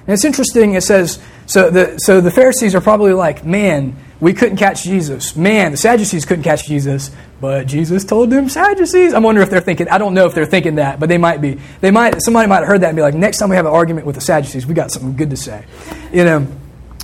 And 0.08 0.14
it's 0.16 0.26
interesting, 0.26 0.74
it 0.74 0.82
says, 0.82 1.20
so 1.46 1.70
the, 1.70 2.00
so 2.00 2.20
the 2.20 2.32
Pharisees 2.32 2.74
are 2.74 2.82
probably 2.82 3.14
like, 3.14 3.46
man, 3.46 3.96
we 4.20 4.34
couldn't 4.34 4.58
catch 4.58 4.84
Jesus. 4.84 5.36
Man, 5.36 5.72
the 5.72 5.78
Sadducees 5.78 6.26
couldn't 6.26 6.44
catch 6.44 6.68
Jesus, 6.68 7.10
but 7.40 7.68
Jesus 7.68 8.04
told 8.04 8.30
them 8.30 8.50
Sadducees. 8.50 9.14
I 9.14 9.20
wonder 9.20 9.42
if 9.42 9.50
they're 9.50 9.62
thinking, 9.62 9.88
I 9.88 9.98
don't 9.98 10.14
know 10.14 10.26
if 10.26 10.36
they're 10.36 10.46
thinking 10.46 10.76
that, 10.76 11.00
but 11.00 11.08
they 11.08 11.18
might 11.18 11.40
be. 11.40 11.60
They 11.80 11.92
might, 11.92 12.22
somebody 12.22 12.48
might 12.48 12.60
have 12.60 12.68
heard 12.68 12.82
that 12.82 12.90
and 12.90 12.96
be 12.98 13.02
like, 13.02 13.14
next 13.14 13.38
time 13.38 13.50
we 13.50 13.56
have 13.56 13.66
an 13.66 13.72
argument 13.72 14.06
with 14.06 14.16
the 14.16 14.22
Sadducees, 14.22 14.66
we 14.66 14.74
got 14.74 14.92
something 14.92 15.16
good 15.16 15.30
to 15.30 15.38
say. 15.38 15.66
You 16.12 16.26
know, 16.26 16.48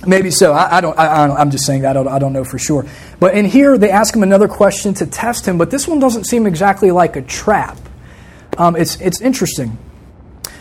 maybe 0.06 0.30
so. 0.30 0.52
I, 0.52 0.76
I 0.76 0.80
don't, 0.82 0.98
I, 0.98 1.40
am 1.40 1.50
just 1.50 1.64
saying 1.64 1.82
that. 1.82 1.90
I 1.90 1.92
don't, 1.94 2.08
I 2.08 2.18
don't 2.18 2.34
know 2.34 2.44
for 2.44 2.58
sure. 2.58 2.86
But 3.18 3.34
in 3.34 3.46
here, 3.46 3.78
they 3.78 3.90
ask 3.90 4.14
him 4.14 4.22
another 4.22 4.48
question 4.48 4.92
to 4.94 5.06
test 5.06 5.46
him, 5.46 5.56
but 5.56 5.70
this 5.70 5.88
one 5.88 5.98
doesn't 5.98 6.24
seem 6.24 6.46
exactly 6.46 6.90
like 6.90 7.16
a 7.16 7.22
trap. 7.22 7.78
Um, 8.58 8.76
it's, 8.76 9.00
it's 9.00 9.22
interesting. 9.22 9.78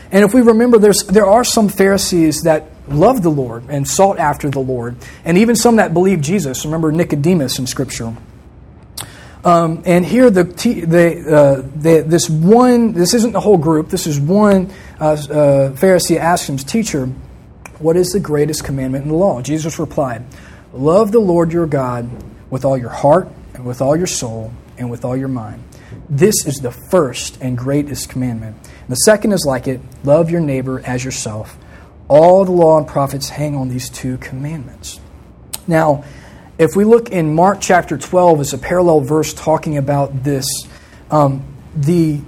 And 0.10 0.24
if 0.24 0.34
we 0.34 0.42
remember, 0.42 0.78
there's, 0.78 1.04
there 1.04 1.26
are 1.26 1.44
some 1.44 1.68
Pharisees 1.68 2.44
that 2.44 2.70
loved 2.88 3.24
the 3.24 3.30
Lord 3.30 3.64
and 3.70 3.88
sought 3.88 4.20
after 4.20 4.50
the 4.50 4.60
Lord, 4.60 4.96
and 5.24 5.38
even 5.38 5.56
some 5.56 5.78
that 5.78 5.94
believed 5.94 6.24
Jesus. 6.24 6.66
Remember 6.66 6.92
Nicodemus 6.92 7.60
in 7.60 7.68
Scripture. 7.68 8.16
Um, 9.44 9.84
and 9.86 10.04
here, 10.04 10.32
the, 10.32 10.44
the, 10.44 11.36
uh, 11.36 11.70
the, 11.76 12.04
this 12.06 12.28
one, 12.28 12.94
this 12.94 13.14
isn't 13.14 13.34
the 13.34 13.40
whole 13.40 13.60
group, 13.60 13.90
this 13.90 14.08
is 14.08 14.20
one 14.20 14.72
uh, 15.00 15.12
uh, 15.12 15.18
Pharisee 15.74 16.18
asks 16.18 16.50
him, 16.50 16.58
Teacher, 16.58 17.06
what 17.78 17.96
is 17.96 18.08
the 18.10 18.20
greatest 18.20 18.64
commandment 18.64 19.04
in 19.04 19.12
the 19.12 19.16
law? 19.16 19.42
Jesus 19.42 19.78
replied, 19.78 20.26
Love 20.74 21.12
the 21.12 21.20
Lord 21.20 21.54
your 21.54 21.68
God 21.68 22.10
with 22.50 22.66
all 22.66 22.78
your 22.78 22.90
heart, 22.90 23.30
and 23.54 23.66
with 23.66 23.82
all 23.82 23.96
your 23.96 24.08
soul, 24.08 24.52
and 24.78 24.90
with 24.90 25.06
all 25.06 25.16
your 25.16 25.28
mind. 25.28 25.64
This 26.10 26.46
is 26.46 26.56
the 26.58 26.72
first 26.72 27.38
and 27.42 27.58
greatest 27.58 28.10
commandment. 28.10 28.58
And 28.58 28.90
the 28.90 28.96
second 28.96 29.32
is 29.32 29.46
like 29.46 29.68
it 29.68 29.80
love 30.04 30.30
your 30.30 30.42
neighbor 30.42 30.82
as 30.86 31.04
yourself. 31.04 31.58
All 32.08 32.46
the 32.46 32.52
law 32.52 32.78
and 32.78 32.88
prophets 32.88 33.30
hang 33.30 33.56
on 33.56 33.70
these 33.70 33.90
two 33.90 34.18
commandments. 34.18 35.00
Now, 35.68 36.04
if 36.58 36.76
we 36.76 36.84
look 36.84 37.10
in 37.10 37.34
Mark 37.34 37.60
chapter 37.60 37.98
12 37.98 38.40
as 38.40 38.54
a 38.54 38.58
parallel 38.58 39.02
verse 39.02 39.34
talking 39.34 39.78
about 39.78 40.24
this, 40.24 40.48
um, 41.12 41.44
the 41.76 42.22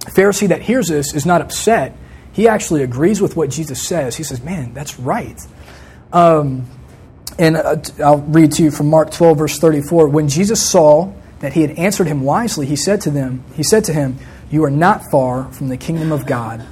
Pharisee 0.00 0.48
that 0.48 0.62
hears 0.62 0.88
this 0.88 1.14
is 1.14 1.26
not 1.26 1.40
upset. 1.40 1.96
He 2.32 2.48
actually 2.48 2.82
agrees 2.82 3.20
with 3.20 3.36
what 3.36 3.50
Jesus 3.50 3.86
says. 3.86 4.16
He 4.16 4.22
says, 4.22 4.42
Man, 4.42 4.74
that's 4.74 4.98
right. 4.98 5.40
Um, 6.12 6.66
and 7.38 7.56
uh, 7.56 7.76
I'll 8.02 8.18
read 8.18 8.52
to 8.52 8.62
you 8.62 8.70
from 8.70 8.88
Mark 8.88 9.10
12, 9.10 9.38
verse 9.38 9.58
34. 9.58 10.08
When 10.08 10.28
Jesus 10.28 10.62
saw 10.62 11.12
that 11.40 11.54
he 11.54 11.62
had 11.62 11.72
answered 11.72 12.06
him 12.06 12.22
wisely, 12.22 12.66
he 12.66 12.76
said 12.76 13.00
to 13.02 13.10
them, 13.10 13.42
He 13.54 13.62
said 13.62 13.84
to 13.84 13.92
him, 13.92 14.18
You 14.50 14.64
are 14.64 14.70
not 14.70 15.10
far 15.10 15.50
from 15.52 15.68
the 15.68 15.76
kingdom 15.76 16.12
of 16.12 16.26
God. 16.26 16.64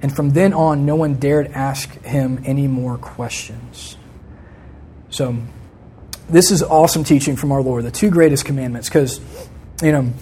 And 0.00 0.14
from 0.14 0.30
then 0.30 0.52
on, 0.52 0.86
no 0.86 0.94
one 0.96 1.14
dared 1.14 1.48
ask 1.48 1.90
him 2.02 2.42
any 2.44 2.66
more 2.66 2.98
questions. 2.98 3.96
So, 5.10 5.36
this 6.28 6.50
is 6.50 6.62
awesome 6.62 7.04
teaching 7.04 7.36
from 7.36 7.52
our 7.52 7.62
Lord, 7.62 7.84
the 7.84 7.90
two 7.90 8.10
greatest 8.10 8.44
commandments, 8.44 8.88
because, 8.88 9.20
you 9.82 9.92
know, 9.92 10.12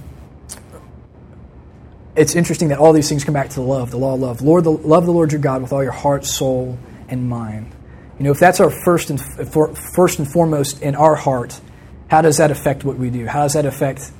it's 2.14 2.34
interesting 2.34 2.68
that 2.68 2.78
all 2.78 2.92
these 2.92 3.08
things 3.08 3.24
come 3.24 3.34
back 3.34 3.50
to 3.50 3.56
the 3.56 3.62
love, 3.66 3.90
the 3.90 3.98
law 3.98 4.14
of 4.14 4.20
love. 4.20 4.42
Lord, 4.42 4.64
the, 4.64 4.70
love 4.70 5.04
the 5.04 5.12
Lord 5.12 5.32
your 5.32 5.40
God 5.40 5.62
with 5.62 5.72
all 5.72 5.82
your 5.82 5.92
heart, 5.92 6.24
soul, 6.24 6.78
and 7.08 7.28
mind. 7.28 7.72
You 8.18 8.24
know, 8.24 8.30
if 8.30 8.38
that's 8.38 8.60
our 8.60 8.70
first 8.70 9.10
and, 9.10 9.20
for, 9.20 9.74
first 9.74 10.18
and 10.18 10.30
foremost 10.30 10.80
in 10.80 10.94
our 10.94 11.14
heart, 11.14 11.60
how 12.08 12.22
does 12.22 12.38
that 12.38 12.50
affect 12.50 12.84
what 12.84 12.96
we 12.96 13.10
do? 13.10 13.26
How 13.26 13.42
does 13.42 13.52
that 13.52 13.66
affect, 13.66 14.10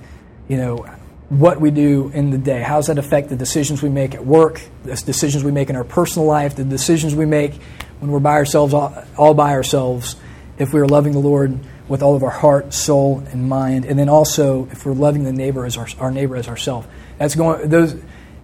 you 0.48 0.58
know, 0.58 0.84
what 1.28 1.60
we 1.60 1.70
do 1.70 2.10
in 2.14 2.30
the 2.30 2.38
day? 2.38 2.62
How 2.62 2.76
does 2.76 2.86
that 2.86 2.98
affect 2.98 3.28
the 3.28 3.36
decisions 3.36 3.82
we 3.82 3.88
make 3.88 4.14
at 4.14 4.24
work, 4.24 4.60
the 4.84 4.94
decisions 4.94 5.42
we 5.42 5.50
make 5.50 5.70
in 5.70 5.76
our 5.76 5.84
personal 5.84 6.26
life, 6.26 6.54
the 6.54 6.64
decisions 6.64 7.14
we 7.14 7.26
make 7.26 7.54
when 7.98 8.10
we're 8.10 8.20
by 8.20 8.34
ourselves, 8.34 8.74
all, 8.74 9.34
by 9.34 9.52
ourselves, 9.52 10.16
if 10.58 10.72
we 10.72 10.80
are 10.80 10.86
loving 10.86 11.12
the 11.12 11.18
Lord 11.18 11.58
with 11.88 12.02
all 12.02 12.14
of 12.14 12.22
our 12.22 12.30
heart, 12.30 12.72
soul, 12.72 13.24
and 13.30 13.48
mind, 13.48 13.84
and 13.84 13.98
then 13.98 14.08
also 14.08 14.68
if 14.70 14.86
we're 14.86 14.92
loving 14.92 15.24
the 15.24 15.32
neighbor 15.32 15.64
as 15.64 15.76
our, 15.76 15.88
our 15.98 16.10
neighbor 16.10 16.36
as 16.36 16.48
ourselves. 16.48 16.86
That's 17.18 17.34
going 17.34 17.68
those 17.68 17.92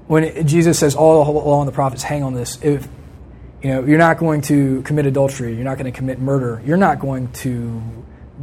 when 0.06 0.24
it, 0.24 0.46
Jesus 0.46 0.78
says 0.78 0.94
all 0.94 1.60
and 1.60 1.68
the 1.68 1.72
prophets 1.72 2.02
hang 2.02 2.22
on 2.22 2.34
this. 2.34 2.58
If 2.62 2.88
you 3.62 3.70
know 3.70 3.84
you're 3.84 3.98
not 3.98 4.18
going 4.18 4.42
to 4.42 4.82
commit 4.82 5.06
adultery, 5.06 5.54
you're 5.54 5.64
not 5.64 5.78
going 5.78 5.90
to 5.90 5.96
commit 5.96 6.18
murder, 6.18 6.60
you're 6.64 6.76
not 6.76 6.98
going 6.98 7.30
to 7.32 7.82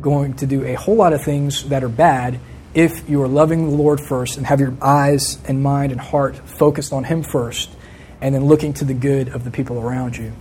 going 0.01 0.35
to 0.35 0.45
do 0.45 0.63
a 0.63 0.73
whole 0.75 0.95
lot 0.95 1.11
of 1.11 1.23
things 1.23 1.67
that 1.69 1.83
are 1.83 1.89
bad 1.89 2.39
if 2.73 3.09
you 3.09 3.21
are 3.21 3.27
loving 3.27 3.69
the 3.69 3.75
Lord 3.75 3.99
first 3.99 4.37
and 4.37 4.45
have 4.45 4.59
your 4.59 4.75
eyes 4.81 5.39
and 5.47 5.61
mind 5.63 5.91
and 5.91 5.99
heart 5.99 6.37
focused 6.37 6.93
on 6.93 7.03
Him 7.03 7.23
first, 7.23 7.69
and 8.21 8.35
then 8.35 8.45
looking 8.45 8.73
to 8.73 8.85
the 8.85 8.93
good 8.93 9.29
of 9.29 9.43
the 9.43 9.51
people 9.51 9.79
around 9.79 10.17
you. 10.17 10.33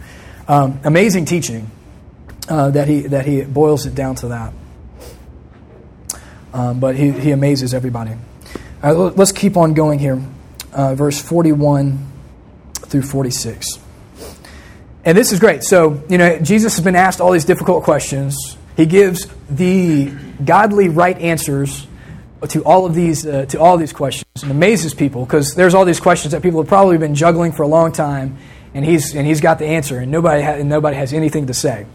Um, 0.47 0.81
amazing 0.85 1.27
teaching 1.27 1.71
uh, 2.49 2.71
that 2.71 2.89
he 2.89 3.03
that 3.03 3.27
he 3.27 3.43
boils 3.43 3.87
it 3.87 3.95
down 3.95 4.15
to 4.17 4.29
that. 4.29 4.53
Um, 6.53 6.81
but 6.81 6.97
he, 6.97 7.11
he 7.11 7.31
amazes 7.31 7.75
everybody. 7.75 8.13
Uh, 8.83 8.95
let's 8.95 9.33
keep 9.33 9.57
on 9.57 9.75
going 9.75 9.99
here. 9.99 10.23
Uh, 10.73 10.95
verse 10.95 11.21
41 11.21 12.07
through 12.75 13.03
46. 13.03 13.79
And 15.05 15.17
this 15.17 15.33
is 15.33 15.41
great. 15.41 15.63
So, 15.63 16.03
you 16.09 16.19
know, 16.19 16.39
Jesus 16.39 16.77
has 16.77 16.85
been 16.85 16.97
asked 16.97 17.21
all 17.21 17.33
these 17.33 17.45
difficult 17.45 17.85
questions. 17.85 18.57
He 18.77 18.87
gives 18.87 19.27
the 19.51 20.11
godly 20.45 20.89
right 20.89 21.19
answers 21.19 21.87
to 22.47 22.63
all 22.65 22.87
of 22.87 22.95
these 22.95 23.27
uh, 23.27 23.47
to 23.47 23.61
all 23.61 23.77
these 23.77 23.93
questions 23.93 24.43
and 24.43 24.51
amazes 24.51 24.95
people 24.95 25.25
because 25.25 25.55
there's 25.55 25.75
all 25.75 25.85
these 25.85 26.01
questions 26.01 26.33
that 26.33 26.43
people 26.43 26.61
have 26.61 26.69
probably 26.69 26.99
been 26.99 27.15
juggling 27.15 27.53
for 27.53 27.63
a 27.63 27.69
long 27.69 27.93
time 27.93 28.39
and 28.75 28.85
he's 28.85 29.15
and 29.15 29.27
he's 29.27 29.41
got 29.41 29.59
the 29.59 29.67
answer 29.67 29.99
and 29.99 30.13
nobody 30.13 30.43
ha- 30.43 30.53
and 30.53 30.69
nobody 30.69 30.97
has 30.97 31.13
anything 31.13 31.47
to 31.47 31.55
say. 31.55 31.87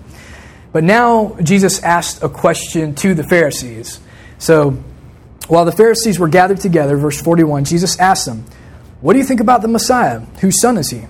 But 0.73 0.83
now 0.83 1.37
Jesus 1.41 1.81
asked 1.83 2.23
a 2.23 2.29
question 2.29 2.95
to 2.95 3.13
the 3.13 3.23
Pharisees. 3.23 3.99
So 4.39 4.71
while 5.47 5.65
the 5.65 5.71
Pharisees 5.71 6.19
were 6.19 6.27
gathered 6.27 6.59
together, 6.59 6.97
verse 6.97 7.21
41, 7.21 7.65
Jesus 7.65 7.99
asked 7.99 8.25
them, 8.25 8.45
What 9.01 9.13
do 9.13 9.19
you 9.19 9.25
think 9.25 9.39
about 9.39 9.61
the 9.61 9.67
Messiah? 9.67 10.19
Whose 10.41 10.59
son 10.59 10.77
is 10.77 10.89
he? 10.89 11.03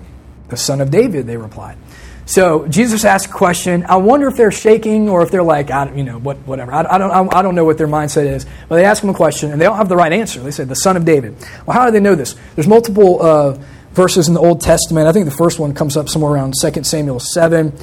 The 0.49 0.57
son 0.57 0.81
of 0.81 0.91
David, 0.91 1.27
they 1.27 1.37
replied. 1.37 1.77
So 2.25 2.67
Jesus 2.67 3.03
asked 3.03 3.27
a 3.27 3.33
question. 3.33 3.85
I 3.87 3.97
wonder 3.97 4.27
if 4.27 4.37
they're 4.37 4.51
shaking 4.51 5.09
or 5.09 5.23
if 5.23 5.31
they're 5.31 5.43
like, 5.43 5.71
I, 5.71 5.93
you 5.93 6.03
know, 6.03 6.19
what, 6.19 6.37
whatever. 6.39 6.71
I, 6.71 6.95
I, 6.95 6.97
don't, 6.97 7.33
I 7.33 7.41
don't 7.41 7.55
know 7.55 7.65
what 7.65 7.77
their 7.77 7.87
mindset 7.87 8.25
is. 8.25 8.45
But 8.69 8.77
they 8.77 8.85
ask 8.85 9.03
him 9.03 9.09
a 9.09 9.13
question, 9.13 9.51
and 9.51 9.59
they 9.59 9.65
don't 9.65 9.77
have 9.77 9.89
the 9.89 9.97
right 9.97 10.13
answer. 10.13 10.39
They 10.39 10.51
say, 10.51 10.63
the 10.63 10.75
son 10.75 10.95
of 10.95 11.05
David. 11.05 11.35
Well, 11.65 11.77
how 11.77 11.85
do 11.85 11.91
they 11.91 11.99
know 11.99 12.15
this? 12.15 12.35
There's 12.55 12.67
multiple 12.67 13.21
uh, 13.21 13.59
verses 13.91 14.27
in 14.27 14.33
the 14.33 14.39
Old 14.39 14.61
Testament. 14.61 15.07
I 15.07 15.11
think 15.11 15.25
the 15.25 15.31
first 15.31 15.59
one 15.59 15.73
comes 15.73 15.97
up 15.97 16.07
somewhere 16.07 16.31
around 16.31 16.53
2 16.59 16.83
Samuel 16.83 17.19
7. 17.19 17.73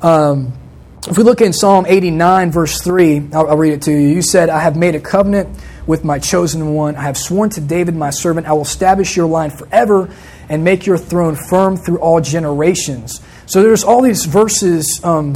Um, 0.00 0.52
if 1.08 1.16
we 1.16 1.24
look 1.24 1.40
in 1.40 1.52
Psalm 1.52 1.86
89, 1.88 2.52
verse 2.52 2.80
3, 2.82 3.30
I'll, 3.32 3.48
I'll 3.48 3.56
read 3.56 3.72
it 3.72 3.82
to 3.82 3.92
you. 3.92 3.98
You 3.98 4.22
said, 4.22 4.48
I 4.48 4.60
have 4.60 4.76
made 4.76 4.94
a 4.94 5.00
covenant 5.00 5.48
with 5.86 6.04
my 6.04 6.18
chosen 6.18 6.74
one. 6.74 6.96
I 6.96 7.02
have 7.02 7.16
sworn 7.16 7.50
to 7.50 7.60
David, 7.60 7.96
my 7.96 8.10
servant, 8.10 8.46
I 8.46 8.52
will 8.52 8.62
establish 8.62 9.16
your 9.16 9.26
line 9.26 9.50
forever 9.50 10.10
and 10.48 10.62
make 10.62 10.86
your 10.86 10.98
throne 10.98 11.34
firm 11.34 11.76
through 11.76 11.98
all 11.98 12.20
generations. 12.20 13.20
So 13.48 13.62
there's 13.62 13.82
all 13.82 14.02
these 14.02 14.26
verses 14.26 15.00
um, 15.02 15.34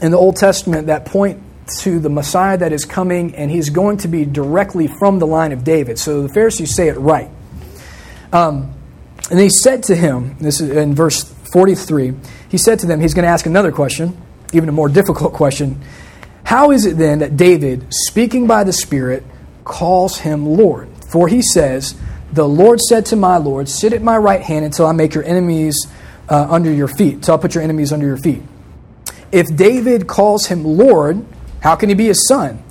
in 0.00 0.12
the 0.12 0.16
Old 0.16 0.36
Testament 0.36 0.86
that 0.86 1.04
point 1.04 1.42
to 1.80 1.98
the 1.98 2.08
Messiah 2.08 2.56
that 2.56 2.72
is 2.72 2.84
coming, 2.84 3.34
and 3.34 3.50
he's 3.50 3.70
going 3.70 3.96
to 3.98 4.08
be 4.08 4.24
directly 4.24 4.86
from 4.86 5.18
the 5.18 5.26
line 5.26 5.50
of 5.50 5.64
David. 5.64 5.98
So 5.98 6.22
the 6.22 6.28
Pharisees 6.28 6.76
say 6.76 6.86
it 6.86 6.96
right. 6.98 7.28
Um, 8.32 8.72
and 9.32 9.40
he 9.40 9.48
said 9.48 9.82
to 9.84 9.96
him, 9.96 10.36
this 10.38 10.60
is 10.60 10.70
in 10.70 10.94
verse 10.94 11.24
43, 11.52 12.14
he 12.48 12.56
said 12.56 12.78
to 12.80 12.86
them, 12.86 13.00
he's 13.00 13.14
going 13.14 13.24
to 13.24 13.28
ask 13.30 13.46
another 13.46 13.72
question, 13.72 14.16
even 14.52 14.68
a 14.68 14.72
more 14.72 14.88
difficult 14.88 15.32
question. 15.32 15.82
How 16.44 16.70
is 16.70 16.86
it 16.86 16.98
then 16.98 17.18
that 17.18 17.36
David, 17.36 17.92
speaking 17.92 18.46
by 18.46 18.62
the 18.62 18.72
Spirit, 18.72 19.24
calls 19.64 20.18
him 20.18 20.46
Lord. 20.46 20.88
For 21.10 21.26
he 21.26 21.42
says, 21.42 21.96
The 22.32 22.46
Lord 22.46 22.80
said 22.80 23.06
to 23.06 23.16
my 23.16 23.38
Lord, 23.38 23.68
Sit 23.68 23.92
at 23.92 24.02
my 24.02 24.16
right 24.16 24.40
hand 24.40 24.64
until 24.64 24.86
I 24.86 24.92
make 24.92 25.14
your 25.14 25.24
enemies 25.24 25.76
uh, 26.30 26.46
under 26.48 26.72
your 26.72 26.88
feet. 26.88 27.24
So 27.24 27.32
I'll 27.32 27.38
put 27.38 27.54
your 27.54 27.62
enemies 27.62 27.92
under 27.92 28.06
your 28.06 28.16
feet. 28.16 28.42
If 29.32 29.54
David 29.54 30.06
calls 30.06 30.46
him 30.46 30.64
Lord, 30.64 31.24
how 31.60 31.76
can 31.76 31.88
he 31.88 31.94
be 31.94 32.06
his 32.06 32.26
son? 32.26 32.62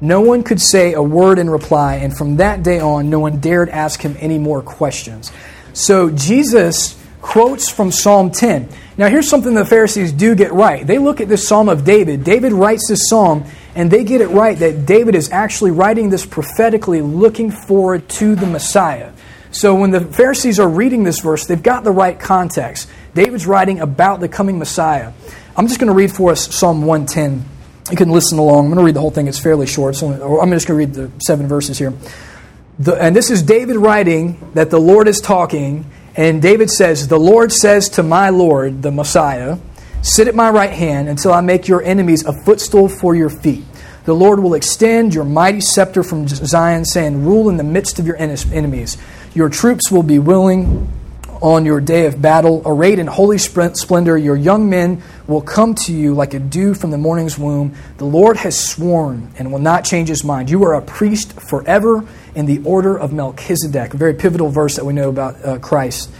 No 0.00 0.20
one 0.20 0.42
could 0.42 0.60
say 0.60 0.92
a 0.92 1.02
word 1.02 1.38
in 1.38 1.48
reply, 1.48 1.96
and 1.96 2.16
from 2.16 2.36
that 2.36 2.62
day 2.62 2.80
on, 2.80 3.08
no 3.08 3.20
one 3.20 3.40
dared 3.40 3.68
ask 3.68 4.02
him 4.02 4.16
any 4.18 4.38
more 4.38 4.60
questions. 4.60 5.32
So 5.72 6.10
Jesus 6.10 7.00
quotes 7.22 7.70
from 7.70 7.90
Psalm 7.90 8.30
10. 8.30 8.68
Now, 8.98 9.08
here's 9.08 9.28
something 9.28 9.54
the 9.54 9.64
Pharisees 9.64 10.12
do 10.12 10.34
get 10.34 10.52
right. 10.52 10.86
They 10.86 10.98
look 10.98 11.20
at 11.20 11.28
this 11.28 11.48
Psalm 11.48 11.68
of 11.68 11.84
David. 11.84 12.22
David 12.22 12.52
writes 12.52 12.86
this 12.88 13.08
psalm 13.08 13.44
and 13.74 13.90
they 13.90 14.04
get 14.04 14.20
it 14.20 14.28
right 14.28 14.56
that 14.58 14.86
David 14.86 15.14
is 15.14 15.32
actually 15.32 15.70
writing 15.70 16.10
this 16.10 16.24
prophetically 16.24 17.00
looking 17.00 17.50
forward 17.50 18.08
to 18.10 18.36
the 18.36 18.46
Messiah. 18.46 19.10
So 19.54 19.76
when 19.76 19.92
the 19.92 20.00
Pharisees 20.00 20.58
are 20.58 20.68
reading 20.68 21.04
this 21.04 21.20
verse, 21.20 21.46
they've 21.46 21.62
got 21.62 21.84
the 21.84 21.92
right 21.92 22.18
context. 22.18 22.88
David's 23.14 23.46
writing 23.46 23.78
about 23.78 24.18
the 24.18 24.28
coming 24.28 24.58
Messiah. 24.58 25.12
I'm 25.56 25.68
just 25.68 25.78
going 25.78 25.86
to 25.86 25.94
read 25.94 26.10
for 26.10 26.32
us 26.32 26.52
Psalm 26.52 26.84
110. 26.84 27.48
You 27.88 27.96
can 27.96 28.10
listen 28.10 28.40
along. 28.40 28.64
I'm 28.64 28.70
going 28.72 28.78
to 28.78 28.84
read 28.84 28.96
the 28.96 29.00
whole 29.00 29.12
thing. 29.12 29.28
It's 29.28 29.38
fairly 29.38 29.68
short. 29.68 29.94
So 29.94 30.40
I'm 30.40 30.50
just 30.50 30.66
going 30.66 30.80
to 30.80 30.86
read 30.86 30.94
the 30.94 31.24
seven 31.24 31.46
verses 31.46 31.78
here. 31.78 31.92
The, 32.80 33.00
and 33.00 33.14
this 33.14 33.30
is 33.30 33.44
David 33.44 33.76
writing 33.76 34.50
that 34.54 34.70
the 34.70 34.80
Lord 34.80 35.06
is 35.06 35.20
talking. 35.20 35.88
And 36.16 36.42
David 36.42 36.68
says, 36.68 37.06
The 37.06 37.20
Lord 37.20 37.52
says 37.52 37.88
to 37.90 38.02
my 38.02 38.30
Lord, 38.30 38.82
the 38.82 38.90
Messiah, 38.90 39.58
Sit 40.02 40.26
at 40.26 40.34
my 40.34 40.50
right 40.50 40.72
hand 40.72 41.08
until 41.08 41.32
I 41.32 41.42
make 41.42 41.68
your 41.68 41.80
enemies 41.80 42.26
a 42.26 42.32
footstool 42.32 42.88
for 42.88 43.14
your 43.14 43.30
feet. 43.30 43.64
The 44.04 44.14
Lord 44.14 44.40
will 44.40 44.54
extend 44.54 45.14
your 45.14 45.24
mighty 45.24 45.60
scepter 45.60 46.02
from 46.02 46.28
Zion, 46.28 46.84
saying, 46.84 47.24
Rule 47.24 47.48
in 47.48 47.56
the 47.56 47.64
midst 47.64 47.98
of 47.98 48.06
your 48.06 48.16
enemies. 48.16 48.98
Your 49.34 49.48
troops 49.48 49.90
will 49.90 50.04
be 50.04 50.20
willing 50.20 50.88
on 51.42 51.66
your 51.66 51.80
day 51.80 52.06
of 52.06 52.22
battle. 52.22 52.62
Arrayed 52.64 53.00
in 53.00 53.08
holy 53.08 53.36
splendor, 53.36 54.16
your 54.16 54.36
young 54.36 54.70
men 54.70 55.02
will 55.26 55.40
come 55.40 55.74
to 55.74 55.92
you 55.92 56.14
like 56.14 56.34
a 56.34 56.38
dew 56.38 56.72
from 56.72 56.92
the 56.92 56.98
morning's 56.98 57.36
womb. 57.36 57.74
The 57.98 58.04
Lord 58.04 58.36
has 58.38 58.58
sworn 58.58 59.32
and 59.36 59.50
will 59.50 59.58
not 59.58 59.84
change 59.84 60.08
his 60.08 60.22
mind. 60.22 60.50
You 60.50 60.62
are 60.64 60.74
a 60.74 60.82
priest 60.82 61.32
forever 61.40 62.06
in 62.36 62.46
the 62.46 62.62
order 62.64 62.96
of 62.96 63.12
Melchizedek. 63.12 63.94
A 63.94 63.96
very 63.96 64.14
pivotal 64.14 64.50
verse 64.50 64.76
that 64.76 64.84
we 64.84 64.92
know 64.92 65.08
about 65.08 65.44
uh, 65.44 65.58
Christ, 65.58 66.10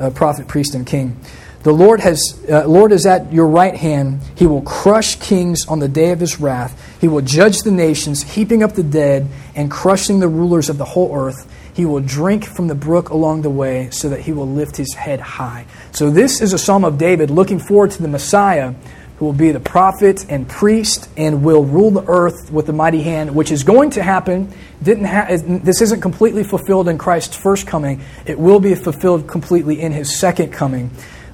uh, 0.00 0.08
prophet, 0.10 0.48
priest, 0.48 0.74
and 0.74 0.86
king. 0.86 1.20
The 1.64 1.72
Lord, 1.72 2.00
has, 2.00 2.20
uh, 2.50 2.66
Lord 2.66 2.92
is 2.92 3.06
at 3.06 3.32
your 3.32 3.46
right 3.46 3.74
hand. 3.74 4.20
He 4.34 4.46
will 4.46 4.62
crush 4.62 5.16
kings 5.16 5.66
on 5.66 5.78
the 5.78 5.88
day 5.88 6.12
of 6.12 6.20
his 6.20 6.40
wrath. 6.40 6.98
He 7.00 7.08
will 7.08 7.22
judge 7.22 7.58
the 7.60 7.70
nations, 7.70 8.22
heaping 8.22 8.62
up 8.62 8.72
the 8.72 8.82
dead 8.82 9.28
and 9.54 9.70
crushing 9.70 10.18
the 10.18 10.28
rulers 10.28 10.68
of 10.68 10.78
the 10.78 10.84
whole 10.84 11.14
earth. 11.16 11.50
He 11.74 11.84
will 11.84 12.00
drink 12.00 12.44
from 12.44 12.68
the 12.68 12.74
brook 12.74 13.10
along 13.10 13.42
the 13.42 13.50
way 13.50 13.90
so 13.90 14.08
that 14.08 14.20
he 14.20 14.32
will 14.32 14.48
lift 14.48 14.76
his 14.76 14.94
head 14.94 15.20
high. 15.20 15.66
So, 15.92 16.10
this 16.10 16.40
is 16.40 16.52
a 16.52 16.58
psalm 16.58 16.84
of 16.84 16.98
David 16.98 17.30
looking 17.30 17.58
forward 17.58 17.90
to 17.92 18.02
the 18.02 18.08
Messiah 18.08 18.74
who 19.18 19.26
will 19.26 19.32
be 19.32 19.52
the 19.52 19.60
prophet 19.60 20.26
and 20.28 20.48
priest 20.48 21.08
and 21.16 21.44
will 21.44 21.64
rule 21.64 21.90
the 21.90 22.04
earth 22.06 22.50
with 22.50 22.68
a 22.68 22.72
mighty 22.72 23.02
hand, 23.02 23.34
which 23.34 23.52
is 23.52 23.62
going 23.62 23.90
to 23.90 24.02
happen. 24.02 24.52
Didn't 24.82 25.04
ha- 25.04 25.26
this 25.62 25.80
isn't 25.82 26.00
completely 26.00 26.42
fulfilled 26.42 26.88
in 26.88 26.98
Christ's 26.98 27.36
first 27.36 27.66
coming. 27.66 28.02
It 28.26 28.38
will 28.38 28.58
be 28.58 28.74
fulfilled 28.74 29.28
completely 29.28 29.80
in 29.80 29.92
his 29.92 30.18
second 30.18 30.52
coming. 30.52 30.90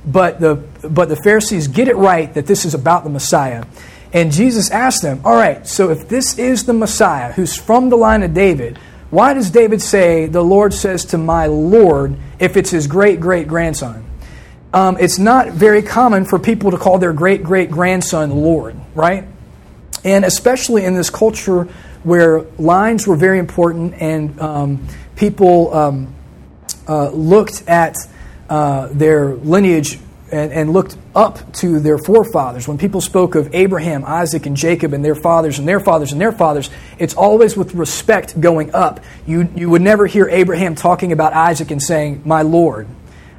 But 0.07 0.41
the, 0.41 0.57
but 0.89 1.09
the 1.09 1.17
Pharisees 1.17 1.69
get 1.69 1.89
it 1.89 1.97
right 1.97 2.33
that 2.35 2.47
this 2.47 2.65
is 2.65 2.75
about 2.75 3.05
the 3.05 3.11
Messiah. 3.11 3.65
And 4.13 4.33
Jesus 4.33 4.71
asked 4.71 5.03
them, 5.03 5.21
All 5.25 5.35
right, 5.35 5.67
so 5.67 5.91
if 5.91 6.09
this 6.09 6.39
is 6.39 6.65
the 6.65 6.73
Messiah 6.73 7.33
who's 7.33 7.57
from 7.57 7.89
the 7.91 7.97
line 7.97 8.23
of 8.23 8.35
David, 8.35 8.79
why 9.11 9.35
does 9.35 9.51
David 9.51 9.83
say, 9.83 10.27
The 10.27 10.43
Lord 10.43 10.73
says 10.73 11.05
to 11.07 11.19
my 11.19 11.47
Lord, 11.47 12.17
if 12.39 12.57
it's 12.57 12.71
his 12.71 12.87
great 12.87 13.21
great 13.21 13.49
grandson? 13.49 14.11
um, 14.73 14.97
it's 15.01 15.19
not 15.19 15.49
very 15.49 15.83
common 15.83 16.25
for 16.25 16.39
people 16.39 16.71
to 16.71 16.77
call 16.77 16.99
their 16.99 17.13
great 17.13 17.43
great 17.43 17.71
grandson 17.71 18.31
Lord, 18.31 18.77
right? 18.95 19.27
And 20.05 20.25
especially 20.25 20.85
in 20.85 20.95
this 20.95 21.11
culture 21.11 21.65
where 22.03 22.43
lines 22.59 23.07
were 23.07 23.17
very 23.17 23.39
important 23.39 23.95
and 24.01 24.41
um, 24.41 24.87
people 25.17 25.75
um, 25.75 26.15
uh, 26.89 27.11
looked 27.11 27.69
at 27.69 27.97
uh, 28.49 28.89
their 28.93 29.35
lineage 29.35 29.99
and, 30.33 30.53
and, 30.53 30.73
looked 30.73 30.97
up 31.15 31.53
to 31.55 31.81
their 31.81 31.99
forefathers. 31.99 32.69
When 32.69 32.79
people 32.79 33.01
spoke 33.01 33.35
of 33.35 33.55
Abraham, 33.55 34.05
Isaac, 34.05 34.47
and 34.47 34.57
Jacob 34.57 34.93
and 34.93 35.05
their 35.05 35.15
fathers 35.15 35.59
and 35.59 35.67
their 35.67 35.81
fathers 35.81 36.13
and 36.13 36.21
their 36.21 36.33
fathers, 36.33 36.71
it's 36.99 37.15
always 37.15 37.57
with 37.57 37.75
respect 37.75 38.41
going 38.41 38.75
up. 38.75 39.01
You, 39.27 39.49
you 39.55 39.71
would 39.71 39.83
never 39.83 40.07
hear 40.07 40.29
Abraham 40.29 40.75
talking 40.75 41.13
about 41.13 41.33
Isaac 41.33 41.71
and 41.71 41.83
saying, 41.83 42.23
My 42.25 42.43
Lord, 42.43 42.87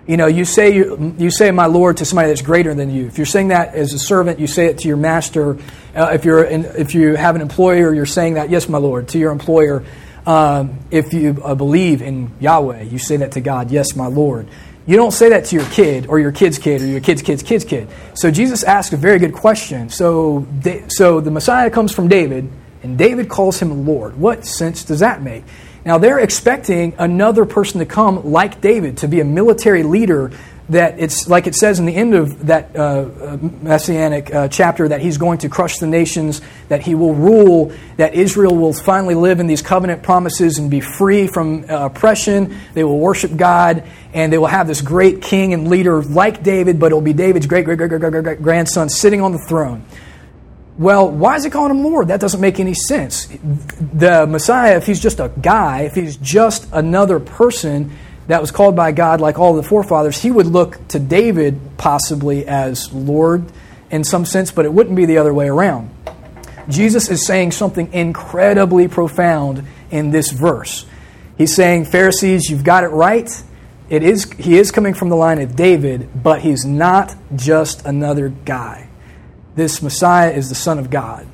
you 0.08 0.18
know, 0.18 0.28
you 0.28 0.46
say, 0.46 0.74
you, 0.74 1.16
you 1.18 1.30
say 1.30 1.52
my 1.52 1.68
Lord 1.68 1.98
to 1.98 2.06
somebody 2.06 2.30
that's 2.30 2.42
greater 2.42 2.74
than 2.74 2.90
you. 2.90 3.06
If 3.06 3.18
you're 3.18 3.26
saying 3.26 3.50
that 3.50 3.76
as 3.76 3.94
a 3.94 4.00
servant, 4.00 4.40
you 4.40 4.48
say 4.48 4.66
it 4.66 4.80
to 4.80 4.88
your 4.88 4.98
master. 4.98 5.58
Uh, 5.96 6.12
if, 6.14 6.26
you're 6.26 6.44
in, 6.44 6.66
if 6.66 6.96
you 6.96 7.16
have 7.16 7.36
an 7.36 7.42
employer, 7.42 7.94
you're 7.94 8.06
saying 8.06 8.34
that, 8.34 8.50
yes, 8.50 8.68
my 8.68 8.80
Lord, 8.80 9.10
to 9.10 9.20
your 9.20 9.32
employer. 9.32 9.84
Um, 10.26 10.80
if 10.92 11.14
you 11.14 11.40
uh, 11.44 11.56
believe 11.56 12.02
in 12.02 12.32
Yahweh, 12.40 12.84
you 12.84 12.98
say 12.98 13.18
that 13.18 13.34
to 13.34 13.42
God, 13.42 13.72
yes, 13.72 13.96
my 13.96 14.08
Lord. 14.08 14.48
You 14.88 14.96
don't 14.96 15.12
say 15.12 15.30
that 15.30 15.46
to 15.46 15.56
your 15.56 15.66
kid 15.66 16.08
or 16.08 16.20
your 16.20 16.32
kid's 16.32 16.58
kid 16.58 16.82
or 16.82 16.88
your 16.88 17.02
kid's 17.02 17.22
kid's 17.22 17.44
kid's 17.44 17.64
kid. 17.64 17.88
So 18.16 18.32
Jesus 18.32 18.64
asked 18.64 18.94
a 18.94 18.98
very 18.98 19.20
good 19.20 19.34
question. 19.34 19.90
So, 19.90 20.48
so 20.88 21.22
the 21.22 21.32
Messiah 21.32 21.70
comes 21.70 21.94
from 21.94 22.08
David, 22.08 22.50
and 22.84 22.98
David 22.98 23.30
calls 23.30 23.60
him 23.62 23.86
Lord. 23.86 24.18
What 24.18 24.46
sense 24.46 24.84
does 24.84 25.00
that 25.00 25.22
make? 25.22 25.44
Now, 25.86 25.98
they're 25.98 26.20
expecting 26.20 26.94
another 26.98 27.46
person 27.46 27.80
to 27.80 27.86
come 27.86 28.32
like 28.32 28.62
David, 28.62 28.98
to 28.98 29.08
be 29.08 29.20
a 29.20 29.26
military 29.26 29.84
leader 29.84 30.32
that 30.72 31.00
it's 31.00 31.28
like 31.28 31.48
it 31.48 31.56
says 31.56 31.80
in 31.80 31.86
the 31.86 31.96
end 31.96 32.16
of 32.16 32.48
that 32.48 32.76
uh, 32.76 32.80
uh, 32.80 33.38
messianic 33.62 34.34
uh, 34.34 34.48
chapter 34.48 34.88
that 34.88 35.02
he's 35.02 35.18
going 35.18 35.38
to 35.40 35.50
crush 35.50 35.78
the 35.78 35.88
nations, 35.88 36.42
that 36.70 36.82
he 36.82 36.96
will 36.96 37.14
rule, 37.14 37.74
that 37.98 38.16
Israel 38.16 38.56
will 38.56 38.74
finally 38.74 39.16
live 39.16 39.40
in 39.40 39.48
these 39.48 39.62
covenant 39.62 40.02
promises 40.02 40.58
and 40.58 40.72
be 40.72 40.80
free 40.80 41.28
from 41.28 41.66
uh, 41.70 41.86
oppression. 41.86 42.58
They 42.74 42.86
will 42.86 43.00
worship 43.00 43.36
God, 43.36 43.84
and 44.14 44.32
they 44.32 44.38
will 44.38 44.48
have 44.48 44.68
this 44.68 44.82
great 44.82 45.22
king 45.22 45.54
and 45.54 45.68
leader 45.68 46.02
like 46.02 46.42
David, 46.42 46.80
but 46.80 46.92
it 46.92 46.96
will 46.96 47.02
be 47.02 47.14
David's 47.14 47.48
great 47.48 47.66
great 47.66 47.78
great 47.78 47.90
great 47.90 48.12
great, 48.12 48.24
great 48.24 48.42
grandson 48.42 48.90
sitting 48.90 49.22
on 49.22 49.34
the 49.34 49.40
throne. 49.40 49.86
Well, 50.78 51.12
why 51.12 51.36
is 51.36 51.44
he 51.44 51.50
calling 51.50 51.72
him 51.72 51.84
Lord? 51.84 52.08
That 52.08 52.22
doesn't 52.22 52.40
make 52.40 52.60
any 52.60 52.74
sense. 52.74 53.26
The 53.26 54.26
Messiah, 54.26 54.78
if 54.78 54.86
he's 54.86 55.02
just 55.02 55.20
a 55.20 55.30
guy, 55.42 55.82
if 55.82 55.96
he's 55.96 56.16
just 56.16 56.68
another 56.72 57.20
person 57.20 57.92
that 58.32 58.42
was 58.42 58.52
called 58.52 58.76
by 58.76 58.92
God 58.92 59.22
like 59.22 59.40
all 59.40 59.54
the 59.54 59.64
forefathers, 59.64 60.22
he 60.22 60.32
would 60.32 60.48
look 60.48 60.88
to 60.90 61.00
David 61.00 61.60
possibly 61.78 62.48
as 62.48 62.92
Lord 62.94 63.46
in 63.90 64.04
some 64.04 64.26
sense, 64.26 64.52
but 64.52 64.66
it 64.66 64.74
wouldn't 64.74 64.96
be 64.96 65.06
the 65.06 65.18
other 65.18 65.34
way 65.34 65.48
around. 65.48 65.90
Jesus 66.70 67.10
is 67.10 67.26
saying 67.26 67.52
something 67.52 67.92
incredibly 67.94 68.88
profound 68.88 69.66
in 69.90 70.12
this 70.12 70.32
verse. 70.32 70.86
He's 71.38 71.56
saying, 71.56 71.86
Pharisees, 71.86 72.50
you've 72.50 72.64
got 72.64 72.84
it 72.84 72.90
right. 72.90 73.30
It 73.90 74.04
is, 74.04 74.32
he 74.34 74.58
is 74.58 74.72
coming 74.72 74.94
from 74.94 75.10
the 75.10 75.16
line 75.16 75.40
of 75.42 75.56
David, 75.56 76.10
but 76.24 76.42
he's 76.42 76.64
not 76.64 77.16
just 77.36 77.86
another 77.86 78.30
guy 78.30 78.88
this 79.56 79.82
Messiah 79.82 80.32
is 80.32 80.50
the 80.50 80.56
Son 80.56 80.80
of 80.80 80.90
God. 80.90 81.28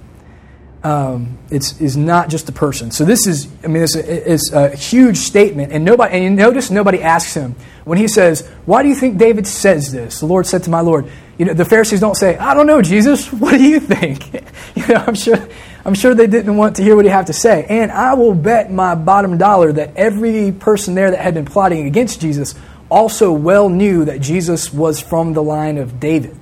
Um, 0.88 1.38
it's 1.52 1.82
is 1.82 1.98
not 1.98 2.30
just 2.30 2.48
a 2.48 2.54
person. 2.54 2.92
So 2.92 3.04
this 3.04 3.28
is, 3.28 3.50
I 3.62 3.68
mean, 3.68 3.84
it's 3.84 3.98
a, 3.98 4.34
it's 4.34 4.54
a 4.54 4.74
huge 4.74 5.18
statement, 5.18 5.74
and 5.74 5.84
nobody. 5.84 6.26
And 6.26 6.38
notice 6.38 6.72
nobody 6.72 7.04
asks 7.04 7.34
him 7.34 7.56
when 7.84 7.98
he 7.98 8.08
says, 8.08 8.48
"Why 8.66 8.84
do 8.84 8.88
you 8.88 8.96
think 8.96 9.18
David 9.18 9.48
says 9.48 9.92
this?" 9.92 10.22
The 10.22 10.28
Lord 10.28 10.46
said 10.46 10.64
to 10.64 10.70
my 10.70 10.80
Lord. 10.80 11.12
You 11.38 11.44
know, 11.44 11.54
the 11.54 11.66
Pharisees 11.66 12.00
don't 12.00 12.16
say, 12.16 12.38
"I 12.38 12.54
don't 12.54 12.68
know, 12.68 12.82
Jesus. 12.82 13.28
What 13.34 13.58
do 13.58 13.68
you 13.68 13.82
think?" 13.82 14.34
you 14.76 14.88
know, 14.88 15.04
I'm 15.06 15.16
sure. 15.16 15.46
I'm 15.84 15.94
sure 15.94 16.16
they 16.16 16.28
didn't 16.28 16.56
want 16.56 16.78
to 16.78 16.84
hear 16.84 16.96
what 16.96 17.04
he 17.04 17.12
had 17.12 17.28
to 17.28 17.34
say. 17.34 17.66
And 17.68 17.92
I 17.92 18.14
will 18.14 18.34
bet 18.34 18.72
my 18.72 18.96
bottom 18.96 19.38
dollar 19.38 19.72
that 19.74 19.96
every 19.96 20.54
person 20.54 20.96
there 20.96 21.12
that 21.12 21.20
had 21.20 21.34
been 21.34 21.46
plotting 21.46 21.86
against 21.86 22.20
Jesus 22.20 22.56
also 22.90 23.32
well 23.32 23.70
knew 23.70 24.06
that 24.06 24.20
Jesus 24.20 24.74
was 24.74 25.02
from 25.02 25.32
the 25.34 25.44
line 25.44 25.78
of 25.78 26.00
David. 26.00 26.38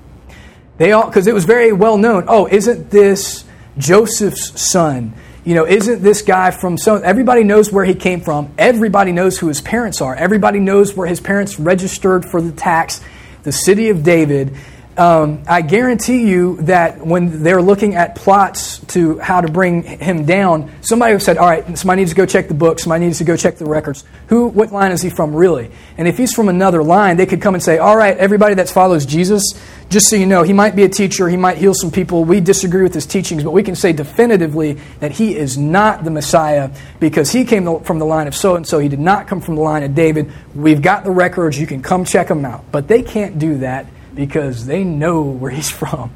They 0.78 0.91
all, 0.91 1.06
because 1.06 1.28
it 1.28 1.34
was 1.34 1.46
very 1.46 1.72
well 1.72 1.98
known. 1.98 2.26
Oh, 2.28 2.48
isn't 2.48 2.89
this 2.89 3.45
Joseph's 3.78 4.59
son? 4.61 5.13
You 5.43 5.53
know, 5.53 5.65
isn't 5.65 6.01
this 6.01 6.21
guy 6.23 6.51
from 6.51 6.78
so? 6.78 6.95
Everybody 6.95 7.43
knows 7.43 7.71
where 7.71 7.86
he 7.86 7.93
came 7.93 8.21
from. 8.21 8.53
Everybody 8.57 9.11
knows 9.11 9.38
who 9.38 9.47
his 9.47 9.61
parents 9.61 10.01
are. 10.01 10.15
Everybody 10.15 10.59
knows 10.59 10.95
where 10.95 11.07
his 11.07 11.19
parents 11.19 11.59
registered 11.59 12.26
for 12.26 12.41
the 12.41 12.51
tax, 12.51 13.01
the 13.43 13.51
city 13.51 13.89
of 13.89 14.03
David 14.03 14.55
um, 14.98 15.43
I 15.46 15.62
guarantee 15.62 16.28
you 16.28 16.56
that 16.62 17.06
when 17.06 17.43
they're 17.43 17.62
looking 17.62 17.96
at 17.96 18.16
plots 18.16 18.80
to 18.88 19.20
how 19.20 19.41
to 19.41 19.52
bring 19.52 19.84
him 19.84 20.26
down, 20.26 20.72
somebody 20.82 21.20
said, 21.20 21.38
"All 21.38 21.50
right, 21.50 21.78
somebody 21.78 22.02
needs 22.02 22.12
to 22.12 22.16
go 22.16 22.26
check 22.26 22.48
the 22.48 22.54
books. 22.54 22.84
Somebody 22.84 23.06
needs 23.06 23.18
to 23.18 23.26
go 23.26 23.36
check 23.36 23.58
the 23.58 23.66
records. 23.66 24.06
Who, 24.28 24.48
what 24.48 24.72
line 24.72 24.93
is 24.93 25.02
he 25.02 25.10
from, 25.10 25.36
really?" 25.36 25.70
And 25.98 26.08
if 26.08 26.18
he's 26.18 26.34
from 26.34 26.48
another 26.48 26.82
line, 26.82 27.18
they 27.18 27.26
could 27.26 27.41
come 27.41 27.56
and 27.56 27.64
say, 27.64 27.78
"All 27.78 27.98
right, 27.98 28.18
everybody 28.18 28.56
that 28.56 28.70
follows 28.70 29.06
Jesus, 29.06 29.43
just 29.89 30.10
so 30.10 30.16
you 30.16 30.26
know, 30.26 30.43
he 30.43 30.54
might 30.54 30.78
be 30.78 30.84
a 30.84 30.89
teacher. 30.89 31.28
He 31.28 31.36
might 31.36 31.58
heal 31.58 31.74
some 31.74 31.91
people. 31.91 32.24
We 32.24 32.39
disagree 32.39 32.84
with 32.84 32.93
his 32.93 33.06
teachings, 33.06 33.43
but 33.43 33.52
we 33.52 33.64
can 33.64 33.76
say 33.76 33.91
definitively 33.91 34.78
that 35.02 35.12
he 35.12 35.36
is 35.36 35.58
not 35.58 36.06
the 36.06 36.12
Messiah 36.12 36.70
because 37.02 37.32
he 37.32 37.43
came 37.43 37.82
from 37.82 38.00
the 38.00 38.06
line 38.06 38.28
of 38.28 38.36
so 38.36 38.56
and 38.56 38.66
so. 38.66 38.80
He 38.80 38.88
did 38.88 39.02
not 39.02 39.28
come 39.28 39.41
from 39.41 39.56
the 39.56 39.62
line 39.62 39.84
of 39.84 39.93
David. 39.93 40.32
We've 40.56 40.82
got 40.82 41.04
the 41.04 41.12
records. 41.12 41.60
You 41.60 41.68
can 41.68 41.82
come 41.82 42.06
check 42.06 42.30
them 42.30 42.46
out." 42.46 42.64
But 42.72 42.88
they 42.88 43.02
can't 43.02 43.38
do 43.38 43.58
that 43.58 43.88
because 44.16 44.66
they 44.66 44.84
know 44.84 45.22
where 45.22 45.51
he's 45.51 45.70
from. 45.82 46.13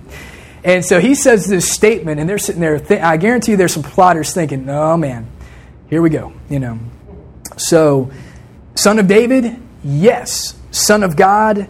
And 0.64 0.84
so 0.84 1.00
he 1.00 1.16
says 1.16 1.48
this 1.48 1.72
statement, 1.72 2.20
and 2.20 2.30
they're 2.30 2.38
sitting 2.38 2.62
there. 2.62 2.80
Th- 2.80 3.02
I 3.02 3.18
guarantee 3.18 3.52
you 3.52 3.58
there's 3.58 3.74
some 3.74 3.84
plotters 3.84 4.34
thinking, 4.34 4.70
oh 4.70 4.98
man, 4.98 5.28
here 5.90 6.02
we 6.02 6.10
go. 6.10 6.34
You 6.50 6.60
know. 6.60 6.80
So, 7.58 8.12
son 8.76 9.00
of 9.00 9.08
David? 9.08 9.60
Yes. 9.84 10.58
Son 10.72 11.04
of 11.04 11.16
God? 11.16 11.68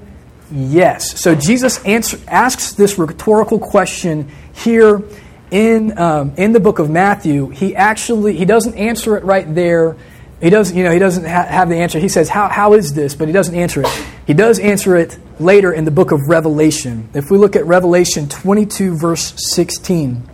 Yes. 0.51 1.19
So 1.19 1.35
Jesus 1.35 1.83
answer, 1.85 2.19
asks 2.27 2.73
this 2.73 2.97
rhetorical 2.97 3.59
question 3.59 4.29
here 4.53 5.03
in, 5.51 5.97
um, 5.97 6.33
in 6.37 6.53
the 6.53 6.59
book 6.59 6.79
of 6.79 6.89
Matthew. 6.89 7.49
He 7.49 7.75
actually, 7.75 8.35
he 8.35 8.45
doesn't 8.45 8.75
answer 8.75 9.15
it 9.17 9.23
right 9.23 9.53
there 9.53 9.95
he 10.41 10.49
doesn't, 10.49 10.75
you 10.75 10.83
know, 10.83 10.91
he 10.91 10.99
doesn't 10.99 11.25
ha- 11.25 11.45
have 11.45 11.69
the 11.69 11.75
answer. 11.75 11.99
He 11.99 12.07
says, 12.07 12.29
how, 12.29 12.47
how 12.47 12.73
is 12.73 12.93
this? 12.93 13.13
But 13.13 13.27
he 13.27 13.33
doesn't 13.33 13.55
answer 13.55 13.81
it. 13.81 14.05
He 14.25 14.33
does 14.33 14.59
answer 14.59 14.95
it 14.95 15.17
later 15.39 15.73
in 15.73 15.83
the 15.83 15.91
book 15.91 16.11
of 16.11 16.27
Revelation. 16.27 17.09
If 17.13 17.29
we 17.29 17.37
look 17.37 17.55
at 17.55 17.65
Revelation 17.65 18.29
22, 18.29 18.97
verse 18.97 19.33
16, 19.53 20.29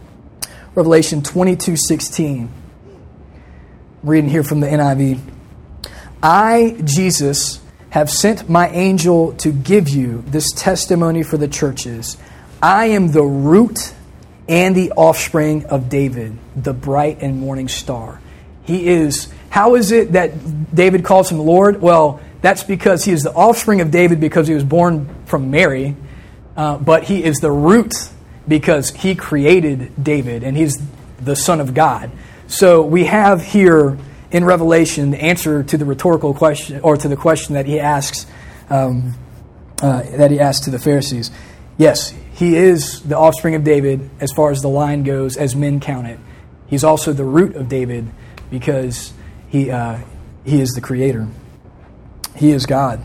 Revelation 0.76 1.24
22, 1.24 1.76
16, 1.76 2.52
I'm 4.04 4.10
reading 4.10 4.30
here 4.30 4.44
from 4.44 4.60
the 4.60 4.68
NIV. 4.68 5.20
I, 6.22 6.78
Jesus, 6.84 7.60
have 7.90 8.12
sent 8.12 8.50
my 8.50 8.70
angel 8.70 9.34
to 9.38 9.52
give 9.52 9.90
you 9.90 10.24
this 10.28 10.52
testimony 10.52 11.24
for 11.24 11.38
the 11.38 11.48
churches. 11.48 12.18
I 12.62 12.88
am 12.88 13.12
the 13.12 13.24
root 13.24 13.94
and 14.48 14.76
the 14.76 14.92
offspring 14.92 15.66
of 15.66 15.90
David, 15.90 16.38
the 16.56 16.74
bright 16.74 17.22
and 17.22 17.40
morning 17.40 17.68
star. 17.68 18.22
He 18.64 18.88
is 18.88 19.34
how 19.56 19.76
is 19.76 19.94
it 19.94 20.12
that 20.12 20.76
David 20.76 21.06
calls 21.06 21.32
him 21.32 21.40
Lord? 21.40 21.82
Well, 21.82 22.20
that's 22.42 22.64
because 22.64 23.06
he 23.06 23.14
is 23.14 23.22
the 23.22 23.32
offspring 23.32 23.80
of 23.80 23.90
David 23.90 24.20
because 24.20 24.50
he 24.50 24.54
was 24.54 24.66
born 24.66 25.08
from 25.28 25.50
Mary, 25.50 25.96
uh, 26.58 26.78
but 26.78 27.06
he 27.06 27.24
is 27.24 27.38
the 27.38 27.52
root 27.52 27.94
because 28.46 28.90
he 28.90 29.16
created 29.16 29.94
David 30.04 30.44
and 30.44 30.58
he's 30.58 30.78
the 31.22 31.38
Son 31.38 31.62
of 31.62 31.74
God. 31.74 32.12
So 32.48 32.82
we 32.82 33.06
have 33.06 33.42
here 33.42 33.98
in 34.30 34.44
Revelation 34.44 35.12
the 35.12 35.24
answer 35.24 35.64
to 35.64 35.78
the 35.78 35.86
rhetorical 35.86 36.34
question 36.34 36.82
or 36.82 36.98
to 36.98 37.08
the 37.08 37.16
question 37.16 37.54
that 37.54 37.66
he 37.66 37.80
asks 37.80 38.26
um, 38.70 39.14
uh, 39.82 40.02
that 40.18 40.32
he 40.32 40.40
asks 40.42 40.66
to 40.66 40.70
the 40.70 40.80
Pharisees. 40.80 41.32
Yes, 41.78 42.14
he 42.34 42.58
is 42.58 43.02
the 43.04 43.18
offspring 43.18 43.56
of 43.56 43.64
David 43.64 44.10
as 44.20 44.34
far 44.34 44.52
as 44.52 44.62
the 44.62 44.68
line 44.68 45.04
goes, 45.04 45.38
as 45.38 45.56
men 45.56 45.80
count 45.80 46.08
it. 46.08 46.20
He's 46.68 46.84
also 46.84 47.14
the 47.14 47.24
root 47.24 47.56
of 47.56 47.70
David 47.70 48.12
because 48.52 49.14
he, 49.56 49.72
uh, 49.72 50.00
he 50.44 50.60
is 50.60 50.72
the 50.72 50.82
creator. 50.82 51.28
He 52.36 52.52
is 52.52 52.66
God. 52.66 53.02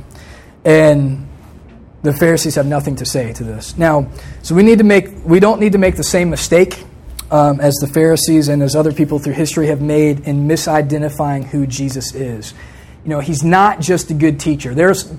And 0.65 1.29
the 2.03 2.13
Pharisees 2.13 2.57
have 2.57 2.67
nothing 2.67 2.97
to 2.97 3.05
say 3.05 3.33
to 3.35 3.45
this. 3.45 3.77
Now, 3.77 4.11
so 4.43 4.57
we 4.57 4.65
need 4.65 4.79
to 4.79 4.85
make 4.85 5.25
we 5.25 5.39
don't 5.39 5.61
need 5.61 5.73
to 5.73 5.79
make 5.79 5.97
the 5.97 6.03
same 6.03 6.29
mistake 6.29 6.85
um, 7.31 7.61
as 7.61 7.75
the 7.77 7.87
Pharisees 7.87 8.49
and 8.49 8.63
as 8.63 8.75
other 8.75 8.93
people 8.93 9.21
through 9.21 9.35
history 9.35 9.69
have 9.69 9.81
made 9.81 10.21
in 10.21 10.49
misidentifying 10.49 11.45
who 11.45 11.67
Jesus 11.67 12.15
is. 12.15 12.53
You 13.05 13.11
know, 13.11 13.21
he's 13.21 13.45
not 13.45 13.81
just 13.81 14.11
a 14.11 14.15
good 14.15 14.41
teacher. 14.41 14.75
There's 14.75 15.13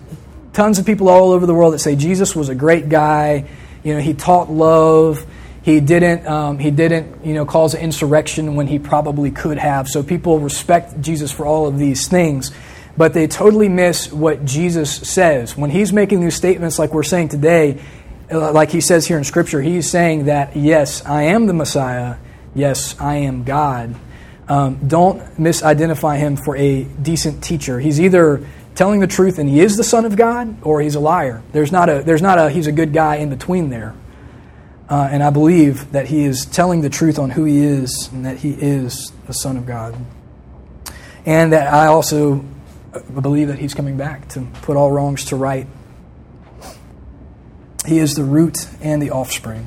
tons 0.51 0.79
of 0.79 0.85
people 0.85 1.07
all 1.07 1.31
over 1.31 1.45
the 1.45 1.53
world 1.53 1.73
that 1.73 1.79
say 1.79 1.95
Jesus 1.95 2.35
was 2.35 2.49
a 2.49 2.55
great 2.55 2.89
guy. 2.89 3.47
You 3.83 3.93
know, 3.93 4.01
he 4.01 4.13
taught 4.13 4.51
love. 4.51 5.25
He 5.63 5.79
didn't, 5.79 6.25
um, 6.27 6.57
he 6.57 6.71
didn't, 6.71 7.25
you 7.25 7.33
know, 7.33 7.45
cause 7.45 7.73
an 7.73 7.81
insurrection 7.81 8.55
when 8.55 8.67
he 8.67 8.79
probably 8.79 9.31
could 9.31 9.57
have. 9.57 9.87
So 9.87 10.01
people 10.01 10.39
respect 10.39 10.99
Jesus 11.01 11.31
for 11.31 11.45
all 11.45 11.67
of 11.67 11.77
these 11.77 12.07
things 12.07 12.51
but 12.97 13.13
they 13.13 13.27
totally 13.27 13.69
miss 13.69 14.11
what 14.11 14.45
Jesus 14.45 14.95
says. 14.95 15.55
When 15.55 15.69
he's 15.69 15.93
making 15.93 16.21
these 16.21 16.35
statements, 16.35 16.77
like 16.77 16.93
we're 16.93 17.03
saying 17.03 17.29
today, 17.29 17.81
uh, 18.31 18.51
like 18.51 18.71
he 18.71 18.81
says 18.81 19.05
here 19.07 19.17
in 19.17 19.23
Scripture, 19.23 19.61
he's 19.61 19.89
saying 19.89 20.25
that, 20.25 20.55
yes, 20.55 21.05
I 21.05 21.23
am 21.23 21.47
the 21.47 21.53
Messiah. 21.53 22.17
Yes, 22.53 22.99
I 22.99 23.17
am 23.17 23.43
God. 23.43 23.95
Um, 24.47 24.87
don't 24.87 25.19
misidentify 25.37 26.17
him 26.17 26.35
for 26.35 26.55
a 26.57 26.83
decent 26.83 27.43
teacher. 27.43 27.79
He's 27.79 28.01
either 28.01 28.45
telling 28.75 28.99
the 28.99 29.07
truth 29.07 29.39
and 29.39 29.49
he 29.49 29.61
is 29.61 29.77
the 29.77 29.83
Son 29.83 30.05
of 30.05 30.15
God, 30.15 30.61
or 30.63 30.81
he's 30.81 30.95
a 30.95 30.99
liar. 30.99 31.41
There's 31.53 31.71
not 31.71 31.89
a, 31.89 32.03
there's 32.03 32.21
not 32.21 32.37
a 32.37 32.49
he's 32.49 32.67
a 32.67 32.71
good 32.71 32.93
guy 32.93 33.17
in 33.17 33.29
between 33.29 33.69
there. 33.69 33.95
Uh, 34.91 35.07
and 35.09 35.23
I 35.23 35.31
believe 35.31 35.93
that 35.93 36.07
he 36.07 36.25
is 36.25 36.45
telling 36.45 36.81
the 36.81 36.89
truth 36.89 37.17
on 37.17 37.29
who 37.31 37.45
he 37.45 37.63
is 37.63 38.09
and 38.11 38.25
that 38.25 38.37
he 38.37 38.51
is 38.51 39.11
the 39.25 39.33
Son 39.33 39.57
of 39.57 39.65
God. 39.65 39.95
And 41.25 41.53
that 41.53 41.73
I 41.73 41.87
also 41.87 42.43
believe 43.21 43.49
that 43.49 43.59
He's 43.59 43.73
coming 43.73 43.97
back 43.97 44.27
to 44.29 44.47
put 44.63 44.77
all 44.77 44.91
wrongs 44.91 45.25
to 45.25 45.35
right. 45.35 45.67
He 47.85 47.99
is 47.99 48.13
the 48.13 48.23
root 48.23 48.67
and 48.81 49.01
the 49.01 49.11
offspring. 49.11 49.65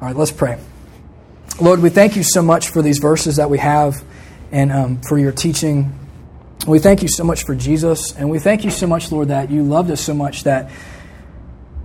All 0.00 0.08
right, 0.08 0.16
let's 0.16 0.32
pray. 0.32 0.58
Lord, 1.60 1.80
we 1.80 1.90
thank 1.90 2.16
you 2.16 2.22
so 2.22 2.42
much 2.42 2.70
for 2.70 2.82
these 2.82 2.98
verses 2.98 3.36
that 3.36 3.50
we 3.50 3.58
have 3.58 4.02
and 4.52 4.72
um, 4.72 5.00
for 5.02 5.18
your 5.18 5.32
teaching. 5.32 5.92
We 6.66 6.78
thank 6.78 7.02
you 7.02 7.08
so 7.08 7.24
much 7.24 7.44
for 7.44 7.54
Jesus, 7.54 8.14
and 8.16 8.30
we 8.30 8.38
thank 8.38 8.64
you 8.64 8.70
so 8.70 8.86
much, 8.86 9.10
Lord, 9.10 9.28
that 9.28 9.50
you 9.50 9.62
loved 9.62 9.90
us 9.90 10.00
so 10.00 10.14
much 10.14 10.44
that 10.44 10.70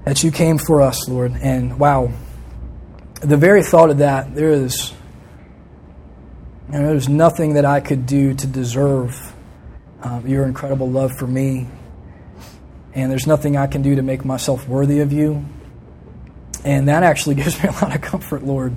that 0.06 0.24
you 0.24 0.32
came 0.32 0.58
for 0.58 0.82
us, 0.82 1.08
Lord. 1.08 1.34
And 1.42 1.80
wow, 1.80 2.12
the 3.22 3.38
very 3.38 3.64
thought 3.64 3.90
of 3.90 4.00
that, 4.00 4.36
there 4.36 4.50
is 4.50 4.94
you 6.72 6.80
know, 6.80 6.88
there's 6.88 7.10
nothing 7.10 7.54
that 7.54 7.66
I 7.66 7.82
could 7.82 8.06
do 8.06 8.34
to 8.34 8.48
deserve 8.48 9.34
um, 10.02 10.28
your 10.28 10.46
incredible 10.46 10.90
love 10.90 11.12
for 11.18 11.28
me. 11.28 11.68
And 12.94 13.12
there's 13.12 13.28
nothing 13.28 13.58
I 13.58 13.68
can 13.68 13.82
do 13.82 13.96
to 13.96 14.02
make 14.02 14.26
myself 14.26 14.68
worthy 14.68 15.00
of 15.00 15.14
you. 15.14 15.46
And 16.64 16.88
that 16.88 17.04
actually 17.04 17.36
gives 17.44 17.62
me 17.62 17.70
a 17.70 17.72
lot 17.74 17.96
of 17.96 18.02
comfort, 18.02 18.44
Lord, 18.44 18.76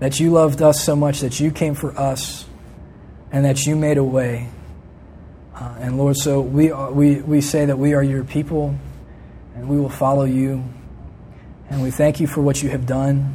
that 0.00 0.20
you 0.20 0.30
loved 0.30 0.62
us 0.62 0.82
so 0.82 0.96
much 0.96 1.20
that 1.20 1.40
you 1.40 1.50
came 1.50 1.74
for 1.74 1.98
us 1.98 2.46
and 3.30 3.44
that 3.44 3.66
you 3.66 3.76
made 3.76 3.98
a 3.98 4.04
way. 4.04 4.48
Uh, 5.54 5.74
and 5.80 5.98
Lord, 5.98 6.16
so 6.16 6.40
we, 6.40 6.70
are, 6.70 6.90
we, 6.90 7.20
we 7.20 7.40
say 7.40 7.66
that 7.66 7.78
we 7.78 7.94
are 7.94 8.02
your 8.02 8.24
people 8.24 8.76
and 9.54 9.68
we 9.68 9.78
will 9.78 9.90
follow 9.90 10.24
you. 10.24 10.64
And 11.70 11.82
we 11.82 11.90
thank 11.90 12.20
you 12.20 12.26
for 12.26 12.40
what 12.40 12.62
you 12.62 12.68
have 12.70 12.86
done. 12.86 13.34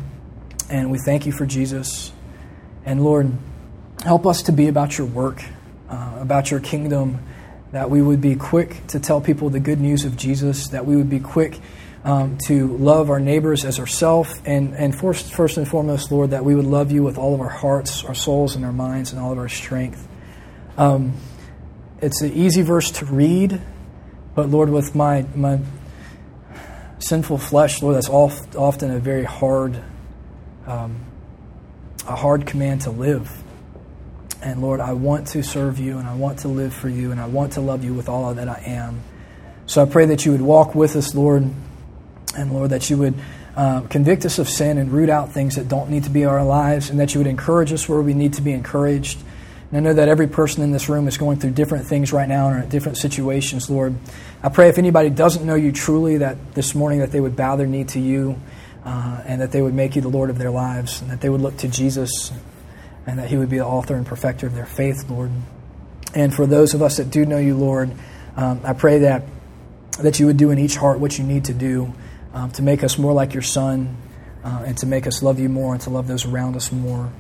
And 0.70 0.92
we 0.92 1.00
thank 1.00 1.26
you 1.26 1.32
for 1.32 1.46
Jesus. 1.46 2.12
And 2.86 3.04
Lord, 3.04 3.32
help 4.04 4.26
us 4.26 4.44
to 4.44 4.52
be 4.52 4.68
about 4.68 4.98
your 4.98 5.08
work 5.08 5.44
uh, 5.90 6.18
about 6.20 6.52
your 6.52 6.60
kingdom, 6.60 7.20
that 7.72 7.90
we 7.90 8.02
would 8.02 8.22
be 8.22 8.36
quick 8.36 8.86
to 8.88 9.00
tell 9.00 9.22
people 9.22 9.50
the 9.50 9.60
good 9.60 9.80
news 9.80 10.06
of 10.06 10.16
Jesus, 10.16 10.70
that 10.70 10.86
we 10.86 10.96
would 10.96 11.10
be 11.10 11.20
quick 11.20 11.60
um, 12.04 12.38
to 12.46 12.78
love 12.78 13.10
our 13.10 13.20
neighbors 13.20 13.66
as 13.66 13.80
ourselves, 13.80 14.40
and, 14.46 14.74
and 14.76 14.98
first, 14.98 15.34
first 15.34 15.58
and 15.58 15.68
foremost, 15.68 16.12
Lord, 16.12 16.30
that 16.30 16.46
we 16.46 16.56
would 16.56 16.66
love 16.66 16.92
you 16.92 17.04
with 17.04 17.18
all 17.18 17.34
of 17.34 17.42
our 17.42 17.50
hearts, 17.50 18.04
our 18.06 18.14
souls, 18.14 18.56
and 18.56 18.64
our 18.64 18.72
minds, 18.72 19.12
and 19.12 19.22
all 19.22 19.32
of 19.32 19.38
our 19.38 19.50
strength. 19.50 20.08
Um, 20.78 21.14
it's 22.02 22.22
an 22.22 22.32
easy 22.34 22.62
verse 22.62 22.92
to 22.92 23.06
read, 23.06 23.60
but 24.34 24.50
Lord, 24.50 24.70
with 24.70 24.96
my, 24.96 25.26
my 25.36 25.60
sinful 27.00 27.38
flesh, 27.38 27.82
Lord, 27.82 27.96
that's 27.96 28.10
often 28.10 28.92
a 28.92 29.00
very 29.00 29.24
hard, 29.24 29.82
um, 30.68 31.06
a 32.08 32.16
hard 32.16 32.46
command 32.46 32.82
to 32.82 32.92
live. 32.92 33.44
And 34.42 34.62
Lord, 34.62 34.80
I 34.80 34.94
want 34.94 35.28
to 35.28 35.44
serve 35.44 35.80
you 35.80 35.98
and 35.98 36.08
I 36.08 36.16
want 36.16 36.40
to 36.40 36.48
live 36.48 36.74
for 36.74 36.88
you 36.88 37.12
and 37.12 37.20
I 37.20 37.28
want 37.28 37.54
to 37.54 37.62
love 37.62 37.84
you 37.84 37.94
with 37.94 38.08
all 38.08 38.34
that 38.34 38.48
I 38.48 38.62
am. 38.66 39.02
So 39.66 39.82
I 39.82 39.86
pray 39.86 40.06
that 40.08 40.26
you 40.26 40.32
would 40.32 40.42
walk 40.42 40.76
with 40.76 40.96
us, 40.96 41.14
Lord, 41.14 41.50
and 42.38 42.54
Lord, 42.54 42.72
that 42.72 42.90
you 42.90 42.98
would 42.98 43.16
uh, 43.56 43.82
convict 43.82 44.26
us 44.26 44.40
of 44.40 44.48
sin 44.48 44.78
and 44.78 44.92
root 44.92 45.10
out 45.10 45.32
things 45.32 45.56
that 45.56 45.68
don't 45.68 45.90
need 45.90 46.06
to 46.06 46.10
be 46.10 46.26
our 46.26 46.44
lives, 46.44 46.90
and 46.90 47.00
that 47.00 47.14
you 47.14 47.20
would 47.20 47.28
encourage 47.28 47.74
us 47.74 47.90
where 47.90 48.02
we 48.02 48.14
need 48.14 48.34
to 48.34 48.42
be 48.42 48.54
encouraged. 48.54 49.20
And 49.72 49.78
I 49.78 49.82
know 49.82 49.94
that 49.96 50.10
every 50.10 50.28
person 50.28 50.64
in 50.64 50.72
this 50.72 50.90
room 50.90 51.08
is 51.08 51.18
going 51.18 51.40
through 51.40 51.52
different 51.52 51.86
things 51.86 52.12
right 52.12 52.28
now 52.28 52.50
and 52.50 52.64
in 52.64 52.70
different 52.70 52.98
situations, 52.98 53.70
Lord. 53.70 53.96
I 54.42 54.50
pray 54.50 54.70
if 54.70 54.80
anybody 54.80 55.12
doesn't 55.12 55.46
know 55.46 55.54
you 55.54 55.72
truly, 55.72 56.18
that 56.18 56.56
this 56.56 56.74
morning 56.74 57.00
that 57.00 57.12
they 57.12 57.20
would 57.20 57.36
bow 57.36 57.56
their 57.56 57.68
knee 57.68 57.84
to 57.86 58.00
you 58.00 58.40
uh, 58.84 59.22
and 59.26 59.42
that 59.42 59.52
they 59.52 59.62
would 59.62 59.76
make 59.76 59.96
you 59.96 60.02
the 60.02 60.10
Lord 60.10 60.32
of 60.32 60.40
their 60.40 60.50
lives 60.50 61.02
and 61.02 61.12
that 61.12 61.22
they 61.22 61.30
would 61.30 61.42
look 61.42 61.58
to 61.58 61.68
Jesus 61.68 62.32
and 63.06 63.20
that 63.20 63.30
He 63.30 63.38
would 63.38 63.50
be 63.50 63.60
the 63.60 63.66
author 63.66 63.94
and 63.94 64.08
perfecter 64.08 64.48
of 64.48 64.56
their 64.56 64.66
faith, 64.66 65.08
Lord. 65.08 65.30
And 66.16 66.34
for 66.34 66.48
those 66.48 66.74
of 66.74 66.82
us 66.82 66.98
that 66.98 67.12
do 67.12 67.24
know 67.24 67.38
you, 67.38 67.56
Lord, 67.56 67.92
um, 68.36 68.62
I 68.64 68.74
pray 68.74 69.00
that, 69.00 69.24
that 70.00 70.20
you 70.20 70.26
would 70.26 70.38
do 70.38 70.50
in 70.50 70.58
each 70.58 70.78
heart 70.78 71.00
what 71.00 71.20
you 71.20 71.24
need 71.24 71.46
to 71.46 71.54
do 71.54 71.94
um, 72.34 72.50
to 72.52 72.64
make 72.64 72.84
us 72.84 72.98
more 72.98 73.14
like 73.14 73.36
your 73.36 73.44
Son 73.44 73.98
uh, 74.44 74.64
and 74.66 74.76
to 74.80 74.88
make 74.88 75.06
us 75.06 75.22
love 75.22 75.40
you 75.40 75.50
more 75.50 75.74
and 75.74 75.82
to 75.84 75.92
love 75.92 76.08
those 76.08 76.26
around 76.26 76.56
us 76.56 76.72
more 76.72 77.12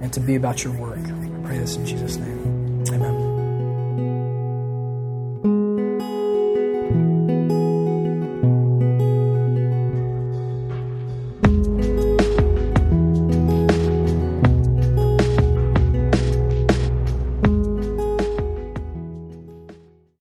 and 0.00 0.12
to 0.12 0.20
be 0.20 0.36
about 0.36 0.64
your 0.64 0.72
work. 0.74 0.98
I 0.98 1.46
pray 1.46 1.58
this 1.58 1.76
in 1.76 1.86
Jesus' 1.86 2.16
name. 2.16 2.84
Amen. 2.92 3.17